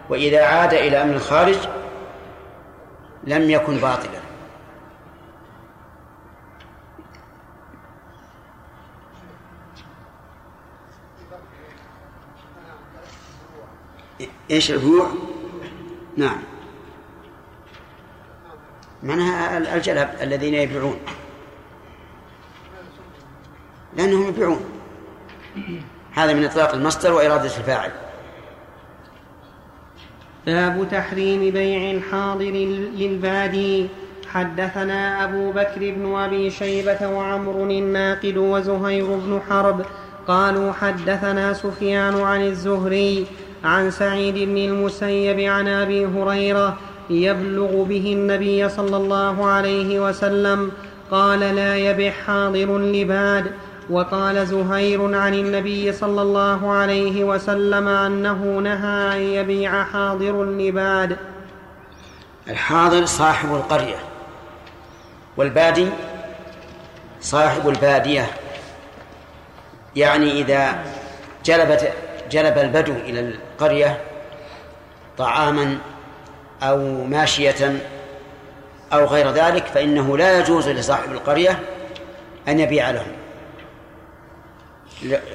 وإذا 0.09 0.45
عاد 0.45 0.75
إلى 0.75 1.03
أمر 1.03 1.15
الخارج 1.15 1.59
لم 3.25 3.51
يكن 3.51 3.77
باطلا. 3.77 4.21
إيش 14.51 14.71
البيوع؟ 14.71 15.11
نعم. 16.17 16.50
معناها 19.03 19.75
الجلب 19.75 20.09
الذين 20.23 20.55
يبيعون. 20.55 20.97
لأنهم 23.97 24.29
يبيعون. 24.29 24.65
هذا 26.13 26.33
من 26.33 26.45
إطلاق 26.45 26.75
المصدر 26.75 27.13
وإرادة 27.13 27.45
الفاعل. 27.45 27.91
باب 30.47 30.89
تحريم 30.91 31.51
بيع 31.51 31.91
الحاضر 31.91 32.51
للبادي. 32.97 33.89
حدثنا 34.29 35.25
أبو 35.25 35.53
بكر 35.53 35.79
بن 35.79 36.15
أبي 36.15 36.51
شيبة 36.51 37.09
وعمر 37.09 37.63
الناقد 37.63 38.37
وزهير 38.37 39.07
بن 39.07 39.41
حرب. 39.49 39.87
قالوا 40.29 40.73
حدثنا 40.73 41.53
سفيان 41.53 42.21
عن 42.21 42.41
الزهري 42.41 43.27
عن 43.65 43.91
سعيد 43.91 44.35
بن 44.35 44.57
المسيب 44.57 45.41
عن 45.41 45.69
أبي 45.69 46.07
هريرة 46.07 46.79
يبلغ 47.11 47.83
به 47.83 48.13
النبي 48.13 48.69
صلى 48.69 48.97
الله 48.97 49.47
عليه 49.47 50.01
وسلم 50.01 50.73
قال 51.11 51.41
لا 51.41 51.77
يبع 51.77 52.11
حاضر 52.11 52.79
لباد. 52.79 53.53
وقال 53.91 54.47
زهير 54.47 55.15
عن 55.15 55.35
النبي 55.35 55.93
صلى 55.93 56.23
الله 56.23 56.73
عليه 56.73 57.25
وسلم 57.25 57.89
أنه 57.89 58.59
نهى 58.59 59.17
أن 59.17 59.21
يبيع 59.21 59.85
حاضر 59.85 60.45
لباد. 60.45 61.17
الحاضر 62.49 63.05
صاحب 63.05 63.55
القرية 63.55 63.97
والبادي 65.37 65.89
صاحب 67.21 67.69
البادية. 67.69 68.27
يعني 69.97 70.41
إذا 70.41 70.85
جلبت 71.45 71.93
جلب 72.31 72.59
البدو 72.59 72.93
إلى 72.93 73.21
القرية 73.21 74.01
طعاما 75.19 75.79
أو 76.63 77.05
ماشية 77.05 77.81
أو 78.93 79.05
غير 79.05 79.31
ذلك 79.31 79.67
فإنه 79.67 80.17
لا 80.17 80.39
يجوز 80.39 80.69
لصاحب 80.69 81.13
القرية 81.13 81.59
أن 82.49 82.61
يبيع 82.61 82.91
لهم. 82.91 83.13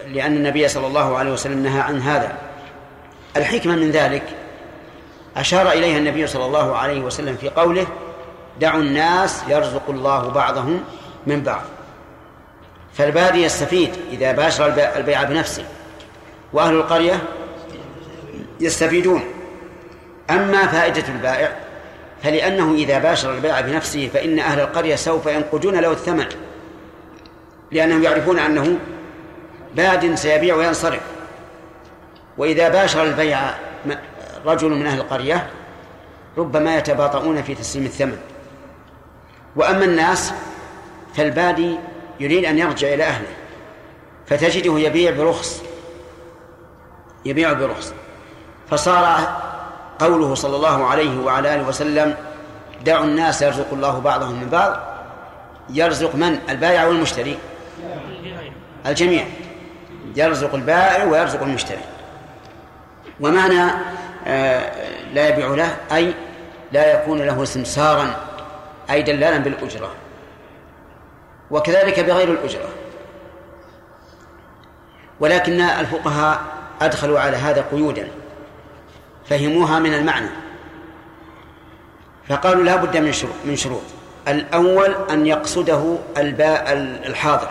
لأن 0.07 0.35
النبي 0.35 0.67
صلى 0.67 0.87
الله 0.87 1.17
عليه 1.17 1.31
وسلم 1.31 1.63
نهى 1.63 1.79
عن 1.79 2.01
هذا. 2.01 2.37
الحكمة 3.37 3.75
من 3.75 3.91
ذلك 3.91 4.23
أشار 5.37 5.71
إليها 5.71 5.97
النبي 5.97 6.27
صلى 6.27 6.45
الله 6.45 6.75
عليه 6.75 7.01
وسلم 7.01 7.35
في 7.35 7.49
قوله 7.49 7.87
دعوا 8.59 8.81
الناس 8.81 9.43
يرزق 9.47 9.89
الله 9.89 10.29
بعضهم 10.29 10.83
من 11.27 11.43
بعض 11.43 11.61
فالبادي 12.93 13.43
يستفيد 13.43 13.89
إذا 14.11 14.31
باشر 14.31 14.67
البيع 14.95 15.23
بنفسه 15.23 15.65
وأهل 16.53 16.73
القرية 16.73 17.19
يستفيدون. 18.59 19.34
أما 20.29 20.67
فائدة 20.67 21.07
البائع 21.07 21.51
فلأنه 22.23 22.73
إذا 22.73 22.99
باشر 22.99 23.33
البيع 23.33 23.61
بنفسه 23.61 24.09
فإن 24.13 24.39
أهل 24.39 24.59
القرية 24.59 24.95
سوف 24.95 25.25
ينقدون 25.25 25.75
له 25.75 25.91
الثمن 25.91 26.25
لأنهم 27.71 28.03
يعرفون 28.03 28.39
أنه 28.39 28.77
باد 29.75 30.15
سيبيع 30.15 30.55
وينصرف. 30.55 31.01
وإذا 32.37 32.69
باشر 32.69 33.03
البيع 33.03 33.39
رجل 34.45 34.69
من 34.69 34.85
أهل 34.85 34.99
القرية 34.99 35.49
ربما 36.37 36.77
يتباطؤون 36.77 37.43
في 37.43 37.55
تسليم 37.55 37.85
الثمن. 37.85 38.17
وأما 39.55 39.85
الناس 39.85 40.33
فالبادي 41.15 41.77
يريد 42.19 42.45
أن 42.45 42.57
يرجع 42.57 42.93
إلى 42.93 43.03
أهله 43.03 43.27
فتجده 44.27 44.79
يبيع 44.79 45.11
برخص 45.11 45.63
يبيع 47.25 47.53
برخص. 47.53 47.93
فصار 48.69 49.45
قوله 49.99 50.35
صلى 50.35 50.55
الله 50.55 50.85
عليه 50.85 51.19
وعلى 51.19 51.55
آله 51.55 51.67
وسلم 51.67 52.15
دعوا 52.85 53.05
الناس 53.05 53.41
يرزق 53.41 53.73
الله 53.73 53.99
بعضهم 53.99 54.41
من 54.41 54.49
بعض 54.49 54.95
يرزق 55.69 56.15
من؟ 56.15 56.39
البائع 56.49 56.85
والمشتري. 56.85 57.37
الجميع. 58.85 59.25
يرزق 60.15 60.55
البائع 60.55 61.03
ويرزق 61.03 61.41
المشتري. 61.41 61.81
ومعنى 63.19 63.71
آه، 64.27 64.71
لا 65.13 65.29
يبيع 65.29 65.47
له 65.47 65.77
أي 65.91 66.13
لا 66.71 66.93
يكون 66.93 67.21
له 67.21 67.45
سمسارا 67.45 68.15
أي 68.89 69.01
دلالا 69.01 69.37
بالأجرة. 69.37 69.91
وكذلك 71.51 71.99
بغير 71.99 72.31
الأجرة. 72.31 72.69
ولكن 75.19 75.61
الفقهاء 75.61 76.41
أدخلوا 76.81 77.19
على 77.19 77.37
هذا 77.37 77.65
قيودا. 77.71 78.07
فهموها 79.29 79.79
من 79.79 79.93
المعنى. 79.93 80.29
فقالوا 82.27 82.63
لا 82.63 82.75
بد 82.75 82.97
من 82.97 83.11
شروط 83.11 83.35
من 83.45 83.55
شروط. 83.55 83.81
الأول 84.27 84.95
أن 85.09 85.25
يقصده 85.25 85.97
الباء 86.17 86.73
الحاضر. 87.05 87.49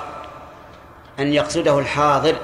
أن 1.19 1.33
يقصده 1.33 1.79
الحاضر 1.79 2.37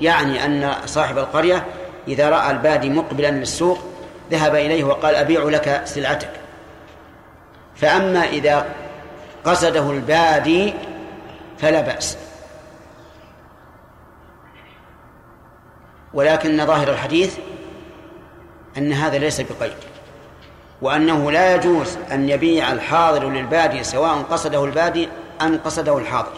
يعني 0.00 0.44
أن 0.44 0.74
صاحب 0.86 1.18
القرية 1.18 1.66
إذا 2.08 2.30
رأى 2.30 2.50
البادي 2.50 2.90
مقبلا 2.90 3.30
للسوق 3.30 3.78
ذهب 4.30 4.54
إليه 4.54 4.84
وقال 4.84 5.14
أبيع 5.14 5.42
لك 5.42 5.82
سلعتك. 5.84 6.30
فأما 7.76 8.24
إذا 8.24 8.66
قصده 9.44 9.90
البادي 9.90 10.74
فلا 11.58 11.80
بأس. 11.80 12.18
ولكن 16.14 16.66
ظاهر 16.66 16.88
الحديث 16.88 17.38
أن 18.78 18.92
هذا 18.92 19.18
ليس 19.18 19.40
بقيد 19.40 19.72
وأنه 20.82 21.30
لا 21.30 21.54
يجوز 21.54 21.96
أن 22.12 22.28
يبيع 22.28 22.72
الحاضر 22.72 23.28
للبادي 23.28 23.84
سواء 23.84 24.22
قصده 24.22 24.64
البادي 24.64 25.08
أم 25.42 25.60
قصده 25.64 25.98
الحاضر. 25.98 26.32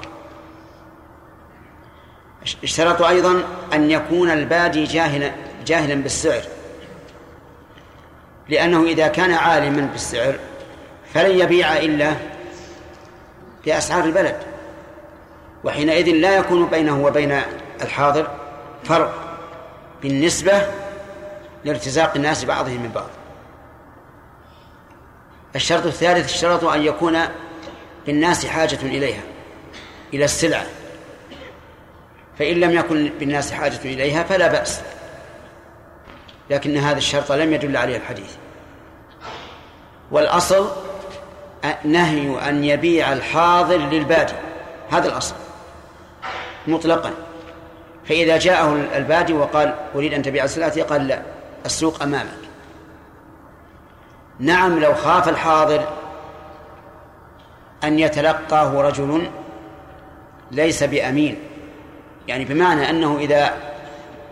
اشترطوا 2.65 3.09
أيضا 3.09 3.43
أن 3.73 3.91
يكون 3.91 4.31
البادي 4.31 4.85
جاهلا 4.85 5.33
جاهلا 5.67 5.95
بالسعر 5.95 6.43
لأنه 8.49 8.83
إذا 8.83 9.09
كان 9.09 9.33
عالما 9.33 9.89
بالسعر 9.93 10.35
فلن 11.15 11.39
يبيع 11.39 11.77
إلا 11.77 12.15
بأسعار 13.67 14.05
البلد 14.05 14.37
وحينئذ 15.65 16.09
لا 16.09 16.37
يكون 16.37 16.67
بينه 16.67 17.05
وبين 17.05 17.41
الحاضر 17.83 18.27
فرق 18.85 19.39
بالنسبة 20.03 20.63
لارتزاق 21.65 22.13
الناس 22.17 22.45
بعضهم 22.45 22.83
من 22.83 22.89
بعض. 22.89 23.09
الشرط 25.57 25.87
الثالث 25.87 26.25
اشترط 26.25 26.65
أن 26.65 26.83
يكون 26.83 27.19
بالناس 28.07 28.47
حاجة 28.47 28.79
إليها 28.83 29.23
إلى 30.15 30.25
السلعة 30.25 30.67
فإن 32.39 32.61
لم 32.61 32.71
يكن 32.71 33.11
بالناس 33.21 33.53
حاجة 33.53 33.81
إليها 33.85 34.23
فلا 34.23 34.49
بأس. 34.49 34.81
لكن 36.51 36.77
هذا 36.77 36.99
الشرط 36.99 37.33
لم 37.33 37.53
يدل 37.53 37.77
عليه 37.77 37.97
الحديث. 37.97 38.35
والأصل 40.11 40.71
نهي 41.85 42.49
أن 42.49 42.65
يبيع 42.65 43.13
الحاضر 43.13 43.77
للبادي. 43.77 44.35
هذا 44.91 45.09
الأصل. 45.09 45.35
مطلقا. 46.67 47.11
فإذا 48.09 48.37
جاءه 48.37 48.73
البادي 48.97 49.33
وقال 49.33 49.75
أريد 49.95 50.15
أن 50.15 50.23
تبيع 50.23 50.47
سلعتي 50.47 50.83
قال 50.83 51.09
لا. 51.09 51.23
السوق 51.67 52.03
أمامك. 52.03 52.43
نعم 54.39 54.79
لو 54.79 54.95
خاف 54.95 55.29
الحاضر 55.29 55.89
أن 57.85 57.99
يتلقاه 57.99 58.83
رجل 58.83 59.31
ليس 60.51 60.83
بأمين. 60.83 61.39
يعني 62.29 62.45
بمعنى 62.45 62.91
أنه 62.91 63.19
إذا 63.19 63.55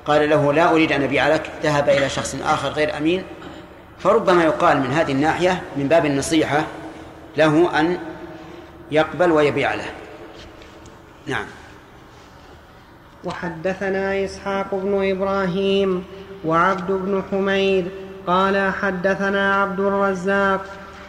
قال 0.04 0.30
له 0.30 0.52
لا 0.52 0.70
أريد 0.70 0.92
أن 0.92 1.02
أبيع 1.02 1.28
لك 1.28 1.50
ذهب 1.62 1.88
إلى 1.88 2.08
شخص 2.08 2.36
آخر 2.44 2.68
غير 2.68 2.96
أمين 2.96 3.24
فربما 3.98 4.44
يقال 4.44 4.80
من 4.80 4.92
هذه 4.92 5.12
الناحية 5.12 5.62
من 5.76 5.88
باب 5.88 6.06
النصيحة 6.06 6.64
له 7.36 7.80
أن 7.80 7.98
يقبل 8.90 9.32
ويبيع 9.32 9.74
له. 9.74 9.90
نعم. 11.26 11.46
وحدثنا 13.24 14.24
إسحاق 14.24 14.74
بن 14.74 15.10
إبراهيم 15.10 16.04
وعبد 16.44 16.90
بن 16.90 17.22
حميد 17.30 17.88
قال 18.26 18.72
حدثنا 18.72 19.62
عبد 19.62 19.80
الرزاق 19.80 20.60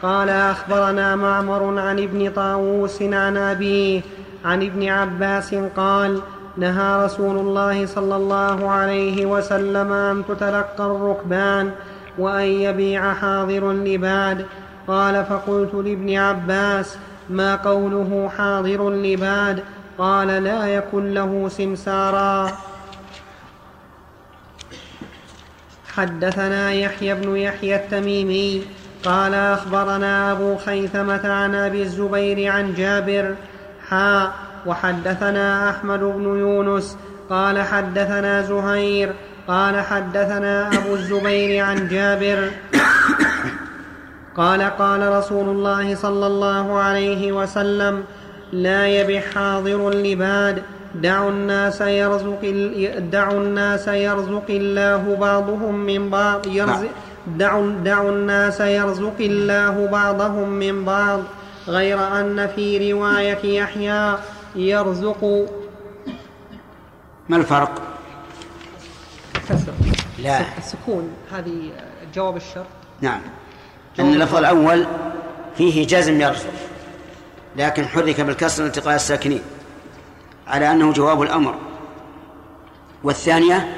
قال 0.02 0.30
أخبرنا 0.30 1.16
معمر 1.16 1.80
عن 1.80 2.00
ابن 2.00 2.32
طاووس 2.32 3.02
عن 3.02 3.38
أبيه 3.38 4.02
عن 4.46 4.64
ابن 4.64 4.88
عباس 4.88 5.56
قال 5.76 6.22
نهى 6.58 7.06
رسول 7.06 7.38
الله 7.38 7.86
صلى 7.86 8.16
الله 8.16 8.70
عليه 8.70 9.26
وسلم 9.26 9.94
أن 9.94 10.24
تتلقى 10.28 10.86
الركبان 10.86 11.72
وأن 12.18 12.46
يبيع 12.46 13.14
حاضر 13.14 13.72
لباد 13.72 14.46
قال 14.88 15.26
فقلت 15.26 15.74
لابن 15.74 16.18
عباس 16.18 16.98
ما 17.30 17.56
قوله 17.56 18.30
حاضر 18.38 18.90
لباد 18.90 19.64
قال 19.98 20.28
لا 20.28 20.66
يكن 20.66 21.14
له 21.14 21.50
سمسارا. 21.50 22.52
حدثنا 25.96 26.74
يحيى 26.74 27.16
بن 27.16 27.38
يحيى 27.38 27.76
التميمي 27.76 28.62
قال 29.04 29.34
أخبرنا 29.34 30.32
أبو 30.32 30.58
خيثمة 30.58 31.34
عن 31.34 31.56
أبي 31.56 31.82
الزبير 31.82 32.52
عن 32.52 32.74
جابر. 32.74 33.36
حا 33.90 34.32
وحدثنا 34.66 35.70
أحمد 35.70 36.00
بن 36.00 36.24
يونس 36.24 36.98
قال 37.30 37.62
حدثنا 37.62 38.42
زهير 38.42 39.14
قال 39.48 39.82
حدثنا 39.82 40.68
أبو 40.68 40.94
الزبير 40.96 41.64
عن 41.64 41.88
جابر. 41.88 42.52
قال 44.38 44.62
قال 44.62 45.14
رسول 45.18 45.50
الله 45.50 45.96
صلى 45.96 46.28
الله 46.28 46.80
عليه 46.80 47.32
وسلم 47.32 48.04
لا 48.52 48.88
يبح 48.88 49.24
حاضر 49.36 49.90
لباد 49.90 50.64
دعوا 50.96 51.32
الناس 51.32 51.82
يرزق 51.82 52.42
دعوا 52.98 53.40
الناس 53.40 53.88
يرزق 53.88 54.46
الله 54.50 55.16
بعضهم 55.16 55.76
من 55.76 56.10
بعض. 56.10 56.48
يرزق 56.48 56.90
دعوا, 57.28 57.72
دعوا 57.72 58.12
الناس 58.12 58.60
يرزق 58.60 59.16
الله 59.20 59.88
بعضهم 59.88 60.50
من 60.50 60.86
بعض. 60.86 61.20
غير 61.68 62.20
أن 62.20 62.48
في 62.56 62.92
رواية 62.92 63.44
يحيى 63.44 64.18
يرزق 64.56 65.48
ما 67.30 67.38
الفرق؟ 67.38 67.82
كسر 69.50 69.72
لا. 70.20 70.40
السكون 70.58 71.10
هذه 71.32 71.72
جواب 72.14 72.38
الشرط. 72.38 72.66
نعم. 73.02 73.22
أن 74.00 74.14
اللفظ 74.14 74.36
الأول 74.36 74.86
فيه 75.58 75.88
جزم 75.88 76.22
يرزق 76.22 76.54
لكن 77.58 77.86
حرك 77.86 78.22
بالكسر 78.22 78.66
التقاء 78.66 78.96
الساكنين. 78.96 79.42
على 80.48 80.72
أنه 80.72 80.94
جواب 80.94 81.22
الأمر. 81.22 81.56
والثانية 83.04 83.78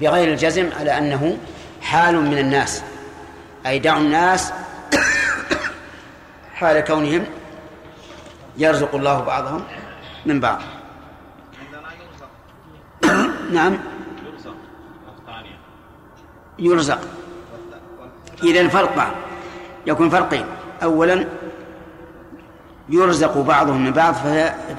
بغير 0.00 0.32
الجزم 0.32 0.70
على 0.80 0.98
أنه 0.98 1.38
حال 1.82 2.20
من 2.20 2.38
الناس. 2.38 2.82
أي 3.66 3.78
دعوا 3.78 4.00
الناس 4.00 4.52
حال 6.58 6.80
كونهم 6.80 7.24
يرزق 8.56 8.94
الله 8.94 9.20
بعضهم 9.20 9.64
من 10.26 10.40
بعض. 10.40 10.62
نعم. 13.52 13.78
يرزق. 16.58 17.00
إذا 18.42 18.68
فرق 18.68 19.14
يكون 19.86 20.10
فرقين. 20.10 20.46
أولا 20.82 21.26
يرزق 22.88 23.38
بعضهم 23.38 23.84
من 23.84 23.90
بعض 23.90 24.14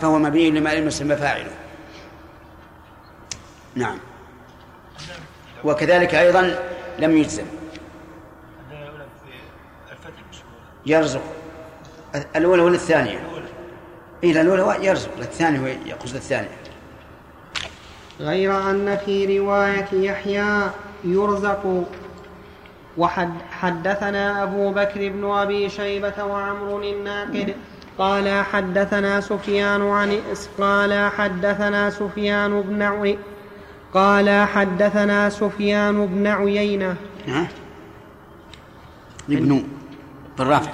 فهو 0.01 0.20
مبني 0.20 0.51
لما 0.51 0.76
لم 0.76 0.88
يسمى 0.88 1.16
فاعله 1.16 1.51
نعم. 3.76 3.97
وكذلك 5.64 6.16
أيضا 6.16 6.60
لم 6.99 7.18
يجزم. 7.18 7.45
يرزق. 10.86 11.22
الأولى 12.36 12.62
ولا 12.62 12.76
الثانية؟ 12.76 13.20
إلى 14.24 14.41
الأولى 14.41 14.86
يرزق. 14.86 15.10
الثانية 15.18 15.80
يقصد 15.86 16.16
الثانية 16.16 16.58
غير 18.20 18.70
أن 18.70 18.97
في 19.06 19.39
رواية 19.39 19.88
يحيى 19.93 20.70
يرزق. 21.03 21.84
وحدثنا 22.97 24.43
أبو 24.43 24.72
بكر 24.72 25.10
بن 25.10 25.32
أبي 25.32 25.70
شيبة 25.70 26.24
وعمر 26.24 26.82
الناقد. 26.82 27.56
قال 27.98 28.43
حدثنا 28.43 29.22
سفيان 29.22 29.82
عن 29.82 30.20
قال 30.60 31.12
حدثنا 31.12 31.89
سفيان 31.89 32.62
بن 32.62 32.82
عي 32.82 33.18
قال 33.93 34.48
حدثنا 34.48 35.30
سفيان 35.30 36.06
بن 36.06 36.28
عيينة؟ 36.28 36.96
ابن 39.30 39.64
بالرفع 40.38 40.72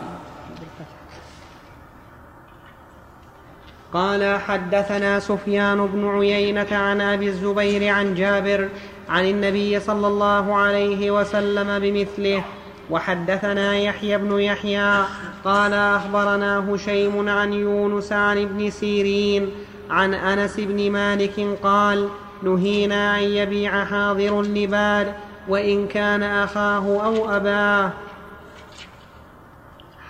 قال 3.93 4.39
حدثنا 4.39 5.19
سفيان 5.19 5.87
بن 5.87 6.07
عيينة 6.07 6.67
عن 6.71 7.01
أبي 7.01 7.27
الزبير 7.27 7.93
عن 7.93 8.15
جابر 8.15 8.69
عن 9.09 9.25
النبي 9.25 9.79
صلى 9.79 10.07
الله 10.07 10.55
عليه 10.55 11.11
وسلم 11.11 11.79
بمثله 11.79 12.43
وحدثنا 12.91 13.77
يحيى 13.77 14.17
بن 14.17 14.39
يحيى 14.39 15.03
قال 15.45 15.73
أخبرنا 15.73 16.59
هشيم 16.69 17.29
عن 17.29 17.53
يونس 17.53 18.11
عن 18.13 18.41
ابن 18.41 18.69
سيرين 18.69 19.49
عن 19.89 20.13
أنس 20.13 20.59
بن 20.59 20.91
مالك 20.91 21.57
قال 21.63 22.09
نهينا 22.43 23.19
أن 23.19 23.23
يبيع 23.23 23.85
حاضر 23.85 24.41
لباد 24.41 25.13
وإن 25.47 25.87
كان 25.87 26.23
أخاه 26.23 27.05
أو 27.05 27.35
أباه. 27.35 27.91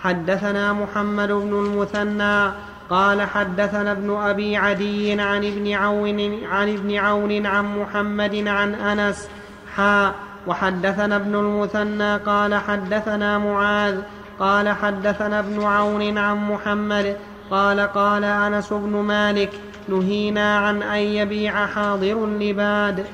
حدثنا 0.02 0.72
محمد 0.72 1.28
بن 1.28 1.66
المثنى 1.66 2.52
قال 2.90 3.22
حدثنا 3.22 3.92
ابن 3.92 4.10
أبي 4.16 4.56
عدي 4.56 5.20
عن 5.20 5.44
ابن 5.44 5.72
عون 5.72 6.44
عن 6.44 6.68
ابن 6.68 6.96
عون 6.96 7.46
عن 7.46 7.78
محمد 7.78 8.48
عن 8.48 8.74
أنس 8.74 9.28
حا 9.76 10.12
وحدثنا 10.46 11.16
ابن 11.16 11.34
المثنى 11.34 12.16
قال 12.16 12.54
حدثنا 12.54 13.38
معاذ 13.38 14.00
قال 14.38 14.68
حدثنا 14.68 15.38
ابن 15.38 15.62
عون 15.62 16.18
عن 16.18 16.36
محمد 16.36 17.16
قال 17.50 17.80
قال 17.80 18.24
أنس 18.24 18.72
بن 18.72 18.96
مالك 18.96 19.50
نهينا 19.88 20.58
عن 20.58 20.82
أن 20.82 20.98
يبيع 20.98 21.66
حاضر 21.66 22.26
لباد. 22.26 23.06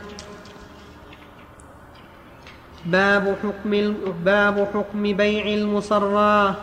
باب 2.87 3.37
حكم 3.43 3.95
باب 4.25 4.69
حكم 4.75 5.03
بيع 5.03 5.47
المصراه 5.47 6.55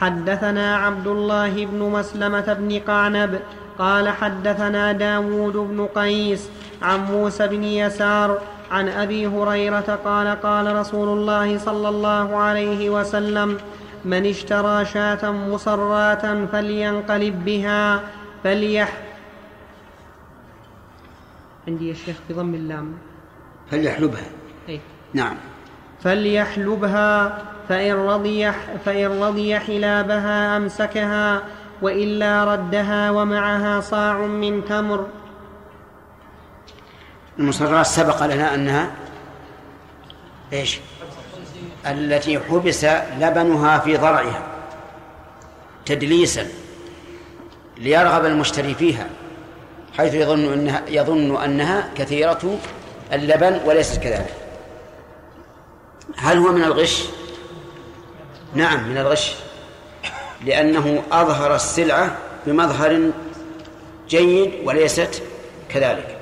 حدثنا 0.00 0.76
عبد 0.76 1.06
الله 1.06 1.66
بن 1.66 1.78
مسلمة 1.78 2.52
بن 2.52 2.78
قعنب 2.78 3.40
قال 3.78 4.08
حدثنا 4.08 4.92
داود 4.92 5.52
بن 5.52 5.86
قيس 5.94 6.48
عن 6.82 7.04
موسى 7.04 7.48
بن 7.48 7.64
يسار 7.64 8.38
عن 8.70 8.88
أبي 8.88 9.26
هريرة 9.26 9.98
قال 10.04 10.40
قال 10.40 10.76
رسول 10.76 11.18
الله 11.18 11.58
صلى 11.58 11.88
الله 11.88 12.36
عليه 12.36 12.90
وسلم 12.90 13.58
من 14.04 14.26
اشترى 14.26 14.84
شاة 14.84 15.30
مصراة 15.30 16.46
فلينقلب 16.52 17.44
بها 17.44 18.00
فليح. 18.44 19.02
عندي 21.68 21.88
يا 21.88 21.94
شيخ 21.94 22.16
بضم 22.30 22.54
اللام. 22.54 22.92
فليحلبها. 23.70 24.26
أي. 24.68 24.80
نعم. 25.14 25.36
فليحلبها 26.00 27.38
فإن 27.68 27.94
رضي, 27.94 28.52
فإن 28.84 29.22
رضي 29.22 29.58
حلابها 29.58 30.56
أمسكها 30.56 31.42
وإلا 31.82 32.44
ردها 32.44 33.10
ومعها 33.10 33.80
صاع 33.80 34.18
من 34.18 34.64
تمر. 34.64 35.06
المصرات 37.38 37.86
سبق 37.86 38.26
لنا 38.26 38.54
أنها 38.54 38.90
إيش؟ 40.52 40.78
التي 41.86 42.38
حبس 42.38 42.84
لبنها 43.20 43.78
في 43.78 43.96
ضرعها 43.96 44.42
تدليسا 45.86 46.48
ليرغب 47.78 48.24
المشتري 48.24 48.74
فيها 48.74 49.06
حيث 49.96 50.14
يظن 50.14 50.52
أنها, 50.52 50.82
يظن 50.88 51.42
أنها 51.42 51.90
كثيرة 51.96 52.58
اللبن 53.12 53.60
وليست 53.64 54.02
كذلك. 54.02 54.34
هل 56.16 56.38
هو 56.38 56.52
من 56.52 56.64
الغش؟ 56.64 57.04
نعم 58.54 58.88
من 58.88 58.98
الغش 58.98 59.34
لأنه 60.44 61.02
أظهر 61.12 61.54
السلعة 61.54 62.16
بمظهر 62.46 63.10
جيد 64.08 64.52
وليست 64.64 65.22
كذلك. 65.68 66.13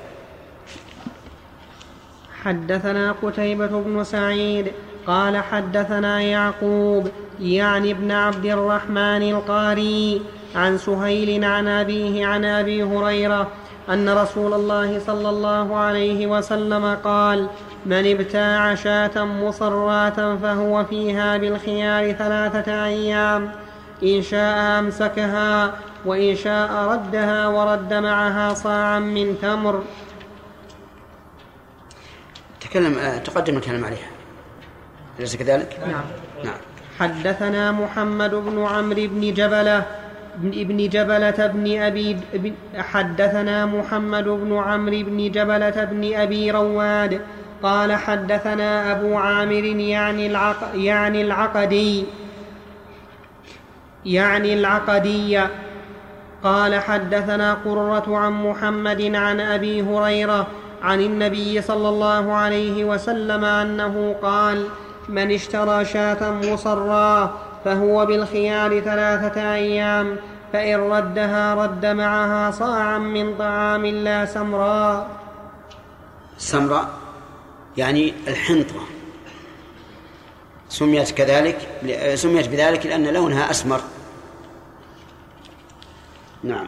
حدثنا 2.45 3.15
قتيبة 3.23 3.67
بن 3.67 4.03
سعيد 4.03 4.71
قال 5.07 5.37
حدثنا 5.37 6.21
يعقوب 6.21 7.07
يعني 7.39 7.91
ابن 7.91 8.11
عبد 8.11 8.45
الرحمن 8.45 9.29
القاري 9.29 10.21
عن 10.55 10.77
سهيل 10.77 11.43
عن 11.43 11.67
أبيه 11.67 12.25
عن 12.25 12.45
أبي 12.45 12.83
هريرة 12.83 13.47
أن 13.89 14.09
رسول 14.09 14.53
الله 14.53 14.99
صلى 14.99 15.29
الله 15.29 15.75
عليه 15.75 16.27
وسلم 16.27 16.97
قال 17.03 17.47
من 17.85 18.11
ابتاع 18.11 18.75
شاة 18.75 19.25
مصراة 19.25 20.35
فهو 20.35 20.83
فيها 20.83 21.37
بالخيار 21.37 22.11
ثلاثة 22.11 22.85
أيام 22.85 23.51
إن 24.03 24.21
شاء 24.21 24.79
أمسكها 24.79 25.73
وإن 26.05 26.35
شاء 26.35 26.71
ردها 26.71 27.47
ورد 27.47 27.93
معها 27.93 28.53
صاعا 28.53 28.99
من 28.99 29.37
تمر. 29.41 29.83
تكلم 32.63 32.97
آه، 32.97 33.17
تقدم 33.17 33.57
الكلام 33.57 33.85
عليها. 33.85 34.09
أليس 35.19 35.35
كذلك؟ 35.35 35.79
نعم. 35.87 36.03
نعم. 36.43 36.59
حدثنا 36.99 37.71
محمد 37.71 38.35
بن 38.35 38.65
عمرو 38.65 39.07
بن 39.07 39.33
جبلة 39.33 39.85
ابن 40.43 40.89
جبلة 40.89 41.47
بن 41.47 41.81
أبي 41.81 42.17
حدثنا 42.77 43.65
محمد 43.65 44.23
بن 44.23 44.57
عمرو 44.57 45.03
بن 45.03 45.31
جبلة 45.31 45.83
بن 45.83 46.13
أبي 46.13 46.51
رواد 46.51 47.21
قال 47.63 47.93
حدثنا 47.93 48.91
أبو 48.91 49.17
عامر 49.17 49.63
يعني 49.65 50.27
العق 50.27 50.71
يعني 50.75 51.21
العقدي 51.21 52.05
يعني 54.05 54.53
العقدية 54.53 55.49
قال 56.43 56.79
حدثنا 56.79 57.53
قرة 57.53 58.17
عن 58.17 58.31
محمد 58.31 59.15
عن 59.15 59.39
أبي 59.39 59.81
هريرة 59.81 60.47
عن 60.83 61.01
النبي 61.01 61.61
صلى 61.61 61.89
الله 61.89 62.33
عليه 62.33 62.85
وسلم 62.85 63.45
أنه 63.45 64.15
قال 64.21 64.67
من 65.09 65.31
اشترى 65.31 65.85
شاة 65.85 66.31
مصراه 66.31 67.31
فهو 67.65 68.05
بالخيار 68.05 68.79
ثلاثة 68.79 69.53
أيام 69.53 70.17
فإن 70.53 70.79
ردها 70.79 71.55
رد 71.55 71.85
معها 71.85 72.51
صاعا 72.51 72.97
من 72.97 73.37
طعام 73.37 73.85
لا 73.85 74.25
سمراء 74.25 75.07
سمراء 76.37 76.89
يعني 77.77 78.13
الحنطة. 78.27 78.79
سميت 80.69 81.11
كذلك 81.11 81.57
سميت 82.15 82.47
بذلك 82.47 82.85
لأن 82.85 83.07
لونها 83.07 83.51
أسمر. 83.51 83.81
نعم. 86.43 86.67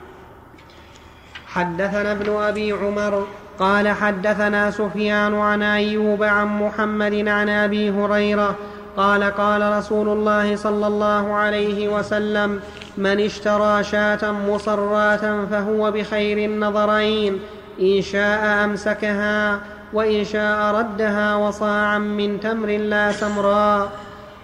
حدثنا 1.48 2.12
ابن 2.12 2.30
أبي 2.30 2.72
عمر 2.72 3.28
قال 3.60 3.88
حدثنا 3.88 4.72
سفيان 4.72 5.36
عن 5.36 5.62
أيوب 5.62 6.24
عن 6.24 6.48
محمد 6.48 7.28
عن 7.28 7.50
أبي 7.50 7.90
هريرة 7.90 8.56
قال 8.98 9.24
قال 9.24 9.78
رسول 9.78 10.10
الله 10.10 10.56
صلى 10.56 10.88
الله 10.88 11.34
عليه 11.34 11.88
وسلم 11.88 12.60
من 12.98 13.20
اشترى 13.20 13.84
شاة 13.84 14.32
مصراة 14.32 15.46
فهو 15.52 15.92
بخير 15.92 16.38
النظرين 16.50 17.40
إن 17.82 18.02
شاء 18.02 18.66
أمسكها 18.66 19.60
وإن 19.94 20.24
شاء 20.24 20.76
ردها 20.76 21.36
وصاعا 21.36 21.98
من 21.98 22.40
تمر 22.40 22.68
لا 22.68 23.12
سمراء 23.12 23.92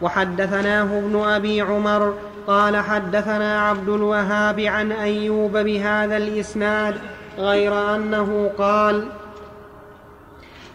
وحدثناه 0.02 0.84
ابن 0.84 1.24
أبي 1.26 1.62
عمر 1.62 2.14
قال 2.48 2.78
حدثنا 2.78 3.62
عبد 3.62 3.90
الوهاب 3.90 4.60
عن 4.60 4.92
أيوب 4.92 5.58
بهذا 5.58 6.18
الإسناد 6.18 6.96
غير 7.38 7.96
أنه 7.96 8.52
قال 8.58 9.06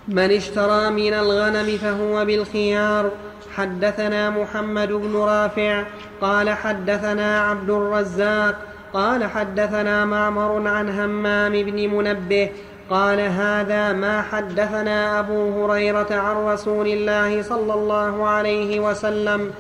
من 0.09 0.31
اشترى 0.31 0.91
من 0.91 1.15
الغنم 1.15 1.79
فهو 1.79 2.25
بالخيار. 2.25 3.11
حدثنا 3.57 4.31
محمد 4.31 4.93
بن 4.93 5.17
رافع 5.17 5.85
قال 6.21 6.51
حدثنا 6.51 7.41
عبد 7.41 7.71
الرزاق 7.71 8.55
قال 8.93 9.25
حدثنا 9.25 10.05
معمر 10.05 10.69
عن 10.69 10.89
همام 10.89 11.53
بن 11.53 11.89
منبه 11.89 12.51
قال 12.91 13.21
هذا 13.21 13.93
ما 13.93 14.23
حدثنا 14.23 15.21
أبو 15.21 15.65
هريرة 15.65 16.07
عن 16.11 16.37
رسول 16.37 16.87
الله 16.87 17.43
صلى 17.43 17.75
الله 17.75 18.29
عليه 18.29 18.81
وسلم 18.81 19.51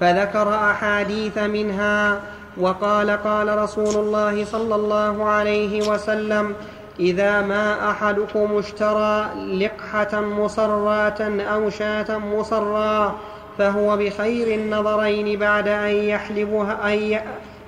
فذكر 0.00 0.54
أحاديث 0.54 1.38
منها. 1.38 2.20
وقال 2.56 3.10
قال 3.10 3.58
رسول 3.58 3.94
الله 3.94 4.44
صلى 4.44 4.74
الله 4.74 5.24
عليه 5.24 5.88
وسلم 5.88 6.54
إذا 7.00 7.40
ما 7.40 7.90
أحدكم 7.90 8.58
اشترى 8.58 9.30
لقحة 9.34 10.20
مصراة 10.20 11.40
أو 11.40 11.70
شاة 11.70 12.18
مصراه 12.18 13.14
فهو 13.58 13.96
بخير 13.96 14.60
النظرين 14.60 15.38
بعد 15.38 15.68
أن 15.68 15.90
يحلبها 15.94 16.92
أن 16.92 16.98
ي... 16.98 17.20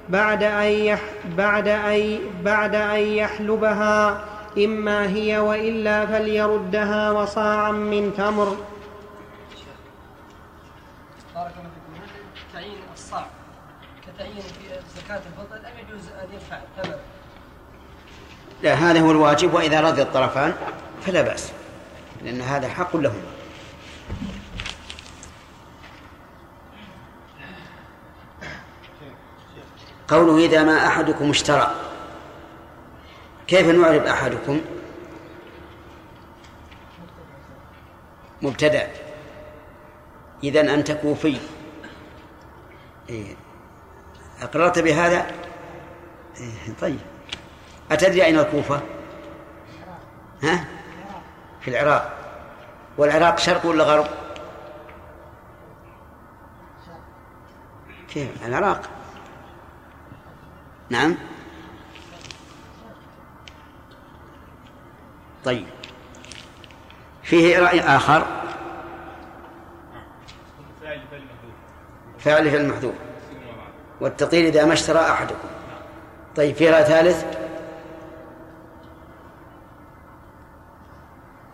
بعد 0.09 0.43
أن 0.43 0.62
يح... 0.66 1.01
بعد 1.37 1.68
أن 1.68 2.18
بعد 2.45 2.74
أن 2.74 3.01
يحلبها 3.01 4.24
إما 4.59 5.09
هي 5.09 5.39
وإلا 5.39 6.07
فليردها 6.07 7.11
وصاعا 7.11 7.72
من 7.72 8.14
تمر 8.16 8.57
بارك 11.34 11.53
الله 11.59 11.70
فيكم 11.74 12.03
هل 12.03 12.53
تعيين 12.53 12.78
الصاع 12.95 13.26
كتعيين 14.07 14.41
في 14.41 15.01
زكاة 15.01 15.20
الفضل 15.26 15.66
أم 15.66 15.72
يجوز 15.89 16.09
أن 16.09 16.34
يدفع 16.34 16.57
الثمن؟ 16.57 16.99
لا 18.63 18.75
هذا 18.75 19.01
هو 19.01 19.11
الواجب 19.11 19.55
وإذا 19.55 19.81
رضي 19.81 20.03
الطرفان 20.03 20.55
فلا 21.07 21.23
بأس 21.23 21.53
لأن 22.23 22.41
هذا 22.41 22.69
حق 22.69 22.97
لهما 22.97 23.37
قوله 30.09 30.45
إذا 30.45 30.63
ما 30.63 30.87
أحدكم 30.87 31.31
اشترى 31.31 31.75
كيف 33.47 33.67
نعرف 33.67 34.03
أحدكم 34.03 34.61
مبتدأ 38.43 38.89
إذا 40.45 40.61
أنت 40.75 40.93
كوفي 40.93 41.39
إيه. 43.11 43.37
أقررت 44.43 44.79
بهذا 44.79 45.27
إيه. 46.41 46.75
طيب 46.81 47.16
أتدري 47.93 48.24
أين 48.24 48.39
الكوفة؟ 48.39 48.80
ها؟ 50.43 50.64
في 51.61 51.70
العراق. 51.70 52.12
والعراق 52.99 53.39
شرق 53.39 53.66
ولا 53.66 53.84
غرب؟ 53.84 54.07
كيف؟ 58.09 58.47
العراق. 58.47 58.80
نعم. 60.91 61.14
طيب. 65.45 65.66
فيه 67.22 67.59
رأي 67.59 67.80
آخر. 67.80 68.26
فعل 72.18 72.51
في 72.51 72.57
المحذوف 72.57 72.95
والتطير 74.01 74.49
إذا 74.49 74.64
ما 74.64 74.72
اشترى 74.72 75.01
أحدكم. 75.01 75.49
طيب 76.37 76.55
في 76.55 76.70
رأي 76.70 76.84
ثالث؟ 76.84 77.36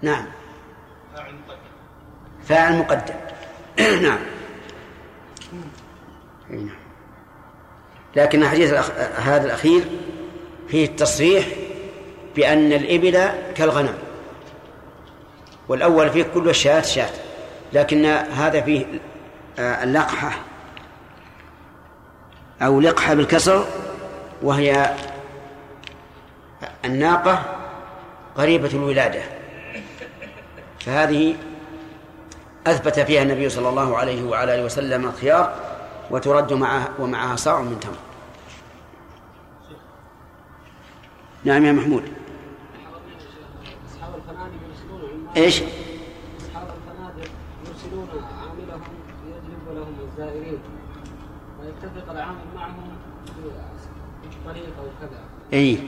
نعم. 0.03 0.27
فاعل 2.49 2.79
مقدم. 2.79 3.15
نعم. 4.03 4.19
أي 6.51 6.57
نعم. 6.57 6.77
لكن 8.17 8.43
الحديث 8.43 8.73
الأخ... 8.73 8.91
هذا 9.17 9.47
الأخير 9.47 9.85
فيه 10.69 10.85
التصريح 10.85 11.47
بأن 12.37 12.73
الإبل 12.73 13.29
كالغنم. 13.55 13.95
والأول 15.69 16.11
فيه 16.11 16.23
كل 16.35 16.49
الشاة 16.49 16.81
شاة 16.81 17.11
لكن 17.73 18.05
هذا 18.07 18.61
فيه 18.61 18.87
آه، 19.59 19.85
اللقحة 19.85 20.33
أو 22.63 22.81
لقحة 22.81 23.15
بالكسر 23.15 23.67
وهي 24.43 24.95
الناقة 26.85 27.57
قريبة 28.37 28.69
الولادة. 28.69 29.42
فهذه 30.85 31.35
أثبت 32.67 33.01
فيها 33.01 33.23
النبي 33.23 33.49
صلى 33.49 33.69
الله 33.69 33.97
عليه 33.97 34.25
وعلى 34.25 34.55
آله 34.55 34.65
وسلم 34.65 35.05
الخيار 35.05 35.55
وترد 36.11 36.53
معها 36.53 36.89
ومعها 36.99 37.37
صاع 37.37 37.61
من 37.61 37.81
تمر. 37.81 37.93
نعم 41.45 41.65
يا 41.65 41.73
محمود. 41.73 42.03
إيش؟ 45.37 45.57
أصحاب 45.57 46.69
الفنادق 46.69 47.31
يرسلون 47.69 48.09
عاملهم 48.41 48.83
ليجلب 49.25 49.77
لهم 49.79 49.97
الزائرين 50.11 50.59
ويتفق 51.61 52.11
العامل 52.11 52.39
معهم 52.55 52.97
في 53.25 54.29
طريق 54.47 54.65
أو 54.79 54.85
كذا 55.01 55.21
اي 55.53 55.79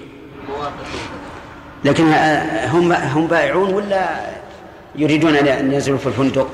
لكن 1.84 2.08
آه، 2.08 2.66
هم 2.66 2.92
هم 2.92 3.26
بائعون 3.26 3.74
ولا 3.74 4.43
يريدون 4.96 5.36
أن 5.36 5.72
ينزلوا 5.72 5.98
في 5.98 6.06
الفندق؟ 6.06 6.50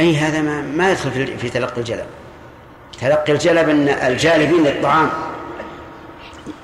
أي 0.00 0.16
هذا 0.16 0.42
ما 0.42 0.60
ما 0.62 0.90
يدخل 0.90 1.38
في 1.38 1.50
تلقي 1.50 1.80
الجلب. 1.80 2.06
تلقي 3.00 3.32
الجلب 3.32 3.68
إن 3.68 3.88
الجالبين 3.88 4.64
للطعام 4.64 5.10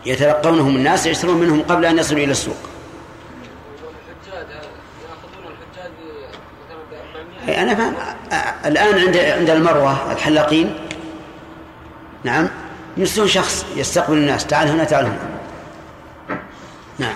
يتلقونهم 0.06 0.76
الناس 0.76 1.06
يشترون 1.06 1.40
منهم 1.40 1.62
قبل 1.62 1.84
أن 1.84 1.98
يصلوا 1.98 2.20
إلى 2.20 2.30
السوق. 2.30 2.56
أي 7.48 7.62
أنا 7.62 7.74
فاهم 7.74 7.94
الآن 8.66 8.98
عند 8.98 9.16
عند 9.16 9.50
المروة 9.50 10.12
الحلاقين 10.12 10.74
نعم 12.24 12.48
يرسلون 12.96 13.28
شخص 13.28 13.66
يستقبل 13.76 14.16
الناس 14.16 14.46
تعال 14.46 14.68
هنا 14.68 14.84
تعال 14.84 15.04
هنا 15.04 15.37
نعم. 16.98 17.14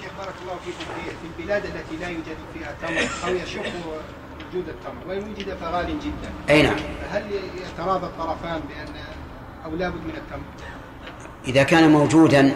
شيخ 0.00 0.10
بارك 0.18 0.34
الله 0.42 0.56
فيكم 0.64 0.90
في 0.94 1.10
في 1.10 1.40
البلاد 1.42 1.64
التي 1.64 1.96
لا 2.00 2.08
يوجد 2.08 2.36
فيها 2.54 2.74
تمر 2.82 3.28
أو 3.28 3.36
يشق 3.36 3.60
وجود 3.60 4.68
التمر 4.68 5.08
وان 5.08 5.18
وجد 5.18 5.56
فغال 5.60 5.86
جدا. 5.86 6.32
أي 6.50 6.62
نعم. 6.62 6.76
هل 7.12 7.22
يتراضى 7.62 8.06
الطرفان 8.06 8.60
بأن 8.68 8.94
أو 9.64 9.76
لابد 9.76 10.04
من 10.04 10.14
التمر؟ 10.16 10.42
إذا 11.48 11.62
كان 11.62 11.90
موجودا 11.90 12.54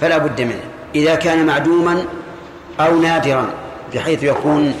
فلا 0.00 0.18
بد 0.18 0.40
منه. 0.40 0.64
إذا 0.94 1.14
كان 1.14 1.46
معدوما 1.46 2.04
أو 2.80 3.00
نادرا 3.00 3.50
بحيث 3.94 4.22
يكون 4.22 4.74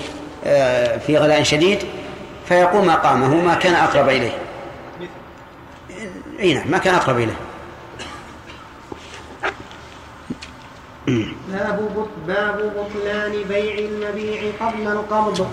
آه، 0.44 0.98
في 0.98 1.18
غلاء 1.18 1.42
شديد 1.42 1.78
فيقوم 2.48 2.86
مقامه 2.86 3.34
ما 3.34 3.54
كان 3.54 3.74
أقرب 3.74 4.08
إليه. 4.08 4.38
أي 6.40 6.54
نعم 6.54 6.70
ما 6.70 6.78
كان 6.78 6.94
أقرب 6.94 7.16
إليه. 7.16 7.36
باب 11.06 12.06
باب 12.26 12.72
بطلان 12.76 13.32
بيع 13.48 13.78
المبيع 13.78 14.40
قبل 14.60 14.88
القبض 14.88 15.46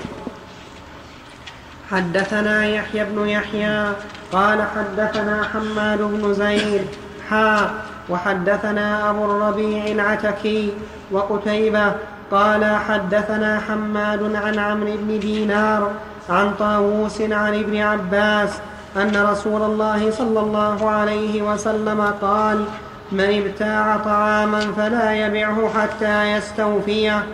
حدثنا 1.91 2.65
يحيى 2.65 3.05
بن 3.05 3.29
يحيى 3.29 3.91
قال 4.31 4.61
حدثنا 4.61 5.43
حماد 5.43 6.01
بن 6.01 6.33
زيد 6.33 6.87
حا 7.29 7.71
وحدثنا 8.09 9.09
أبو 9.09 9.25
الربيع 9.25 9.87
العتكي 9.87 10.73
وقتيبة 11.11 11.93
قال 12.31 12.65
حدثنا 12.65 13.59
حماد 13.59 14.35
عن 14.35 14.59
عمرو 14.59 14.97
بن 14.97 15.19
دينار 15.19 15.91
عن 16.29 16.53
طاووس 16.59 17.21
عن 17.21 17.53
ابن 17.53 17.77
عباس 17.77 18.49
أن 18.97 19.25
رسول 19.31 19.61
الله 19.61 20.11
صلى 20.11 20.39
الله 20.39 20.89
عليه 20.89 21.41
وسلم 21.41 22.01
قال 22.21 22.65
من 23.11 23.43
ابتاع 23.45 23.97
طعاما 23.97 24.73
فلا 24.77 25.25
يبعه 25.25 25.71
حتى 25.81 26.31
يستوفيه. 26.31 27.25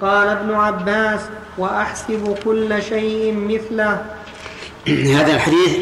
قال 0.00 0.28
ابن 0.28 0.54
عباس 0.54 1.20
وأحسب 1.58 2.38
كل 2.44 2.82
شيء 2.82 3.34
مثله. 3.34 4.04
هذا 5.18 5.34
الحديث 5.34 5.76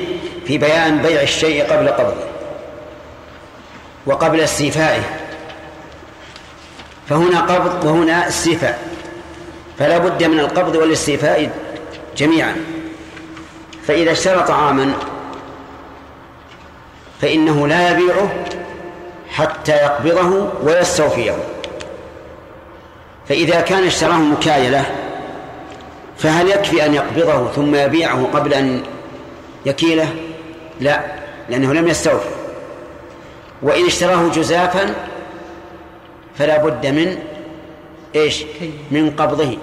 في 0.47 0.59
بيان 0.59 0.99
بيع 0.99 1.23
الشيء 1.23 1.73
قبل 1.73 1.89
قبضه 1.89 2.25
وقبل 4.07 4.41
استيفائه. 4.41 5.03
فهنا 7.09 7.41
قبض 7.41 7.85
وهنا 7.85 8.29
استيفاء. 8.29 8.89
فلا 9.79 9.99
بد 9.99 10.25
من 10.25 10.41
القبض 10.41 10.77
والاستيفاء 10.77 11.51
جميعا. 12.17 12.57
فإذا 13.87 14.13
اشترى 14.13 14.43
طعاما 14.43 14.93
فإنه 17.21 17.67
لا 17.67 17.91
يبيعه 17.91 18.45
حتى 19.31 19.73
يقبضه 19.73 20.49
ويستوفيه. 20.63 21.37
فإذا 23.29 23.61
كان 23.61 23.85
اشتراه 23.85 24.19
مكايلة 24.19 24.85
فهل 26.19 26.49
يكفي 26.49 26.87
أن 26.87 26.95
يقبضه 26.95 27.51
ثم 27.53 27.75
يبيعه 27.75 28.25
قبل 28.33 28.55
أن 28.55 28.83
يكيله؟ 29.67 30.15
لا 30.81 31.01
لأنه 31.49 31.75
لم 31.75 31.89
يستوفي 31.89 32.29
وإن 33.63 33.87
اشتراه 33.87 34.29
جزافا 34.29 34.95
فلا 36.39 36.65
بد 36.65 36.87
من 36.87 37.19
إيش؟ 38.15 38.45
من 38.91 39.11
قبضه. 39.11 39.59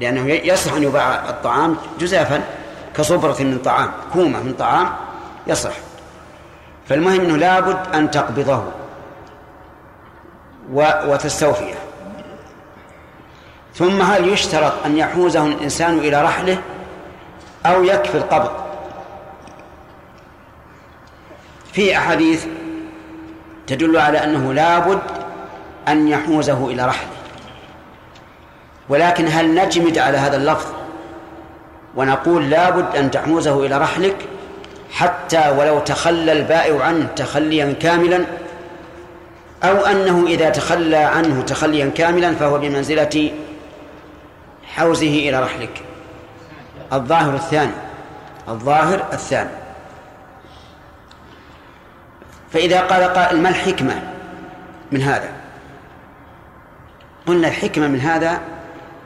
لأنه 0.00 0.32
يصح 0.32 0.72
أن 0.72 0.82
يباع 0.82 1.28
الطعام 1.28 1.76
جزافا 2.00 2.42
كصبرة 2.96 3.36
من 3.42 3.58
طعام 3.64 3.90
كومة 4.12 4.42
من 4.42 4.52
طعام 4.52 4.88
يصح 5.46 5.72
فالمهم 6.88 7.20
أنه 7.20 7.36
لابد 7.36 7.94
أن 7.94 8.10
تقبضه. 8.10 8.64
وتستوفيه. 10.72 11.74
ثم 13.74 14.02
هل 14.02 14.28
يشترط 14.28 14.72
أن 14.86 14.96
يحوزه 14.96 15.46
الإنسان 15.46 15.98
إلى 15.98 16.22
رحله 16.22 16.58
أو 17.66 17.84
يكفي 17.84 18.18
القبض؟ 18.18 18.50
في 21.72 21.96
أحاديث 21.96 22.46
تدل 23.66 23.96
على 23.96 24.24
أنه 24.24 24.52
لابد 24.52 25.00
أن 25.88 26.08
يحوزه 26.08 26.66
إلى 26.66 26.86
رحله. 26.86 27.08
ولكن 28.88 29.28
هل 29.28 29.54
نجمد 29.54 29.98
على 29.98 30.18
هذا 30.18 30.36
اللفظ 30.36 30.70
ونقول 31.96 32.50
لابد 32.50 32.96
أن 32.96 33.10
تحوزه 33.10 33.66
إلى 33.66 33.78
رحلك؟ 33.78 34.16
حتى 34.94 35.50
ولو 35.50 35.78
تخلى 35.78 36.32
البائع 36.32 36.84
عنه 36.84 37.06
تخليا 37.16 37.74
كاملا 37.80 38.24
أو 39.64 39.86
أنه 39.86 40.26
إذا 40.26 40.50
تخلى 40.50 40.96
عنه 40.96 41.42
تخليا 41.42 41.90
كاملا 41.94 42.34
فهو 42.34 42.58
بمنزلة 42.58 43.32
حوزه 44.66 45.28
إلى 45.28 45.42
رحلك. 45.42 45.82
الظاهر 46.92 47.34
الثاني 47.34 47.72
الظاهر 48.48 49.06
الثاني. 49.12 49.50
فإذا 52.52 52.80
قال 52.80 53.02
قائل 53.02 53.40
ما 53.40 53.48
الحكمة 53.48 54.02
من 54.92 55.02
هذا؟ 55.02 55.28
قلنا 57.26 57.48
الحكمة 57.48 57.88
من 57.88 58.00
هذا 58.00 58.40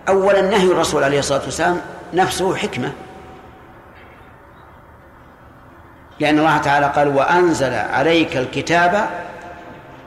أولا 0.08 0.40
نهي 0.40 0.66
الرسول 0.66 1.04
عليه 1.04 1.18
الصلاة 1.18 1.44
والسلام 1.44 1.80
نفسه 2.14 2.56
حكمة. 2.56 2.92
لأن 6.20 6.38
الله 6.38 6.58
تعالى 6.58 6.86
قال 6.86 7.08
وأنزل 7.08 7.72
عليك 7.72 8.36
الكتاب 8.36 9.08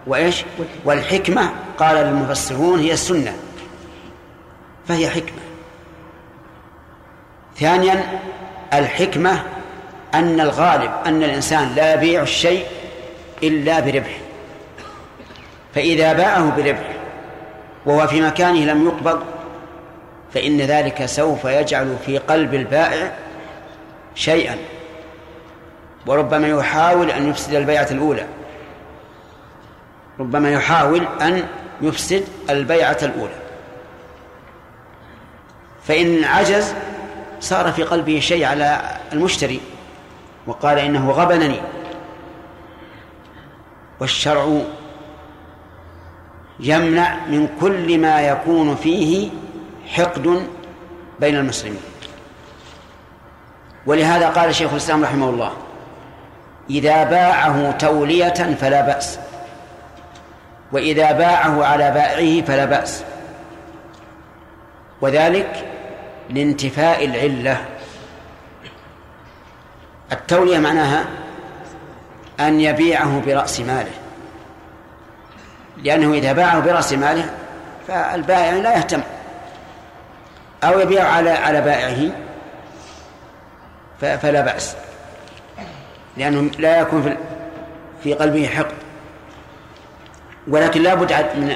وإيش؟ 0.08 0.44
والحكمة. 0.86 1.50
قال 1.78 1.98
المفسرون 1.98 2.80
هي 2.80 2.94
السنة 2.94 3.34
فهي 4.88 5.10
حكمة. 5.10 5.42
ثانيا 7.58 8.20
الحكمة 8.74 9.44
أن 10.14 10.40
الغالب 10.40 10.92
أن 11.06 11.24
الإنسان 11.24 11.76
لا 11.76 11.94
يبيع 11.94 12.22
الشيء 12.22 12.66
إلا 13.44 13.80
بربح. 13.80 14.18
فإذا 15.76 16.14
باعه 16.14 16.56
بربح 16.56 16.96
وهو 17.86 18.08
في 18.08 18.22
مكانه 18.22 18.60
لم 18.60 18.86
يقبض 18.86 19.24
فإن 20.34 20.62
ذلك 20.62 21.06
سوف 21.06 21.46
يجعل 21.46 21.96
في 22.06 22.18
قلب 22.18 22.54
البائع 22.54 23.12
شيئا. 24.16 24.58
وربما 26.08 26.48
يحاول 26.48 27.12
أن 27.12 27.30
يفسد 27.30 27.54
البيعة 27.54 27.88
الأولى. 27.92 28.26
ربما 30.20 30.52
يحاول 30.52 31.08
أن 31.22 31.48
يفسد 31.82 32.24
البيعة 32.50 32.98
الأولى. 33.04 33.36
فإن 35.84 36.24
عجز 36.24 36.74
صار 37.40 37.72
في 37.72 37.84
قلبه 37.84 38.20
شيء 38.20 38.46
على 38.46 38.82
المشتري 39.14 39.62
وقال 40.48 40.80
إنه 40.80 41.12
غبنني. 41.12 41.62
والشرع 44.00 44.62
يمنع 46.60 47.26
من 47.28 47.48
كل 47.62 47.98
ما 47.98 48.22
يكون 48.22 48.76
فيه 48.76 49.30
حقد 49.88 50.48
بين 51.20 51.38
المسلمين. 51.38 51.82
ولهذا 53.86 54.30
قال 54.30 54.56
شيخ 54.56 54.72
الإسلام 54.72 55.04
رحمه 55.04 55.30
الله 55.30 55.52
إذا 56.72 57.04
باعه 57.04 57.72
تولية 57.72 58.56
فلا 58.62 58.82
بأس. 58.82 59.20
وإذا 60.72 61.12
باعه 61.12 61.66
على 61.66 61.92
بائعه 61.92 62.46
فلا 62.46 62.66
بأس. 62.66 63.04
وذلك 65.02 65.66
لانتفاء 66.30 67.06
العلة. 67.06 67.58
التولية 70.12 70.60
معناها 70.60 71.06
أن 72.40 72.62
يبيعه 72.62 73.22
برأس 73.26 73.60
ماله. 73.60 73.92
لأنه 75.78 76.14
إذا 76.14 76.34
باعه 76.34 76.60
برأس 76.60 76.94
ماله 76.94 77.30
فالبائع 77.88 78.54
لا 78.54 78.78
يهتم. 78.78 79.02
أو 80.64 80.80
يبيع 80.80 81.08
على 81.08 81.30
على 81.30 81.62
بائعه 81.62 82.12
فلا 84.00 84.42
بأس. 84.42 84.76
لأنه 86.18 86.52
لا 86.60 86.80
يكون 86.80 87.18
في 88.04 88.14
قلبه 88.14 88.48
حقد. 88.48 88.76
ولكن 90.48 90.82
لا 90.82 90.94
بد 90.94 91.14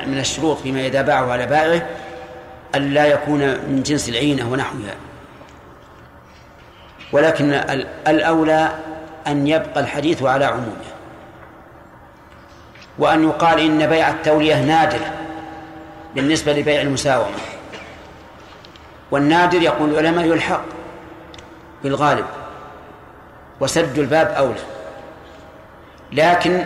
من 0.08 0.18
الشروط 0.20 0.58
فيما 0.58 0.86
إذا 0.86 1.02
باعه 1.02 1.32
على 1.32 1.46
بائعه 1.46 1.86
أن 2.76 2.94
لا 2.94 3.06
يكون 3.06 3.40
من 3.40 3.84
جنس 3.86 4.10
العينة 4.10 4.52
ونحوها. 4.52 4.96
ولكن 7.12 7.54
الأولى 8.08 8.70
أن 9.28 9.48
يبقى 9.48 9.80
الحديث 9.80 10.24
على 10.24 10.46
عمومه. 10.46 10.86
وأن 13.00 13.24
يقال 13.24 13.60
إن 13.60 13.88
بيع 13.88 14.10
التولية 14.10 14.62
نادر 14.62 15.00
بالنسبة 16.16 16.54
لبيع 16.54 16.82
المساومة. 16.82 17.38
والنادر 19.12 19.62
يقول 19.62 19.90
العلماء 19.90 20.26
يلحق 20.26 20.62
بالغالب. 21.84 22.26
وسد 23.60 24.00
الباب 24.00 24.28
أولى. 24.28 24.60
لكن 26.12 26.64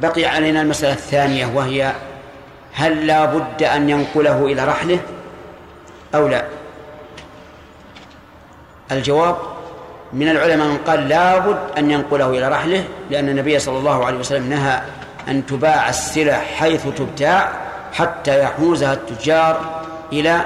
بقي 0.00 0.24
علينا 0.24 0.62
المسألة 0.62 0.92
الثانية 0.92 1.46
وهي 1.46 1.92
هل 2.72 3.06
لا 3.06 3.24
بد 3.24 3.62
أن 3.62 3.90
ينقله 3.90 4.46
إلى 4.46 4.64
رحله 4.64 4.98
أو 6.14 6.28
لا؟ 6.28 6.44
الجواب 8.92 9.36
من 10.12 10.28
العلماء 10.28 10.68
من 10.68 10.78
قال 10.78 11.08
لا 11.08 11.38
بد 11.38 11.58
أن 11.78 11.90
ينقله 11.90 12.30
إلى 12.30 12.48
رحله 12.48 12.84
لأن 13.10 13.28
النبي 13.28 13.58
صلى 13.58 13.78
الله 13.78 14.04
عليه 14.04 14.18
وسلم 14.18 14.50
نهى 14.50 14.80
أن 15.28 15.46
تباع 15.46 15.88
السلع 15.88 16.38
حيث 16.38 16.86
تبتاع 16.86 17.52
حتى 17.92 18.42
يحوزها 18.42 18.92
التجار 18.92 19.84
إلى 20.12 20.40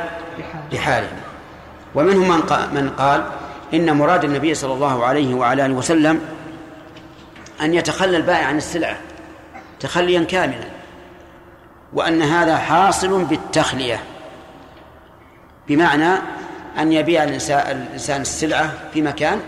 رحالهم. 0.75 1.21
ومنهم 1.95 2.29
من 2.75 2.91
قال 2.99 3.25
إن 3.75 3.97
مراد 3.97 4.25
النبي 4.25 4.55
صلى 4.55 4.75
الله 4.75 5.05
عليه 5.05 5.35
وعلى 5.35 5.67
آله 5.67 5.75
وسلم 5.75 6.21
أن 7.61 7.75
يتخلى 7.75 8.17
البائع 8.17 8.47
عن 8.47 8.57
السلعة 8.57 8.97
تخليا 9.81 10.25
كاملا 10.25 10.69
وأن 11.93 12.23
هذا 12.23 12.57
حاصل 12.57 13.25
بالتخلية 13.25 14.01
بمعنى 15.69 16.15
أن 16.79 16.93
يبيع 16.93 17.25
الإنسان 17.25 18.21
السلعة 18.21 18.73
في 18.95 19.03
مكان 19.03 19.41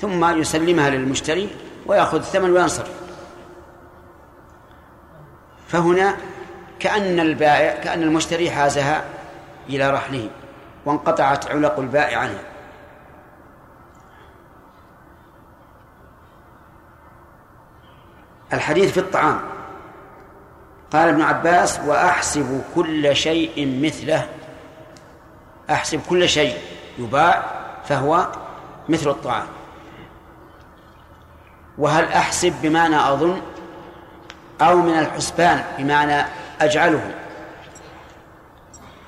ثم 0.00 0.40
يسلمها 0.40 0.90
للمشتري 0.90 1.48
ويأخذ 1.86 2.18
الثمن 2.18 2.50
وينصرف. 2.50 2.90
فهنا 5.68 6.16
كأن 6.78 7.20
البائع 7.20 7.76
كأن 7.84 8.02
المشتري 8.02 8.50
حازها 8.50 9.04
إلى 9.68 9.90
رحله 9.90 10.30
وانقطعت 10.86 11.50
علق 11.50 11.78
البائع 11.78 12.18
عنه. 12.18 12.38
الحديث 18.52 18.92
في 18.92 19.00
الطعام. 19.00 19.40
قال 20.92 21.08
ابن 21.08 21.22
عباس 21.22 21.80
وأحسب 21.86 22.62
كل 22.74 23.16
شيء 23.16 23.80
مثله 23.82 24.26
أحسب 25.70 26.00
كل 26.08 26.28
شيء 26.28 26.56
يباع 26.98 27.44
فهو 27.84 28.26
مثل 28.88 29.10
الطعام. 29.10 29.46
وهل 31.78 32.04
أحسب 32.04 32.54
بمعنى 32.62 32.96
أظن 32.96 33.40
أو 34.60 34.76
من 34.76 34.98
الحسبان 34.98 35.64
بمعنى 35.78 36.26
أجعله؟ 36.60 37.14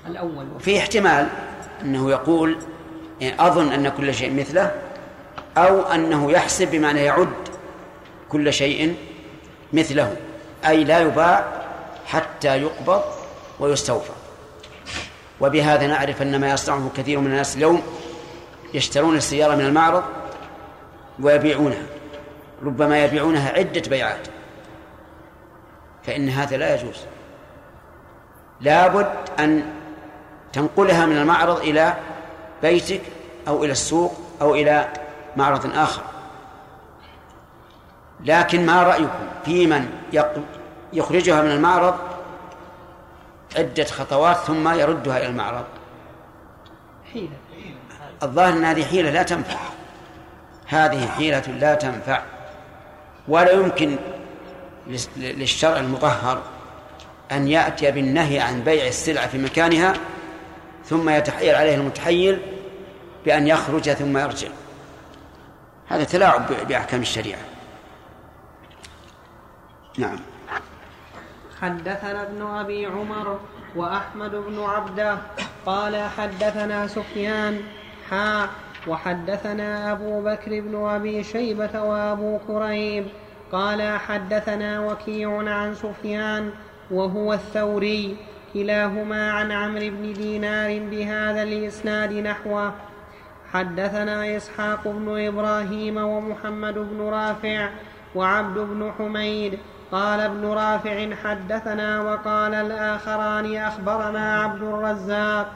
الأول. 0.06 0.47
في 0.60 0.78
احتمال 0.78 1.28
أنه 1.82 2.10
يقول 2.10 2.59
يعني 3.20 3.47
أظن 3.47 3.73
أن 3.73 3.89
كل 3.89 4.15
شيء 4.15 4.40
مثله 4.40 4.73
أو 5.56 5.82
أنه 5.82 6.32
يحسب 6.32 6.70
بمعنى 6.70 7.01
يعد 7.01 7.48
كل 8.28 8.52
شيء 8.52 8.97
مثله 9.72 10.16
أي 10.66 10.84
لا 10.84 10.98
يباع 10.98 11.44
حتى 12.06 12.62
يقبض 12.62 13.02
ويستوفى. 13.60 14.12
وبهذا 15.40 15.86
نعرف 15.86 16.22
أن 16.22 16.40
ما 16.40 16.50
يصنعه 16.50 16.90
كثير 16.96 17.20
من 17.20 17.26
الناس 17.26 17.56
اليوم 17.56 17.82
يشترون 18.74 19.16
السيارة 19.16 19.54
من 19.54 19.64
المعرض 19.66 20.02
ويبيعونها 21.20 21.86
ربما 22.62 23.04
يبيعونها 23.04 23.52
عدة 23.52 23.82
بيعات. 23.90 24.28
فإن 26.06 26.28
هذا 26.28 26.56
لا 26.56 26.74
يجوز. 26.74 26.96
لابد 28.60 29.12
أن 29.38 29.62
تنقلها 30.52 31.06
من 31.06 31.16
المعرض 31.16 31.58
إلى 31.58 31.94
بيتك 32.62 33.00
أو 33.48 33.64
إلى 33.64 33.72
السوق 33.72 34.14
أو 34.40 34.54
إلى 34.54 34.88
معرض 35.36 35.76
آخر. 35.76 36.02
لكن 38.24 38.66
ما 38.66 38.82
رأيكم؟ 38.82 39.28
في 39.44 39.66
من 39.66 39.88
يخرجها 40.92 41.42
من 41.42 41.50
المعرض 41.50 41.94
عدة 43.56 43.84
خطوات 43.84 44.36
ثم 44.36 44.68
يردها 44.68 45.18
إلى 45.18 45.26
المعرض. 45.26 45.64
حيلة. 47.12 47.36
الظاهر 48.22 48.52
أن 48.52 48.64
هذه 48.64 48.84
حيلة 48.84 49.10
لا 49.10 49.22
تنفع. 49.22 49.58
هذه 50.66 51.08
حيلة 51.08 51.42
لا 51.60 51.74
تنفع. 51.74 52.22
ولا 53.28 53.50
يمكن 53.50 53.96
للشرع 55.16 55.76
المطهر 55.76 56.42
أن 57.32 57.48
يأتي 57.48 57.90
بالنهي 57.90 58.40
عن 58.40 58.62
بيع 58.62 58.86
السلعة 58.86 59.28
في 59.28 59.38
مكانها 59.38 59.94
ثم 60.84 61.08
يتحيل 61.08 61.54
عليه 61.54 61.74
المتحيل 61.74 62.38
بأن 63.24 63.46
يخرج 63.46 63.90
ثم 63.90 64.18
يرجع. 64.18 64.48
هذا 65.88 66.04
تلاعب 66.04 66.46
بأحكام 66.68 67.00
الشريعة. 67.00 67.40
نعم. 69.98 70.18
حدثنا 71.60 72.22
ابن 72.22 72.42
أبي 72.42 72.86
عمر 72.86 73.40
وأحمد 73.76 74.30
بن 74.30 74.62
عبده 74.62 75.18
قال 75.66 75.96
حدثنا 75.96 76.86
سفيان 76.86 77.60
حا 78.10 78.48
وحدثنا 78.86 79.92
أبو 79.92 80.22
بكر 80.22 80.60
بن 80.60 80.86
أبي 80.86 81.24
شيبة 81.24 81.82
وأبو 81.82 82.38
كريب 82.46 83.06
قال 83.52 83.98
حدثنا 83.98 84.80
وكيع 84.80 85.36
عن 85.36 85.74
سفيان 85.74 86.50
وهو 86.90 87.32
الثوري 87.32 88.16
كلاهما 88.54 89.32
عن 89.32 89.52
عمرو 89.52 89.90
بن 89.90 90.12
دينار 90.12 90.78
بهذا 90.78 91.42
الإسناد 91.42 92.12
نحوه. 92.12 92.72
حدثنا 93.52 94.36
إسحاق 94.36 94.88
بن 94.88 95.26
إبراهيم 95.26 95.96
ومحمد 95.96 96.74
بن 96.74 97.00
رافع 97.00 97.68
وعبد 98.14 98.58
بن 98.58 98.92
حميد 98.98 99.58
قال 99.93 100.20
ابن 100.20 100.44
رافع 100.47 101.15
حدثنا 101.15 102.02
وقال 102.02 102.55
الآخران 102.55 103.56
أخبرنا 103.56 104.43
عبد 104.43 104.62
الرزاق 104.62 105.52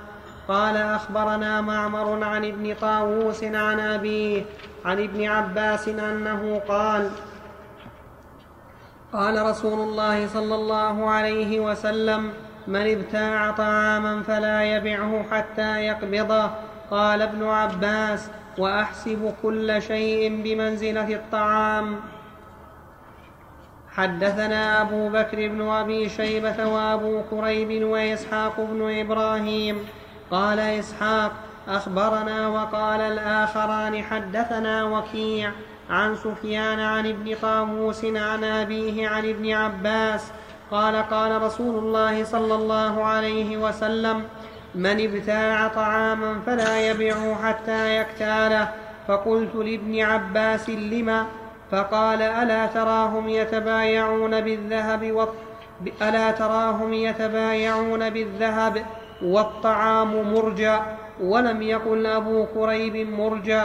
قال 0.48 0.76
أخبرنا 0.76 1.60
معمر 1.60 2.24
عن 2.24 2.44
ابن 2.44 2.74
طاووس 2.74 3.44
عن 3.44 3.80
أبيه 3.80 4.42
عن 4.84 5.02
ابن 5.02 5.28
عباس 5.28 5.88
أنه 5.88 6.60
قال 6.68 7.10
قال 9.12 9.46
رسول 9.46 9.80
الله 9.80 10.26
صلى 10.28 10.54
الله 10.54 11.10
عليه 11.10 11.60
وسلم 11.60 12.32
من 12.66 12.90
ابتاع 12.90 13.50
طعاما 13.50 14.22
فلا 14.22 14.62
يبعه 14.62 15.24
حتى 15.30 15.86
يقبضه 15.86 16.50
قال 16.90 17.22
ابن 17.22 17.44
عباس 17.44 18.30
وأحسب 18.58 19.34
كل 19.42 19.82
شيء 19.82 20.42
بمنزلة 20.42 21.14
الطعام 21.14 21.96
حدثنا 23.96 24.80
أبو 24.82 25.08
بكر 25.08 25.48
بن 25.48 25.68
أبي 25.68 26.08
شيبة 26.08 26.66
وأبو 26.66 27.22
كريب 27.30 27.84
وإسحاق 27.84 28.60
بن 28.60 29.00
إبراهيم 29.00 29.78
قال 30.30 30.58
إسحاق 30.58 31.32
أخبرنا 31.68 32.48
وقال 32.48 33.00
الآخران 33.00 34.02
حدثنا 34.02 34.84
وكيع 34.84 35.50
عن 35.90 36.16
سفيان 36.16 36.80
عن 36.80 37.06
ابن 37.06 37.34
طاووس 37.42 38.04
عن 38.04 38.44
أبيه 38.44 39.08
عن 39.08 39.28
ابن 39.28 39.52
عباس 39.52 40.32
قال 40.70 40.96
قال 41.10 41.42
رسول 41.42 41.78
الله 41.78 42.24
صلى 42.24 42.54
الله 42.54 43.04
عليه 43.04 43.56
وسلم 43.56 44.24
من 44.74 45.00
ابتاع 45.00 45.68
طعاما 45.68 46.40
فلا 46.46 46.90
يبيعه 46.90 47.48
حتى 47.48 47.96
يكتاله 47.96 48.68
فقلت 49.08 49.54
لابن 49.54 50.00
عباس 50.00 50.70
لم 50.70 51.26
فقال 51.72 52.22
ألا 52.22 52.66
تراهم 52.66 53.28
يتبايعون 53.28 54.40
بالذهب. 54.40 55.28
ألا 56.02 56.30
تراهم 56.30 56.92
يتبايعون 56.92 58.10
بالذهب 58.10 58.84
والطعام 59.22 60.34
مرجى 60.34 60.78
ولم 61.20 61.62
يقل 61.62 62.06
أبو 62.06 62.46
كريب 62.46 62.96
مرجى 62.96 63.62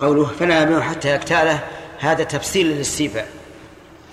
قوله 0.00 0.24
فلا 0.24 0.62
يبيع 0.62 0.80
حتى 0.80 1.14
يكتاله 1.14 1.60
هذا 1.98 2.24
تفسير 2.24 2.66
للاستيفاء 2.66 3.28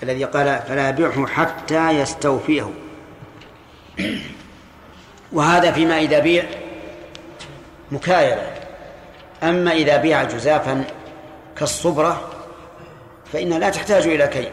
الذي 0.02 0.24
قال 0.24 0.58
فلا 0.68 0.88
يبيعه 0.88 1.26
حتى 1.26 1.90
يستوفيه 1.90 2.70
وهذا 5.32 5.72
فيما 5.72 5.98
إذا 5.98 6.18
بيع 6.18 6.44
مكايلة 7.92 8.53
أما 9.44 9.72
إذا 9.72 9.96
بيع 9.96 10.24
جزافا 10.24 10.84
كالصبرة 11.56 12.30
فإنها 13.32 13.58
لا 13.58 13.70
تحتاج 13.70 14.06
إلى 14.06 14.26
كيل 14.26 14.52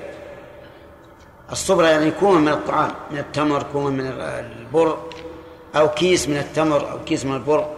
الصبرة 1.52 1.88
يعني 1.88 2.12
كوم 2.12 2.42
من 2.42 2.48
الطعام 2.48 2.92
من 3.12 3.18
التمر 3.18 3.64
كوم 3.64 3.86
من 3.86 4.06
البر 4.22 5.10
أو 5.76 5.90
كيس 5.90 6.30
من 6.30 6.38
التمر 6.38 6.92
أو 6.92 7.04
كيس 7.04 7.26
من 7.26 7.36
البر. 7.36 7.76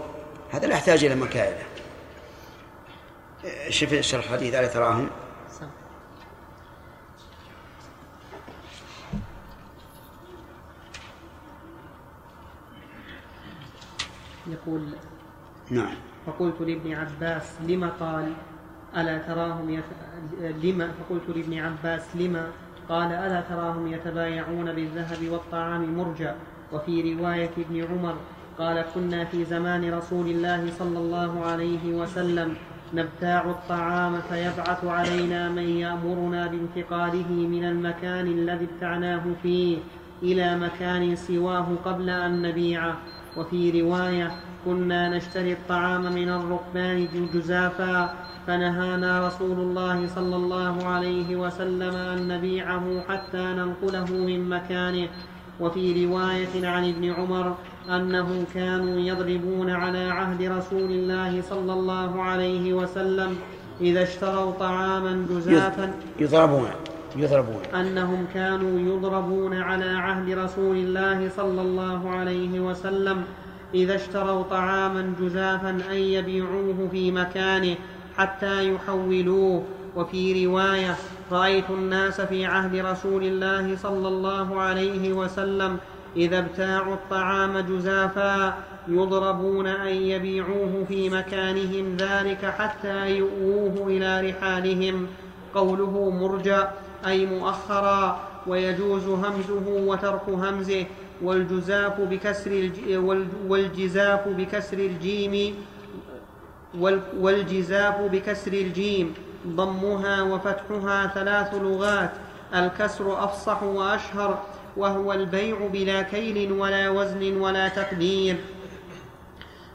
هذا 0.51 0.67
لا 0.67 0.75
يحتاج 0.75 1.03
إلى 1.03 1.15
مكايلة 1.15 1.63
شوف 3.69 3.93
شرح 3.93 4.23
الحديث 4.23 4.53
ألا 4.55 4.67
تراهم؟ 4.67 5.09
يقول 14.47 14.89
نعم. 15.69 15.95
فقلت 16.25 16.61
لابن 16.61 16.93
عباس 16.93 17.57
لم 17.67 17.89
قال 17.99 18.33
ألا 18.97 19.17
تراهم 19.17 19.69
يت... 19.69 19.83
لما 20.63 20.87
فقلت 20.87 21.37
لابن 21.37 21.59
عباس 21.59 22.15
لما 22.15 22.47
قال 22.89 23.11
ألا 23.11 23.41
تراهم 23.41 23.87
يتبايعون 23.87 24.73
بالذهب 24.73 25.29
والطعام 25.29 25.97
مرجع 25.97 26.33
وفي 26.73 27.13
رواية 27.13 27.49
ابن 27.57 27.83
عمر 27.91 28.15
قال 28.59 28.85
كنا 28.95 29.25
في 29.25 29.45
زمان 29.45 29.93
رسول 29.93 30.27
الله 30.27 30.71
صلى 30.79 30.99
الله 30.99 31.45
عليه 31.45 31.93
وسلم 31.93 32.55
نبتاع 32.93 33.49
الطعام 33.49 34.21
فيبعث 34.29 34.85
علينا 34.85 35.49
من 35.49 35.69
يأمرنا 35.69 36.47
بانتقاله 36.47 37.31
من 37.31 37.63
المكان 37.65 38.27
الذي 38.27 38.67
ابتعناه 38.73 39.23
فيه 39.43 39.77
إلى 40.23 40.57
مكان 40.57 41.15
سواه 41.15 41.67
قبل 41.85 42.09
أن 42.09 42.41
نبيعه. 42.41 42.97
وفي 43.37 43.81
رواية 43.81 44.31
كنا 44.65 45.17
نشتري 45.17 45.53
الطعام 45.53 46.13
من 46.13 46.29
الركبان 46.29 47.07
جزافا 47.33 48.13
فنهانا 48.47 49.27
رسول 49.27 49.59
الله 49.59 50.07
صلى 50.07 50.35
الله 50.35 50.87
عليه 50.87 51.35
وسلم 51.35 51.95
أن 51.95 52.27
نبيعه 52.27 53.01
حتى 53.09 53.37
ننقله 53.37 54.11
من 54.11 54.49
مكانه. 54.49 55.07
وفي 55.59 56.05
رواية 56.05 56.67
عن 56.67 56.89
ابن 56.89 57.11
عمر 57.11 57.55
أنهم 57.89 58.45
كانوا 58.53 58.99
يضربون 58.99 59.69
على 59.69 60.09
عهد 60.09 60.41
رسول 60.41 60.91
الله 60.91 61.41
صلى 61.41 61.73
الله 61.73 62.21
عليه 62.21 62.73
وسلم 62.73 63.35
إذا 63.81 64.03
اشتروا 64.03 64.51
طعاما 64.51 65.25
جزافا 65.29 65.93
يضربون 66.19 66.69
يضربون. 67.15 67.61
أنهم 67.75 68.25
كانوا 68.33 68.79
يضربون 68.79 69.53
على 69.61 69.89
عهد 69.89 70.29
رسول 70.29 70.77
الله 70.77 71.29
صلى 71.37 71.61
الله 71.61 72.09
عليه 72.09 72.59
وسلم 72.59 73.23
إذا 73.73 73.95
اشتروا 73.95 74.43
طعاما 74.43 75.13
جزافا 75.21 75.69
أن 75.69 75.95
يبيعوه 75.95 76.87
في 76.91 77.11
مكانه 77.11 77.75
حتى 78.17 78.73
يحولوه. 78.73 79.63
وفي 79.95 80.45
رواية 80.45 80.95
رأيت 81.31 81.69
الناس 81.69 82.21
في 82.21 82.45
عهد 82.45 82.75
رسول 82.75 83.23
الله 83.23 83.77
صلى 83.77 84.07
الله 84.07 84.61
عليه 84.61 85.13
وسلم 85.13 85.77
إذا 86.17 86.39
ابتاعوا 86.39 86.93
الطعام 86.93 87.59
جزافا 87.59 88.57
يضربون 88.87 89.67
أن 89.67 89.95
يبيعوه 89.95 90.85
في 90.87 91.09
مكانهم 91.09 91.97
ذلك 91.97 92.45
حتى 92.45 93.17
يؤوه 93.17 93.87
إلى 93.87 94.29
رحالهم. 94.29 95.07
قوله 95.55 96.09
مرجى 96.09 96.63
أي 97.05 97.25
مؤخرا 97.25 98.19
ويجوز 98.47 99.07
همزه 99.07 99.67
وترك 99.67 100.29
همزه. 100.29 100.85
والجزاف 101.21 102.01
بكسر 102.01 102.71
والجزاف 103.47 104.27
بكسر 104.27 104.77
الجيم 104.77 105.55
والجزاف 107.19 108.01
بكسر 108.01 108.53
الجيم. 108.53 109.13
ضمها 109.47 110.21
وفتحها 110.21 111.07
ثلاث 111.07 111.53
لغات. 111.53 112.11
الكسر 112.55 113.23
أفصح 113.23 113.63
وأشهر 113.63 114.43
وهو 114.77 115.13
البيع 115.13 115.67
بلا 115.73 116.01
كيل 116.01 116.51
ولا 116.51 116.89
وزن 116.89 117.37
ولا 117.37 117.67
تقدير. 117.67 118.35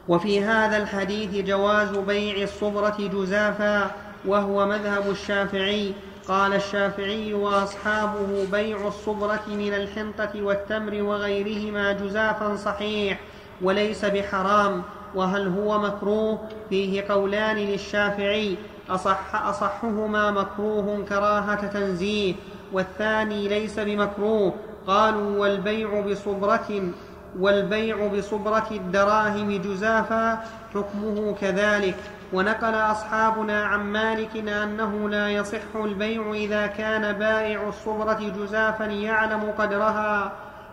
وفي 0.09 0.45
هذا 0.45 0.77
الحديث 0.77 1.47
جواز 1.47 1.97
بيع 1.97 2.43
الصبرة 2.43 2.97
جزافا 2.99 3.91
وهو 4.25 4.67
مذهب 4.67 5.11
الشافعي. 5.11 5.93
قال 6.29 6.55
الشافعي 6.55 7.35
وأصحابه 7.35 8.47
بيع 8.53 8.89
الصبرة 8.89 9.43
من 9.49 9.75
الحنطة 9.75 10.43
والتمر 10.43 11.03
وغيرهما 11.03 11.93
جزافا 11.93 12.57
صحيح 12.57 13.21
وليس 13.63 14.05
بحرام 14.05 14.83
وهل 15.15 15.49
هو 15.49 15.79
مكروه؟ 15.79 16.39
فيه 16.71 17.05
قولان 17.09 17.57
للشافعي 17.57 18.57
أصح 18.91 19.35
أصحهما 19.47 20.31
مكروه 20.31 21.05
كراهة 21.09 21.67
تنزيه 21.67 22.35
والثاني 22.73 23.49
ليس 23.49 23.79
بمكروه 23.81 24.55
قالوا 24.87 25.39
والبيع 25.39 26.01
بصبرة 26.01 26.93
والبيع 27.39 28.07
بصبرة 28.07 28.69
الدراهم 28.71 29.63
جزافا 29.63 30.45
حكمه 30.75 31.35
كذلك. 31.41 31.97
ونقل 32.33 32.75
أصحابنا 32.75 33.65
عن 33.65 33.81
مالك 33.81 34.37
أنه 34.37 35.09
لا 35.09 35.29
يصح 35.29 35.77
البيع 35.77 36.33
إذا 36.33 36.67
كان 36.67 37.13
بائع 37.13 37.69
الصبرة 37.69 38.33
جزافا 38.37 38.85
يعلم 38.85 39.53
قدرها. 39.59 40.33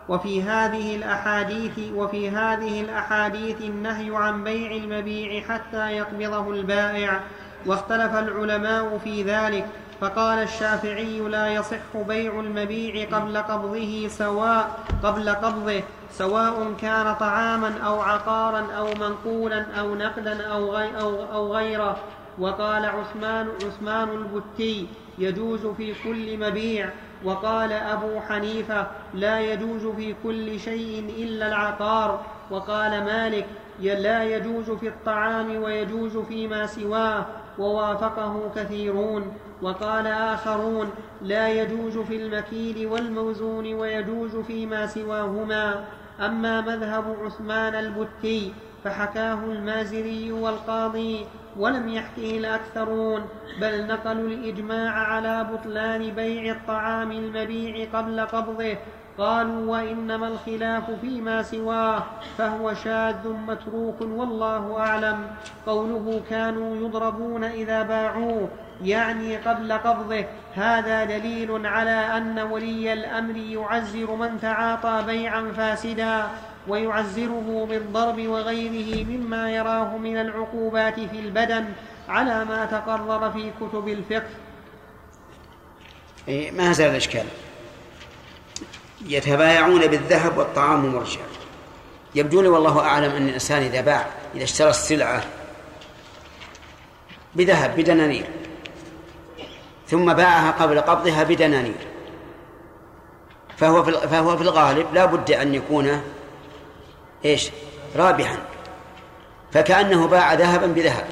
وفي 0.10 0.44
هذه 0.44 0.96
الأحاديث 0.96 1.80
وفي 1.94 2.30
هذه 2.30 2.82
الأحاديث 2.82 3.62
النهي 3.62 4.16
عن 4.16 4.44
بيع 4.44 4.72
المبيع 4.72 5.42
حتى 5.44 5.92
يقبضه 5.92 6.52
البائع. 6.52 7.20
واختلف 7.66 8.16
العلماء 8.16 8.98
في 9.04 9.24
ذلك. 9.24 9.66
فقال 10.02 10.44
الشافعي 10.44 11.20
لا 11.20 11.48
يصح 11.48 11.98
بيع 12.08 12.40
المبيع 12.40 13.08
قبل 13.18 13.38
قبضه 13.38 14.08
سواء 14.08 14.80
قبل 15.04 15.30
قبضه 15.30 15.84
سواء 16.12 16.74
كان 16.82 17.16
طعاما 17.16 17.74
أو 17.86 18.02
عقارا 18.02 18.68
أو 18.78 18.88
منقولا 18.94 19.66
أو 19.80 19.96
نقدا 19.96 20.48
أو, 20.48 20.78
أو, 20.78 21.34
أو 21.34 21.56
غيره. 21.56 21.98
وقال 22.40 22.86
عثمان 22.86 23.48
عثمان 23.66 24.10
البتي 24.10 24.88
يجوز 25.18 25.66
في 25.66 25.94
كل 26.04 26.38
مبيع. 26.40 26.90
وقال 27.24 27.72
أبو 27.72 28.20
حنيفة 28.20 28.88
لا 29.14 29.40
يجوز 29.40 29.86
في 29.88 30.16
كل 30.24 30.60
شيء 30.60 31.14
إلا 31.18 31.48
العقار. 31.48 32.22
وقال 32.52 33.04
مالك 33.04 33.46
لا 33.80 34.24
يجوز 34.24 34.72
في 34.72 34.88
الطعام 34.88 35.64
ويجوز 35.64 36.18
فيما 36.18 36.66
سواه. 36.66 37.26
ووافقه 37.60 38.52
كثيرون. 38.56 39.34
وقال 39.62 40.08
آخرون 40.08 40.90
لا 41.22 41.50
يجوز 41.50 41.98
في 41.98 42.16
المكيل 42.16 42.88
والموزون 42.88 43.74
ويجوز 43.74 44.36
فيما 44.36 44.88
سواهما. 44.88 45.86
أما 46.20 46.62
مذهب 46.62 47.16
عثمان 47.24 47.76
البتي 47.76 48.54
فحكاه 48.84 49.40
المازري 49.44 50.32
والقاضي 50.32 51.26
ولم 51.60 51.90
يحكه 51.90 52.38
الأكثرون 52.38 53.26
بل 53.62 53.88
نقلوا 53.88 54.28
الإجماع 54.28 54.92
على 54.92 55.48
بطلان 55.54 56.10
بيع 56.10 56.54
الطعام 56.54 57.12
المبيع 57.12 57.88
قبل 57.94 58.20
قبضه. 58.22 58.78
قالوا 59.18 59.72
وإنما 59.72 60.28
الخلاف 60.28 60.92
فيما 61.02 61.44
سواه 61.44 62.04
فهو 62.38 62.74
شاذ 62.74 63.28
متروك 63.48 64.02
والله 64.02 64.80
أعلم. 64.80 65.28
قوله 65.68 66.22
كانوا 66.30 66.76
يضربون 66.76 67.44
إذا 67.44 67.84
باعوه 67.84 68.50
يعني 68.84 69.38
قبل 69.38 69.74
قبضه. 69.74 70.26
هذا 70.56 71.04
دليل 71.04 71.68
على 71.68 72.18
أن 72.18 72.40
ولي 72.40 72.94
الأمر 72.94 73.38
يعزر 73.38 74.16
من 74.16 74.40
تعاطى 74.42 75.04
بيعا 75.08 75.52
فاسدا 75.58 76.28
ويعزره 76.68 77.68
بالضرب 77.70 78.28
وغيره 78.28 79.06
مما 79.06 79.52
يراه 79.52 79.98
من 79.98 80.18
العقوبات 80.18 81.00
في 81.00 81.20
البدن 81.20 81.66
على 82.10 82.46
ما 82.46 82.66
تقرر 82.66 83.32
في 83.32 83.52
كتب 83.62 83.88
الفقه. 83.88 84.30
إيه، 86.28 86.52
ما 86.52 86.72
زال 86.72 86.92
الإشكال؟ 86.92 87.26
يتبايعون 89.08 89.88
بالذهب 89.88 90.38
والطعام 90.38 90.86
مرجع 90.86 91.20
يبدو 92.16 92.42
لي 92.42 92.48
والله 92.48 92.80
أعلم 92.80 93.12
أن 93.12 93.28
الإنسان 93.28 93.62
إذا 93.62 93.82
باع 93.82 94.06
إذا 94.36 94.44
اشترى 94.44 94.70
السلعة 94.70 95.24
بذهب 97.36 97.76
بدنانير 97.76 98.26
ثم 99.88 100.14
باعها 100.14 100.52
قبل 100.52 100.82
قبضها 100.82 101.24
بدنانير. 101.24 101.88
فهو 103.58 103.84
في 103.84 103.92
فهو 103.92 104.38
في 104.38 104.44
الغالب 104.44 104.94
لا 104.94 105.06
بد 105.06 105.32
أن 105.32 105.56
يكون 105.56 106.02
إيش؟ 107.26 107.52
رابحا. 107.96 108.38
فكأنه 109.52 110.08
باع 110.08 110.34
ذهبا 110.34 110.68
بذهب. 110.68 111.06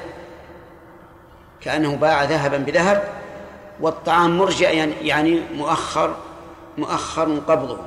كأنه 1.60 1.96
باع 1.96 2.24
ذهبا 2.24 2.56
بذهب 2.56 3.08
والطعام 3.80 4.38
مرجع 4.38 4.70
يعني 5.02 5.40
مؤخر 5.54 6.16
مؤخر 6.78 7.38
قبضه. 7.48 7.78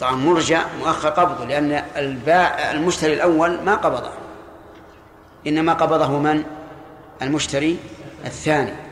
طعام 0.00 0.26
مرجع 0.26 0.62
مؤخر 0.78 1.08
قبضه 1.08 1.44
لأن 1.44 1.84
الباع 1.96 2.70
المشتري 2.70 3.14
الأول 3.14 3.60
ما 3.62 3.74
قبضه. 3.74 4.10
إنما 5.46 5.72
قبضه 5.72 6.18
من؟ 6.18 6.44
المشتري 7.22 7.78
الثاني. 8.24 8.89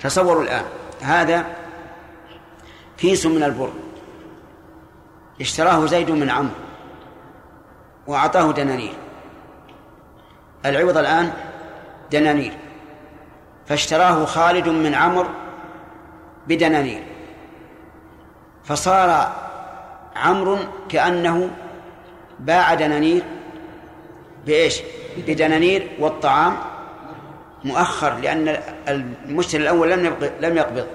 تصوروا 0.00 0.42
الآن 0.42 0.64
هذا 1.02 1.44
كيس 2.98 3.26
من 3.26 3.42
البر. 3.42 3.70
اشتراه 5.40 5.86
زيد 5.86 6.10
من 6.10 6.30
عمرو 6.30 6.54
وأعطاه 8.06 8.52
دنانير. 8.52 8.94
العوض 10.66 10.96
الآن 10.96 11.32
دنانير. 12.12 12.52
فاشتراه 13.66 14.24
خالد 14.24 14.68
من 14.68 14.94
عمرو 14.94 15.28
بدنانير. 16.48 17.02
فصار 18.64 19.32
عمرو 20.16 20.58
كأنه 20.88 21.50
باع 22.40 22.74
دنانير 22.74 23.22
بإيش؟ 24.46 24.82
بدنانير 25.16 25.88
والطعام 25.98 26.56
مؤخر 27.66 28.14
لأن 28.14 28.58
المشتري 28.88 29.62
الأول 29.62 29.90
لم 29.90 30.16
لم 30.40 30.56
يقبض 30.56 30.86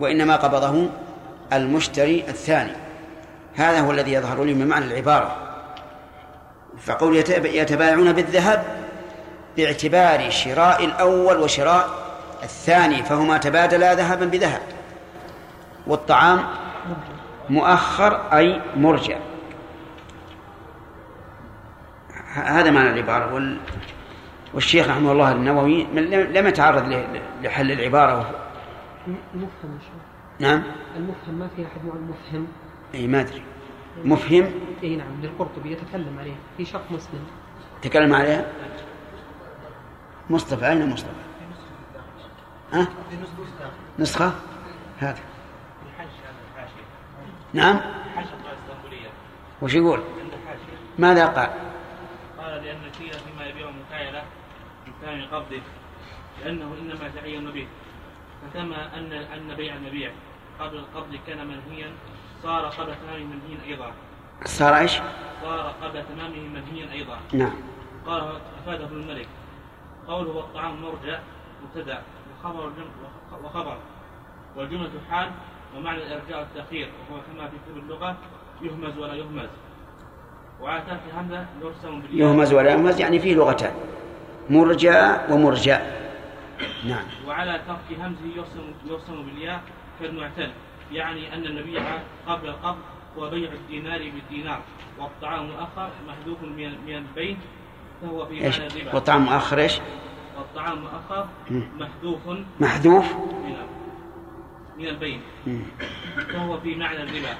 وإنما 0.00 0.36
قبضه 0.36 0.88
المشتري 1.52 2.24
الثاني. 2.28 2.72
هذا 3.56 3.80
هو 3.80 3.90
الذي 3.90 4.12
يظهر 4.12 4.44
لي 4.44 4.54
من 4.54 4.66
معنى 4.66 4.84
العبارة. 4.84 5.36
فقول 6.78 7.16
يتبايعون 7.44 8.12
بالذهب 8.12 8.64
باعتبار 9.56 10.30
شراء 10.30 10.84
الأول 10.84 11.36
وشراء 11.36 11.88
الثاني 12.42 13.02
فهما 13.02 13.38
تبادلا 13.38 13.94
ذهبا 13.94 14.26
بذهب. 14.26 14.60
والطعام 15.86 16.44
مؤخر 17.50 18.20
أي 18.32 18.60
مرجع. 18.76 19.16
هذا 22.34 22.70
معنى 22.70 22.90
العبارة. 22.90 23.34
وال... 23.34 23.58
والشيخ 24.54 24.88
رحمه 24.88 25.12
الله 25.12 25.32
النووي 25.32 25.84
لم 26.24 26.46
يتعرض 26.46 27.06
لحل 27.42 27.72
العبارة. 27.72 28.34
المفهم 29.34 29.78
نعم. 30.40 30.62
المفهم 30.96 31.34
ما 31.34 31.48
في 31.56 31.66
أحد 31.66 31.80
المفهم؟ 31.84 32.46
أي 32.94 33.06
ما 33.06 33.20
أدري. 33.20 33.42
مفهم؟ 34.04 34.50
اي 34.82 34.96
نعم 34.96 35.20
للقرطبي 35.22 35.72
يتكلم 35.72 36.18
عليه 36.18 36.34
في 36.56 36.64
شق 36.64 36.90
مسلم. 36.90 37.26
تكلم 37.82 38.14
عليها 38.14 38.52
مصطفى 40.30 40.68
أين 40.68 40.88
مصطفى؟ 40.88 41.12
ها؟ 42.72 42.88
نسخة؟ 43.98 44.32
هذا 44.98 45.18
نعم. 47.52 47.80
وش 49.62 49.74
يقول؟ 49.74 50.00
ماذا 50.98 51.26
قال؟ 51.26 51.50
قال 52.38 52.64
لأن 52.64 52.76
الكيل 52.86 53.12
فيما 53.12 53.46
يبيع 53.46 53.70
مكايلة 53.70 54.22
بإمكان 55.08 55.28
قبضه 55.34 55.62
لأنه 56.44 56.74
إنما 56.80 57.08
تعين 57.16 57.50
به 57.50 57.66
فكما 58.42 58.98
أن 58.98 59.12
أن 59.12 59.54
بيع 59.56 59.74
المبيع 59.74 60.10
قبل 60.60 60.76
القبض 60.76 61.18
كان 61.26 61.46
منهيا 61.46 61.90
صار 62.42 62.64
قبل 62.64 62.94
تمامه 62.94 63.24
منهيا 63.24 63.64
أيضا. 63.66 63.92
صار 64.44 64.78
إيش؟ 64.78 65.00
صار 65.42 65.74
قبل 65.82 66.02
تمامه 66.04 66.48
منهيا 66.48 66.92
أيضا. 66.92 67.18
نعم. 67.32 67.52
قال 68.06 68.22
أفاد 68.62 68.80
ابن 68.80 68.96
الملك 68.96 69.28
قوله 70.08 70.30
والطعام 70.30 70.82
مرجع 70.82 71.18
مبتدأ 71.64 72.02
وخبر 72.44 72.72
وخبر. 73.44 73.76
والجملة 74.56 74.90
حال 75.10 75.30
ومعنى 75.76 76.02
الإرجاع 76.02 76.38
والتأخير 76.38 76.88
وهو 77.10 77.20
كما 77.20 77.48
في 77.48 77.56
كتب 77.66 77.76
اللغة 77.76 78.16
يهمز 78.62 78.98
ولا 78.98 79.14
يهمز. 79.14 79.48
وعلى 80.60 80.80
ترك 80.80 81.00
همزة 81.18 81.46
يرسم 81.62 82.00
بالياء. 82.00 82.28
يهمز 82.28 82.52
ولا 82.52 82.70
يهمز 82.70 83.00
يعني 83.00 83.18
فيه 83.18 83.34
لغتان. 83.34 83.74
مرجع 84.50 85.30
ومرجع 85.30 85.80
نعم 86.84 87.04
وعلى 87.26 87.60
ترك 87.68 87.98
همزه 88.00 88.36
يرسم 88.36 88.72
يرسم 88.90 89.22
بالياء 89.22 89.62
كالمعتل 90.00 90.50
يعني 90.92 91.34
أن 91.34 91.44
النبي 91.46 91.78
قبل 92.26 92.48
القبض 92.48 92.78
هو 93.18 93.30
بيع 93.30 93.52
الدينار 93.52 93.98
بالدينار 94.10 94.60
والطعام 94.98 95.46
مؤخر 95.46 95.90
محذوف 96.08 96.42
من 96.42 96.78
من 96.86 96.94
البين 96.96 97.38
فهو 98.02 98.26
في؟ 98.26 98.34
معنى 98.40 98.66
الربا 98.66 98.94
والطعام 98.94 99.22
مؤخر 99.24 99.58
إيش؟ 99.58 99.80
والطعام 100.38 100.78
مؤخر 100.78 101.28
مم. 101.50 101.68
محذوف 101.80 102.20
محذوف 102.60 103.14
من 104.78 104.88
البين 104.88 105.20
مم. 105.46 105.62
فهو 106.32 106.60
في 106.60 106.74
معنى 106.74 107.02
الربا 107.02 107.34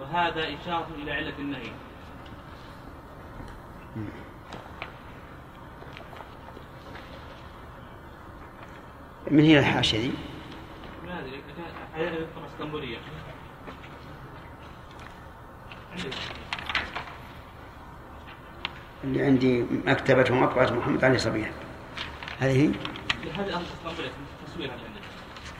وهذا 0.00 0.42
إشارة 0.42 0.88
إلى 1.02 1.12
علة 1.12 1.32
النهي 1.38 1.70
من 9.30 9.44
هي 9.44 9.58
الحاشية 9.58 9.98
دي؟ 9.98 10.10
ما 11.06 11.20
أدري 11.20 11.38
اللي 19.04 19.22
عندي 19.22 19.64
مكتبة 19.86 20.24
ومطبعة 20.30 20.70
محمد 20.70 21.04
علي 21.04 21.18
صبيح. 21.18 21.50
هذه 22.40 22.62
هي؟ 22.62 22.70
هذه 23.38 23.50
أصل 23.50 23.64
اسطنبولية 23.64 24.10
تصوير 24.46 24.70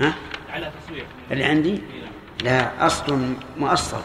ها؟ 0.01 0.15
على 0.51 0.73
تصوير. 0.83 1.07
اللي 1.31 1.45
عندي؟ 1.45 1.73
إي 1.73 2.01
نعم. 2.01 2.13
لا 2.45 2.87
أصل 2.87 3.35
مؤصل. 3.57 4.03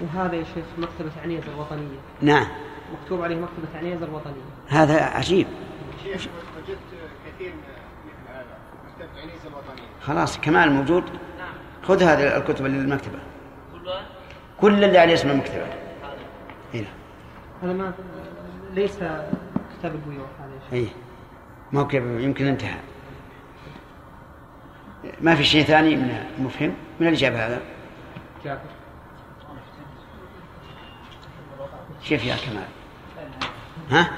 وهذا 0.00 0.34
يا 0.34 0.44
شيخ 0.44 0.64
مكتبة 0.78 1.22
عنيزة 1.22 1.48
الوطنية. 1.48 1.98
نعم. 2.22 2.46
مكتوب 2.92 3.22
عليه 3.22 3.36
مكتبة 3.36 3.78
عنيزة 3.78 4.04
الوطنية. 4.04 4.44
هذا 4.68 5.02
عجيب 5.02 5.46
شيخ 6.04 6.26
وجدت 6.56 6.78
كثير 7.26 7.52
من 7.52 7.60
مثل 8.06 8.28
هذا 8.28 8.58
في 8.70 9.02
مكتبة 9.02 9.04
عنيزة 9.04 9.12
الوطنية 9.12 9.15
خلاص 10.02 10.40
كمال 10.40 10.72
موجود. 10.72 11.04
خذ 11.82 12.02
هذه 12.02 12.36
الكتب 12.36 12.66
اللي 12.66 12.78
للمكتبة 12.78 13.18
كل 14.60 14.84
اللي 14.84 14.98
عليه 14.98 15.14
اسم 15.14 15.30
المكتبة 15.30 15.66
هنا 16.74 16.86
هذا 17.62 17.72
ما 17.72 17.92
ليس 18.74 18.96
كتاب 19.78 19.94
البيوع 19.94 20.26
هذا 20.40 20.78
اي 20.78 20.88
ما 21.72 21.80
هو 21.80 21.86
كيف؟ 21.86 22.02
يمكن 22.04 22.46
انتهى. 22.46 22.76
ما 25.20 25.34
في 25.34 25.44
شيء 25.44 25.64
ثاني 25.64 25.96
من 25.96 26.24
مفهم 26.38 26.74
من 27.00 27.06
اللي 27.06 27.18
جاب 27.18 27.32
هذا؟ 27.32 27.60
جابر 28.44 28.60
كيف 32.08 32.24
يا 32.24 32.36
كمال. 32.36 32.64
ها؟ 33.90 34.10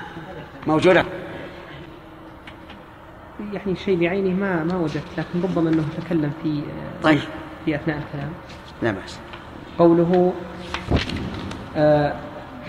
موجودة. 0.66 1.04
يعني 3.52 3.76
شيء 3.76 4.00
بعينه 4.00 4.40
ما 4.40 4.64
ما 4.64 4.76
وجدت 4.76 5.04
لكن 5.18 5.42
ربما 5.42 5.70
إنه 5.70 5.84
تكلم 6.04 6.32
في 6.42 6.62
طيب. 7.02 7.18
في 7.64 7.74
أثناء 7.74 7.98
الكلام. 7.98 8.30
لا 8.82 8.90
بأس. 8.90 9.20
قوله 9.78 10.32
آه 11.76 12.12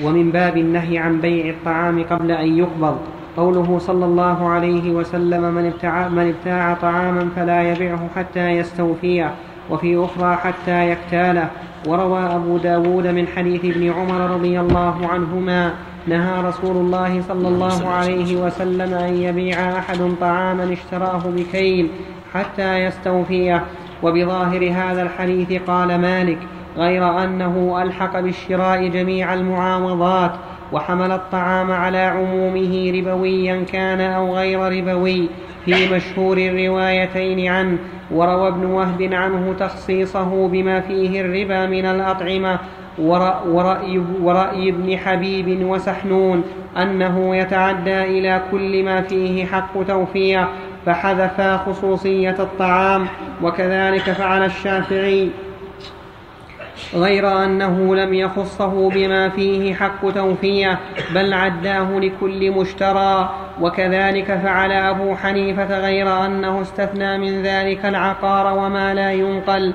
ومن 0.03 0.31
باب 0.31 0.57
النهي 0.57 0.97
عن 0.97 1.21
بيع 1.21 1.49
الطعام 1.49 2.03
قبل 2.03 2.31
أن 2.31 2.57
يقبض. 2.57 2.97
قوله 3.37 3.79
صلى 3.79 4.05
الله 4.05 4.47
عليه 4.49 4.91
وسلم 4.91 5.53
من 5.53 5.65
ابتاع, 5.65 6.07
من 6.07 6.27
ابتاع 6.37 6.73
طعاما 6.73 7.29
فلا 7.35 7.71
يبيعه 7.71 8.09
حتى 8.15 8.49
يستوفيه 8.49 9.33
وفي 9.69 10.05
أخرى 10.05 10.35
حتى 10.35 10.91
يكتاله. 10.91 11.49
وروى 11.87 12.19
أبو 12.19 12.57
داود 12.57 13.07
من 13.07 13.27
حديث 13.27 13.65
ابن 13.65 13.89
عمر 13.89 14.31
رضي 14.35 14.59
الله 14.59 15.07
عنهما 15.07 15.73
نهى 16.09 16.41
رسول 16.41 16.77
الله 16.77 17.21
صلى 17.21 17.47
الله 17.47 17.87
عليه 17.89 18.35
وسلم. 18.35 18.93
أن 18.93 19.13
يبيع 19.13 19.77
أحد 19.77 20.15
طعاما 20.21 20.73
اشتراه 20.73 21.21
بكيل 21.25 21.87
حتى 22.33 22.83
يستوفيه. 22.83 23.63
وبظاهر 24.03 24.71
هذا 24.71 25.01
الحديث 25.01 25.61
قال 25.67 26.01
مالك 26.01 26.37
غير 26.77 27.23
أنه 27.23 27.81
ألحق 27.81 28.19
بالشراء 28.19 28.87
جميع 28.87 29.33
المعاوضات 29.33 30.31
وحمل 30.71 31.11
الطعام 31.11 31.71
على 31.71 31.97
عمومه 31.97 32.91
ربويا 32.95 33.63
كان 33.71 34.01
أو 34.01 34.35
غير 34.35 34.59
ربوي 34.59 35.29
في 35.65 35.93
مشهور 35.93 36.37
الروايتين 36.37 37.47
عنه. 37.47 37.77
وروى 38.11 38.47
ابن 38.47 38.65
وهب 38.65 39.09
عنه 39.13 39.55
تخصيصه 39.59 40.47
بما 40.47 40.79
فيه 40.79 41.21
الربا 41.21 41.65
من 41.65 41.85
الأطعمة 41.85 42.59
ورأي, 42.99 44.03
ورأي 44.21 44.69
ابن 44.69 44.97
حبيب 44.97 45.65
وسحنون 45.69 46.43
أنه 46.77 47.35
يتعدى 47.35 48.03
إلى 48.03 48.41
كل 48.51 48.83
ما 48.83 49.01
فيه 49.01 49.45
حق 49.45 49.83
توفية 49.83 50.47
فحذفا 50.85 51.57
خصوصية 51.57 52.35
الطعام 52.39 53.07
وكذلك 53.43 54.01
فعل 54.01 54.45
الشافعي 54.45 55.29
غير 56.93 57.43
أنه 57.43 57.95
لم 57.95 58.13
يخصه 58.13 58.89
بما 58.89 59.29
فيه 59.29 59.73
حق 59.73 60.09
توفية 60.09 60.79
بل 61.15 61.33
عداه 61.33 61.99
لكل 61.99 62.51
مشترى 62.51 63.29
وكذلك 63.61 64.39
فعل 64.43 64.71
أبو 64.71 65.15
حنيفة 65.15 65.79
غير 65.79 66.25
أنه 66.25 66.61
استثنى 66.61 67.17
من 67.17 67.43
ذلك 67.43 67.85
العقار 67.85 68.57
وما 68.57 68.93
لا 68.93 69.11
ينقل. 69.11 69.73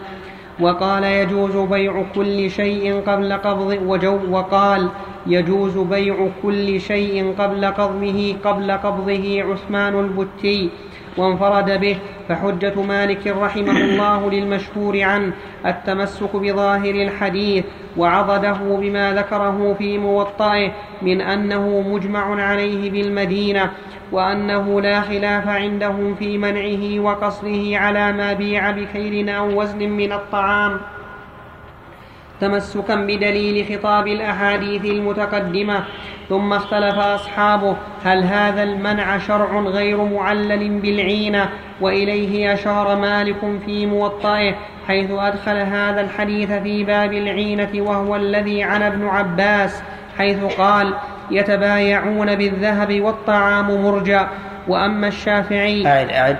وقال 0.60 1.04
يجوز 1.04 1.56
بيع 1.56 2.02
كل 2.14 2.50
شيء 2.50 3.00
قبل 3.06 3.32
قبض 3.32 3.78
وجو 3.86 4.18
وقال 4.30 4.88
يجوز 5.26 5.78
بيع 5.78 6.28
كل 6.42 6.80
شيء 6.80 7.34
قبل 7.38 7.64
قبضه 7.64 8.36
قبل 8.44 8.72
قبضه 8.72 9.42
عثمان 9.42 9.98
البتي 10.00 10.70
وانفرد 11.16 11.80
به. 11.80 11.96
فحجة 12.28 12.82
مالك 12.82 13.26
رحمه 13.26 13.80
الله 13.80 14.30
للمشهور 14.30 15.02
عنه 15.02 15.32
التمسك 15.66 16.36
بظاهر 16.36 16.94
الحديث 16.94 17.64
وعضده 17.96 18.58
بما 18.80 19.12
ذكره 19.12 19.74
في 19.78 19.98
موطئه 19.98 20.72
من 21.02 21.20
أنه 21.20 21.84
مجمع 21.88 22.42
عليه 22.42 22.90
بالمدينة 22.90 23.70
وأنه 24.12 24.80
لا 24.80 25.00
خلاف 25.00 25.48
عندهم 25.48 26.14
في 26.14 26.38
منعه 26.38 27.00
وقصره 27.00 27.78
على 27.78 28.12
ما 28.12 28.32
بيع 28.32 28.70
بكيل 28.70 29.28
أو 29.28 29.60
وزن 29.60 29.78
من 29.78 30.12
الطعام. 30.12 30.80
تمسكا 32.40 32.94
بدليل 32.94 33.66
خطاب 33.68 34.06
الأحاديث 34.06 34.84
المتقدمة 34.84 35.84
ثم 36.28 36.52
اختلف 36.52 36.98
أصحابه 36.98 37.76
هل 38.04 38.24
هذا 38.24 38.62
المنع 38.62 39.18
شرع 39.18 39.60
غير 39.60 40.04
معلل 40.04 40.80
بالعينة؟ 40.80 41.48
وإليه 41.80 42.54
أشار 42.54 42.96
مالك 42.96 43.60
في 43.66 43.86
موطئه 43.86 44.54
حيث 44.88 45.10
أدخل 45.10 45.56
هذا 45.56 46.00
الحديث 46.00 46.52
في 46.52 46.84
باب 46.84 47.12
العينة 47.12 47.70
وهو 47.74 48.16
الذي 48.16 48.62
عن 48.62 48.82
ابن 48.82 49.06
عباس 49.06 49.82
حيث 50.18 50.44
قال 50.44 50.94
يتبايعون 51.30 52.34
بالذهب 52.34 53.00
والطعام 53.00 53.84
مرجع 53.84 54.28
وأما 54.68 55.08
الشافعي 55.08 55.86
أعد 55.86 56.10
أعد 56.10 56.38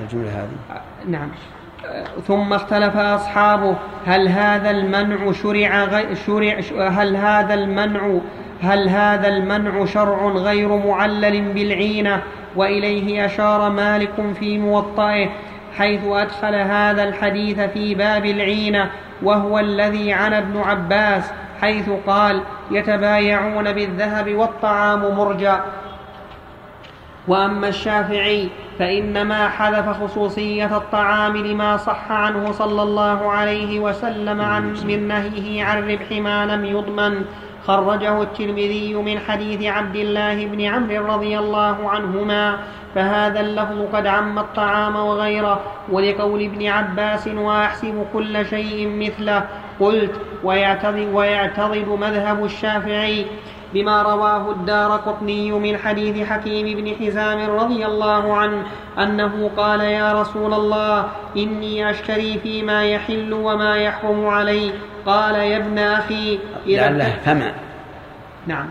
الجملة 0.00 0.30
هذه. 0.30 0.80
نعم. 1.08 1.28
ثم 2.26 2.52
اختلف 2.52 2.96
أصحابه. 2.96 3.76
هل 4.06 4.28
هذا 4.28 4.70
المنع 4.70 5.32
شرع 5.32 5.84
غي 5.84 6.14
شرع 6.14 6.60
هل 6.88 7.16
هذا 7.16 7.54
المنع 7.54 8.18
هل 8.62 8.88
هذا 8.88 9.28
المنع 9.28 9.84
شرع 9.84 10.26
غير 10.26 10.76
معلل 10.76 11.52
بالعينة؟ 11.52 12.22
وإليه 12.56 13.26
أشار 13.26 13.70
مالك 13.70 14.34
في 14.40 14.58
موطئه 14.58 15.28
حيث 15.78 16.00
أدخل 16.04 16.54
هذا 16.54 17.04
الحديث 17.04 17.60
في 17.60 17.94
باب 17.94 18.24
العينة 18.26 18.90
وهو 19.22 19.58
الذي 19.58 20.12
عن 20.12 20.34
ابن 20.34 20.60
عباس 20.60 21.30
حيث 21.60 21.90
قال 22.06 22.40
يتبايعون 22.70 23.72
بالذهب 23.72 24.34
والطعام 24.34 25.16
مرجع 25.18 25.60
وأما 27.28 27.68
الشافعي 27.68 28.48
فإنما 28.78 29.48
حذف 29.48 30.02
خصوصية 30.02 30.76
الطعام 30.76 31.36
لما 31.36 31.76
صح 31.76 32.12
عنه 32.12 32.52
صلى 32.52 32.82
الله 32.82 33.30
عليه 33.32 33.80
وسلم 33.80 34.40
عن 34.40 34.74
من 34.84 35.08
نهيه 35.08 35.64
عن 35.64 35.90
ربح 35.90 36.12
ما 36.12 36.46
لم 36.46 36.64
يضمن. 36.64 37.24
خرجه 37.66 38.22
الترمذي 38.22 38.94
من 38.94 39.18
حديث 39.18 39.62
عبد 39.62 39.96
الله 39.96 40.46
بن 40.46 40.60
عمرو 40.60 41.06
رضي 41.14 41.38
الله 41.38 41.90
عنهما 41.90 42.58
فهذا 42.94 43.40
اللفظ 43.40 43.82
قد 43.92 44.06
عم 44.06 44.38
الطعام 44.38 44.96
وغيره. 44.96 45.60
ولقول 45.88 46.42
ابن 46.42 46.66
عباس 46.66 47.28
وأحسب 47.28 48.06
كل 48.12 48.46
شيء 48.46 48.88
مثله. 48.88 49.44
قلت 49.80 50.12
ويعتضد, 50.44 51.08
ويعتضد 51.12 51.88
مذهب 51.88 52.44
الشافعي 52.44 53.26
بما 53.74 54.02
رواه 54.02 54.50
الدار 54.50 54.90
قطني 54.90 55.52
من 55.52 55.78
حديث 55.78 56.28
حكيم 56.28 56.76
بن 56.76 57.06
حزام 57.06 57.50
رضي 57.50 57.86
الله 57.86 58.36
عنه 58.36 58.62
أنه 58.98 59.50
قال 59.56 59.80
يا 59.80 60.20
رسول 60.20 60.54
الله 60.54 61.08
إني 61.36 61.90
أشتري 61.90 62.38
فيما 62.38 62.84
يحل 62.84 63.32
وما 63.32 63.76
يحرم 63.76 64.26
علي. 64.26 64.72
قال 65.06 65.34
يا 65.34 65.56
ابن 65.56 65.78
أخي 65.78 66.38
لعله 66.66 67.16
فما. 67.24 67.52
نعم. 68.46 68.68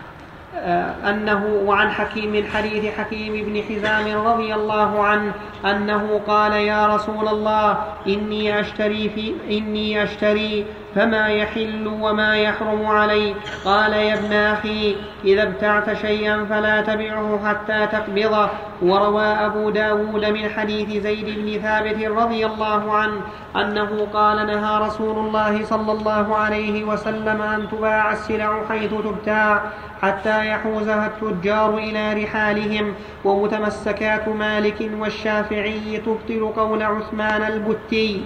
آه، 0.55 1.09
أنه 1.09 1.45
وعن 1.65 1.91
حكيم 1.91 2.31
من 2.31 2.45
حديث 2.47 2.85
حكيم 2.85 3.45
بن 3.45 3.63
حزام 3.63 4.27
رضي 4.27 4.55
الله 4.55 5.03
عنه 5.03 5.31
أنه 5.65 6.21
قال 6.27 6.51
يا 6.51 6.87
رسول 6.87 7.27
الله 7.27 7.77
إني 8.07 8.59
أشتري 8.59 9.09
في 9.09 9.33
إني 9.57 10.03
أشتري 10.03 10.65
فما 10.97 11.27
يحل 11.27 11.87
وما 12.01 12.37
يحرم 12.37 12.85
عليه 12.85 13.33
قال 13.65 13.93
يا 13.93 14.13
ابن 14.13 14.33
أخي 14.33 14.95
إذا 15.25 15.43
ابتعت 15.43 15.93
شيئا 15.93 16.45
فلا 16.49 16.81
تبعه 16.81 17.39
حتى 17.45 17.87
تقبضه 17.91 18.49
وروى 18.81 19.25
أبو 19.25 19.69
داود 19.69 20.25
من 20.25 20.49
حديث 20.49 21.03
زيد 21.03 21.25
بن 21.39 21.61
ثابت 21.61 22.03
رضي 22.03 22.45
الله 22.45 22.93
عنه 22.93 23.21
أنه 23.55 24.07
قال 24.13 24.47
نهى 24.47 24.87
رسول 24.87 25.25
الله 25.25 25.65
صلى 25.65 25.91
الله 25.91 26.35
عليه 26.35 26.83
وسلم 26.83 27.41
أن 27.41 27.67
تباع 27.71 28.11
السلع 28.11 28.61
حيث 28.69 28.93
تبتاع 28.93 29.61
حتى 30.01 30.47
يحوزها 30.47 31.07
التجار 31.07 31.77
إلى 31.77 32.23
رحالهم 32.23 32.93
ومتمسكات 33.25 34.27
مالك 34.27 34.91
والشافعي 34.99 35.97
تبطل 36.05 36.51
قول 36.55 36.83
عثمان 36.83 37.41
البتي 37.41 38.21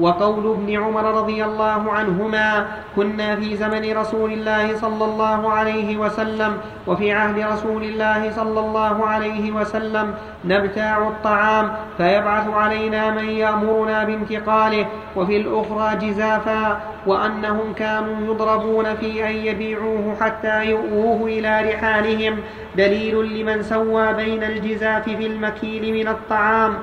وقول 0.00 0.50
ابن 0.50 0.82
عمر 0.82 1.04
رضي 1.04 1.44
الله 1.44 1.92
عنهما 1.92 2.66
كنا 2.96 3.36
في 3.36 3.56
زمن 3.56 3.96
رسول 3.96 4.32
الله 4.32 4.76
صلى 4.76 5.04
الله 5.04 5.52
عليه 5.52 5.96
وسلم 5.96 6.56
وفي 6.86 7.12
عهد 7.12 7.38
رسول 7.38 7.82
الله 7.84 8.30
صلى 8.36 8.60
الله 8.60 9.06
عليه 9.06 9.52
وسلم 9.52 10.14
نبتاع 10.44 11.08
الطعام 11.08 11.72
فيبعث 11.98 12.48
علينا 12.48 13.10
من 13.10 13.30
يأمرنا 13.30 14.04
بانتقاله 14.04 14.86
وفي 15.16 15.36
الأخرى 15.36 15.96
جزافا 15.96 16.80
وأنهم 17.06 17.72
كانوا 17.72 18.34
يضربون 18.34 18.94
في 18.96 19.28
أن 19.28 19.34
يبيعوه 19.34 20.16
حتى 20.20 20.64
يؤوه 20.64 21.26
إلى 21.26 21.72
رحالهم. 21.72 22.38
دليل 22.76 23.40
لمن 23.40 23.62
سوى 23.62 24.12
بين 24.12 24.42
الجزاف 24.44 25.04
في 25.04 25.26
المكيل 25.26 25.92
من 25.92 26.08
الطعام 26.08 26.74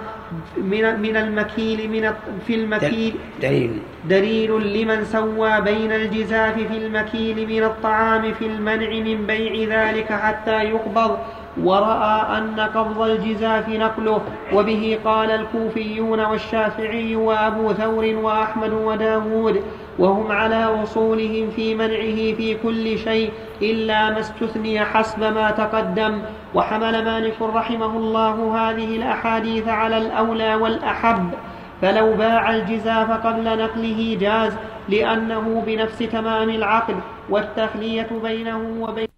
من 0.57 0.99
من 0.99 1.17
المكيل 1.17 1.89
من 1.91 2.13
في 2.47 2.55
المكيل. 2.55 3.15
دليل. 3.41 3.79
دليل 4.09 4.51
لمن 4.51 5.05
سوى 5.05 5.61
بين 5.61 5.91
الجزاف 5.91 6.53
في 6.53 6.77
المكيل 6.77 7.47
من 7.47 7.63
الطعام 7.63 8.33
في 8.33 8.45
المنع 8.45 8.89
من 8.89 9.27
بيع 9.27 9.53
ذلك 9.77 10.13
حتى 10.13 10.63
يقبض. 10.63 11.17
ورأى 11.63 12.37
أن 12.37 12.59
قبض 12.59 13.01
الجزاف 13.01 13.69
نقله 13.69 14.21
وبه 14.53 14.99
قال 15.05 15.31
الكوفيون 15.31 16.19
والشافعي 16.19 17.15
وأبو 17.15 17.73
ثور 17.73 18.05
وأحمد 18.05 18.73
وداود. 18.73 19.61
وهم 19.99 20.31
على 20.31 20.83
أصولهم 20.83 21.49
في 21.49 21.75
منعه 21.75 22.35
في 22.37 22.57
كل 22.63 22.99
شيء 22.99 23.31
إلا 23.61 24.09
ما 24.09 24.19
استثني 24.19 24.85
حسب 24.85 25.23
ما 25.23 25.51
تقدم. 25.51 26.21
وحمل 26.55 27.05
مالك 27.05 27.41
رحمه 27.41 27.97
الله 27.97 28.57
هذه 28.57 28.95
الأحاديث 28.95 29.67
على 29.67 29.97
الأولى 29.97 30.55
والأحب. 30.55 31.29
فلو 31.81 32.13
باع 32.13 32.55
الجزاف 32.55 33.11
قبل 33.11 33.43
نقله 33.43 34.17
جاز 34.21 34.53
لأنه 34.89 35.63
بنفس 35.65 35.99
تمام 35.99 36.49
العقد 36.49 36.95
والتخلية 37.29 38.09
بينه 38.23 38.61
وبين 38.81 39.16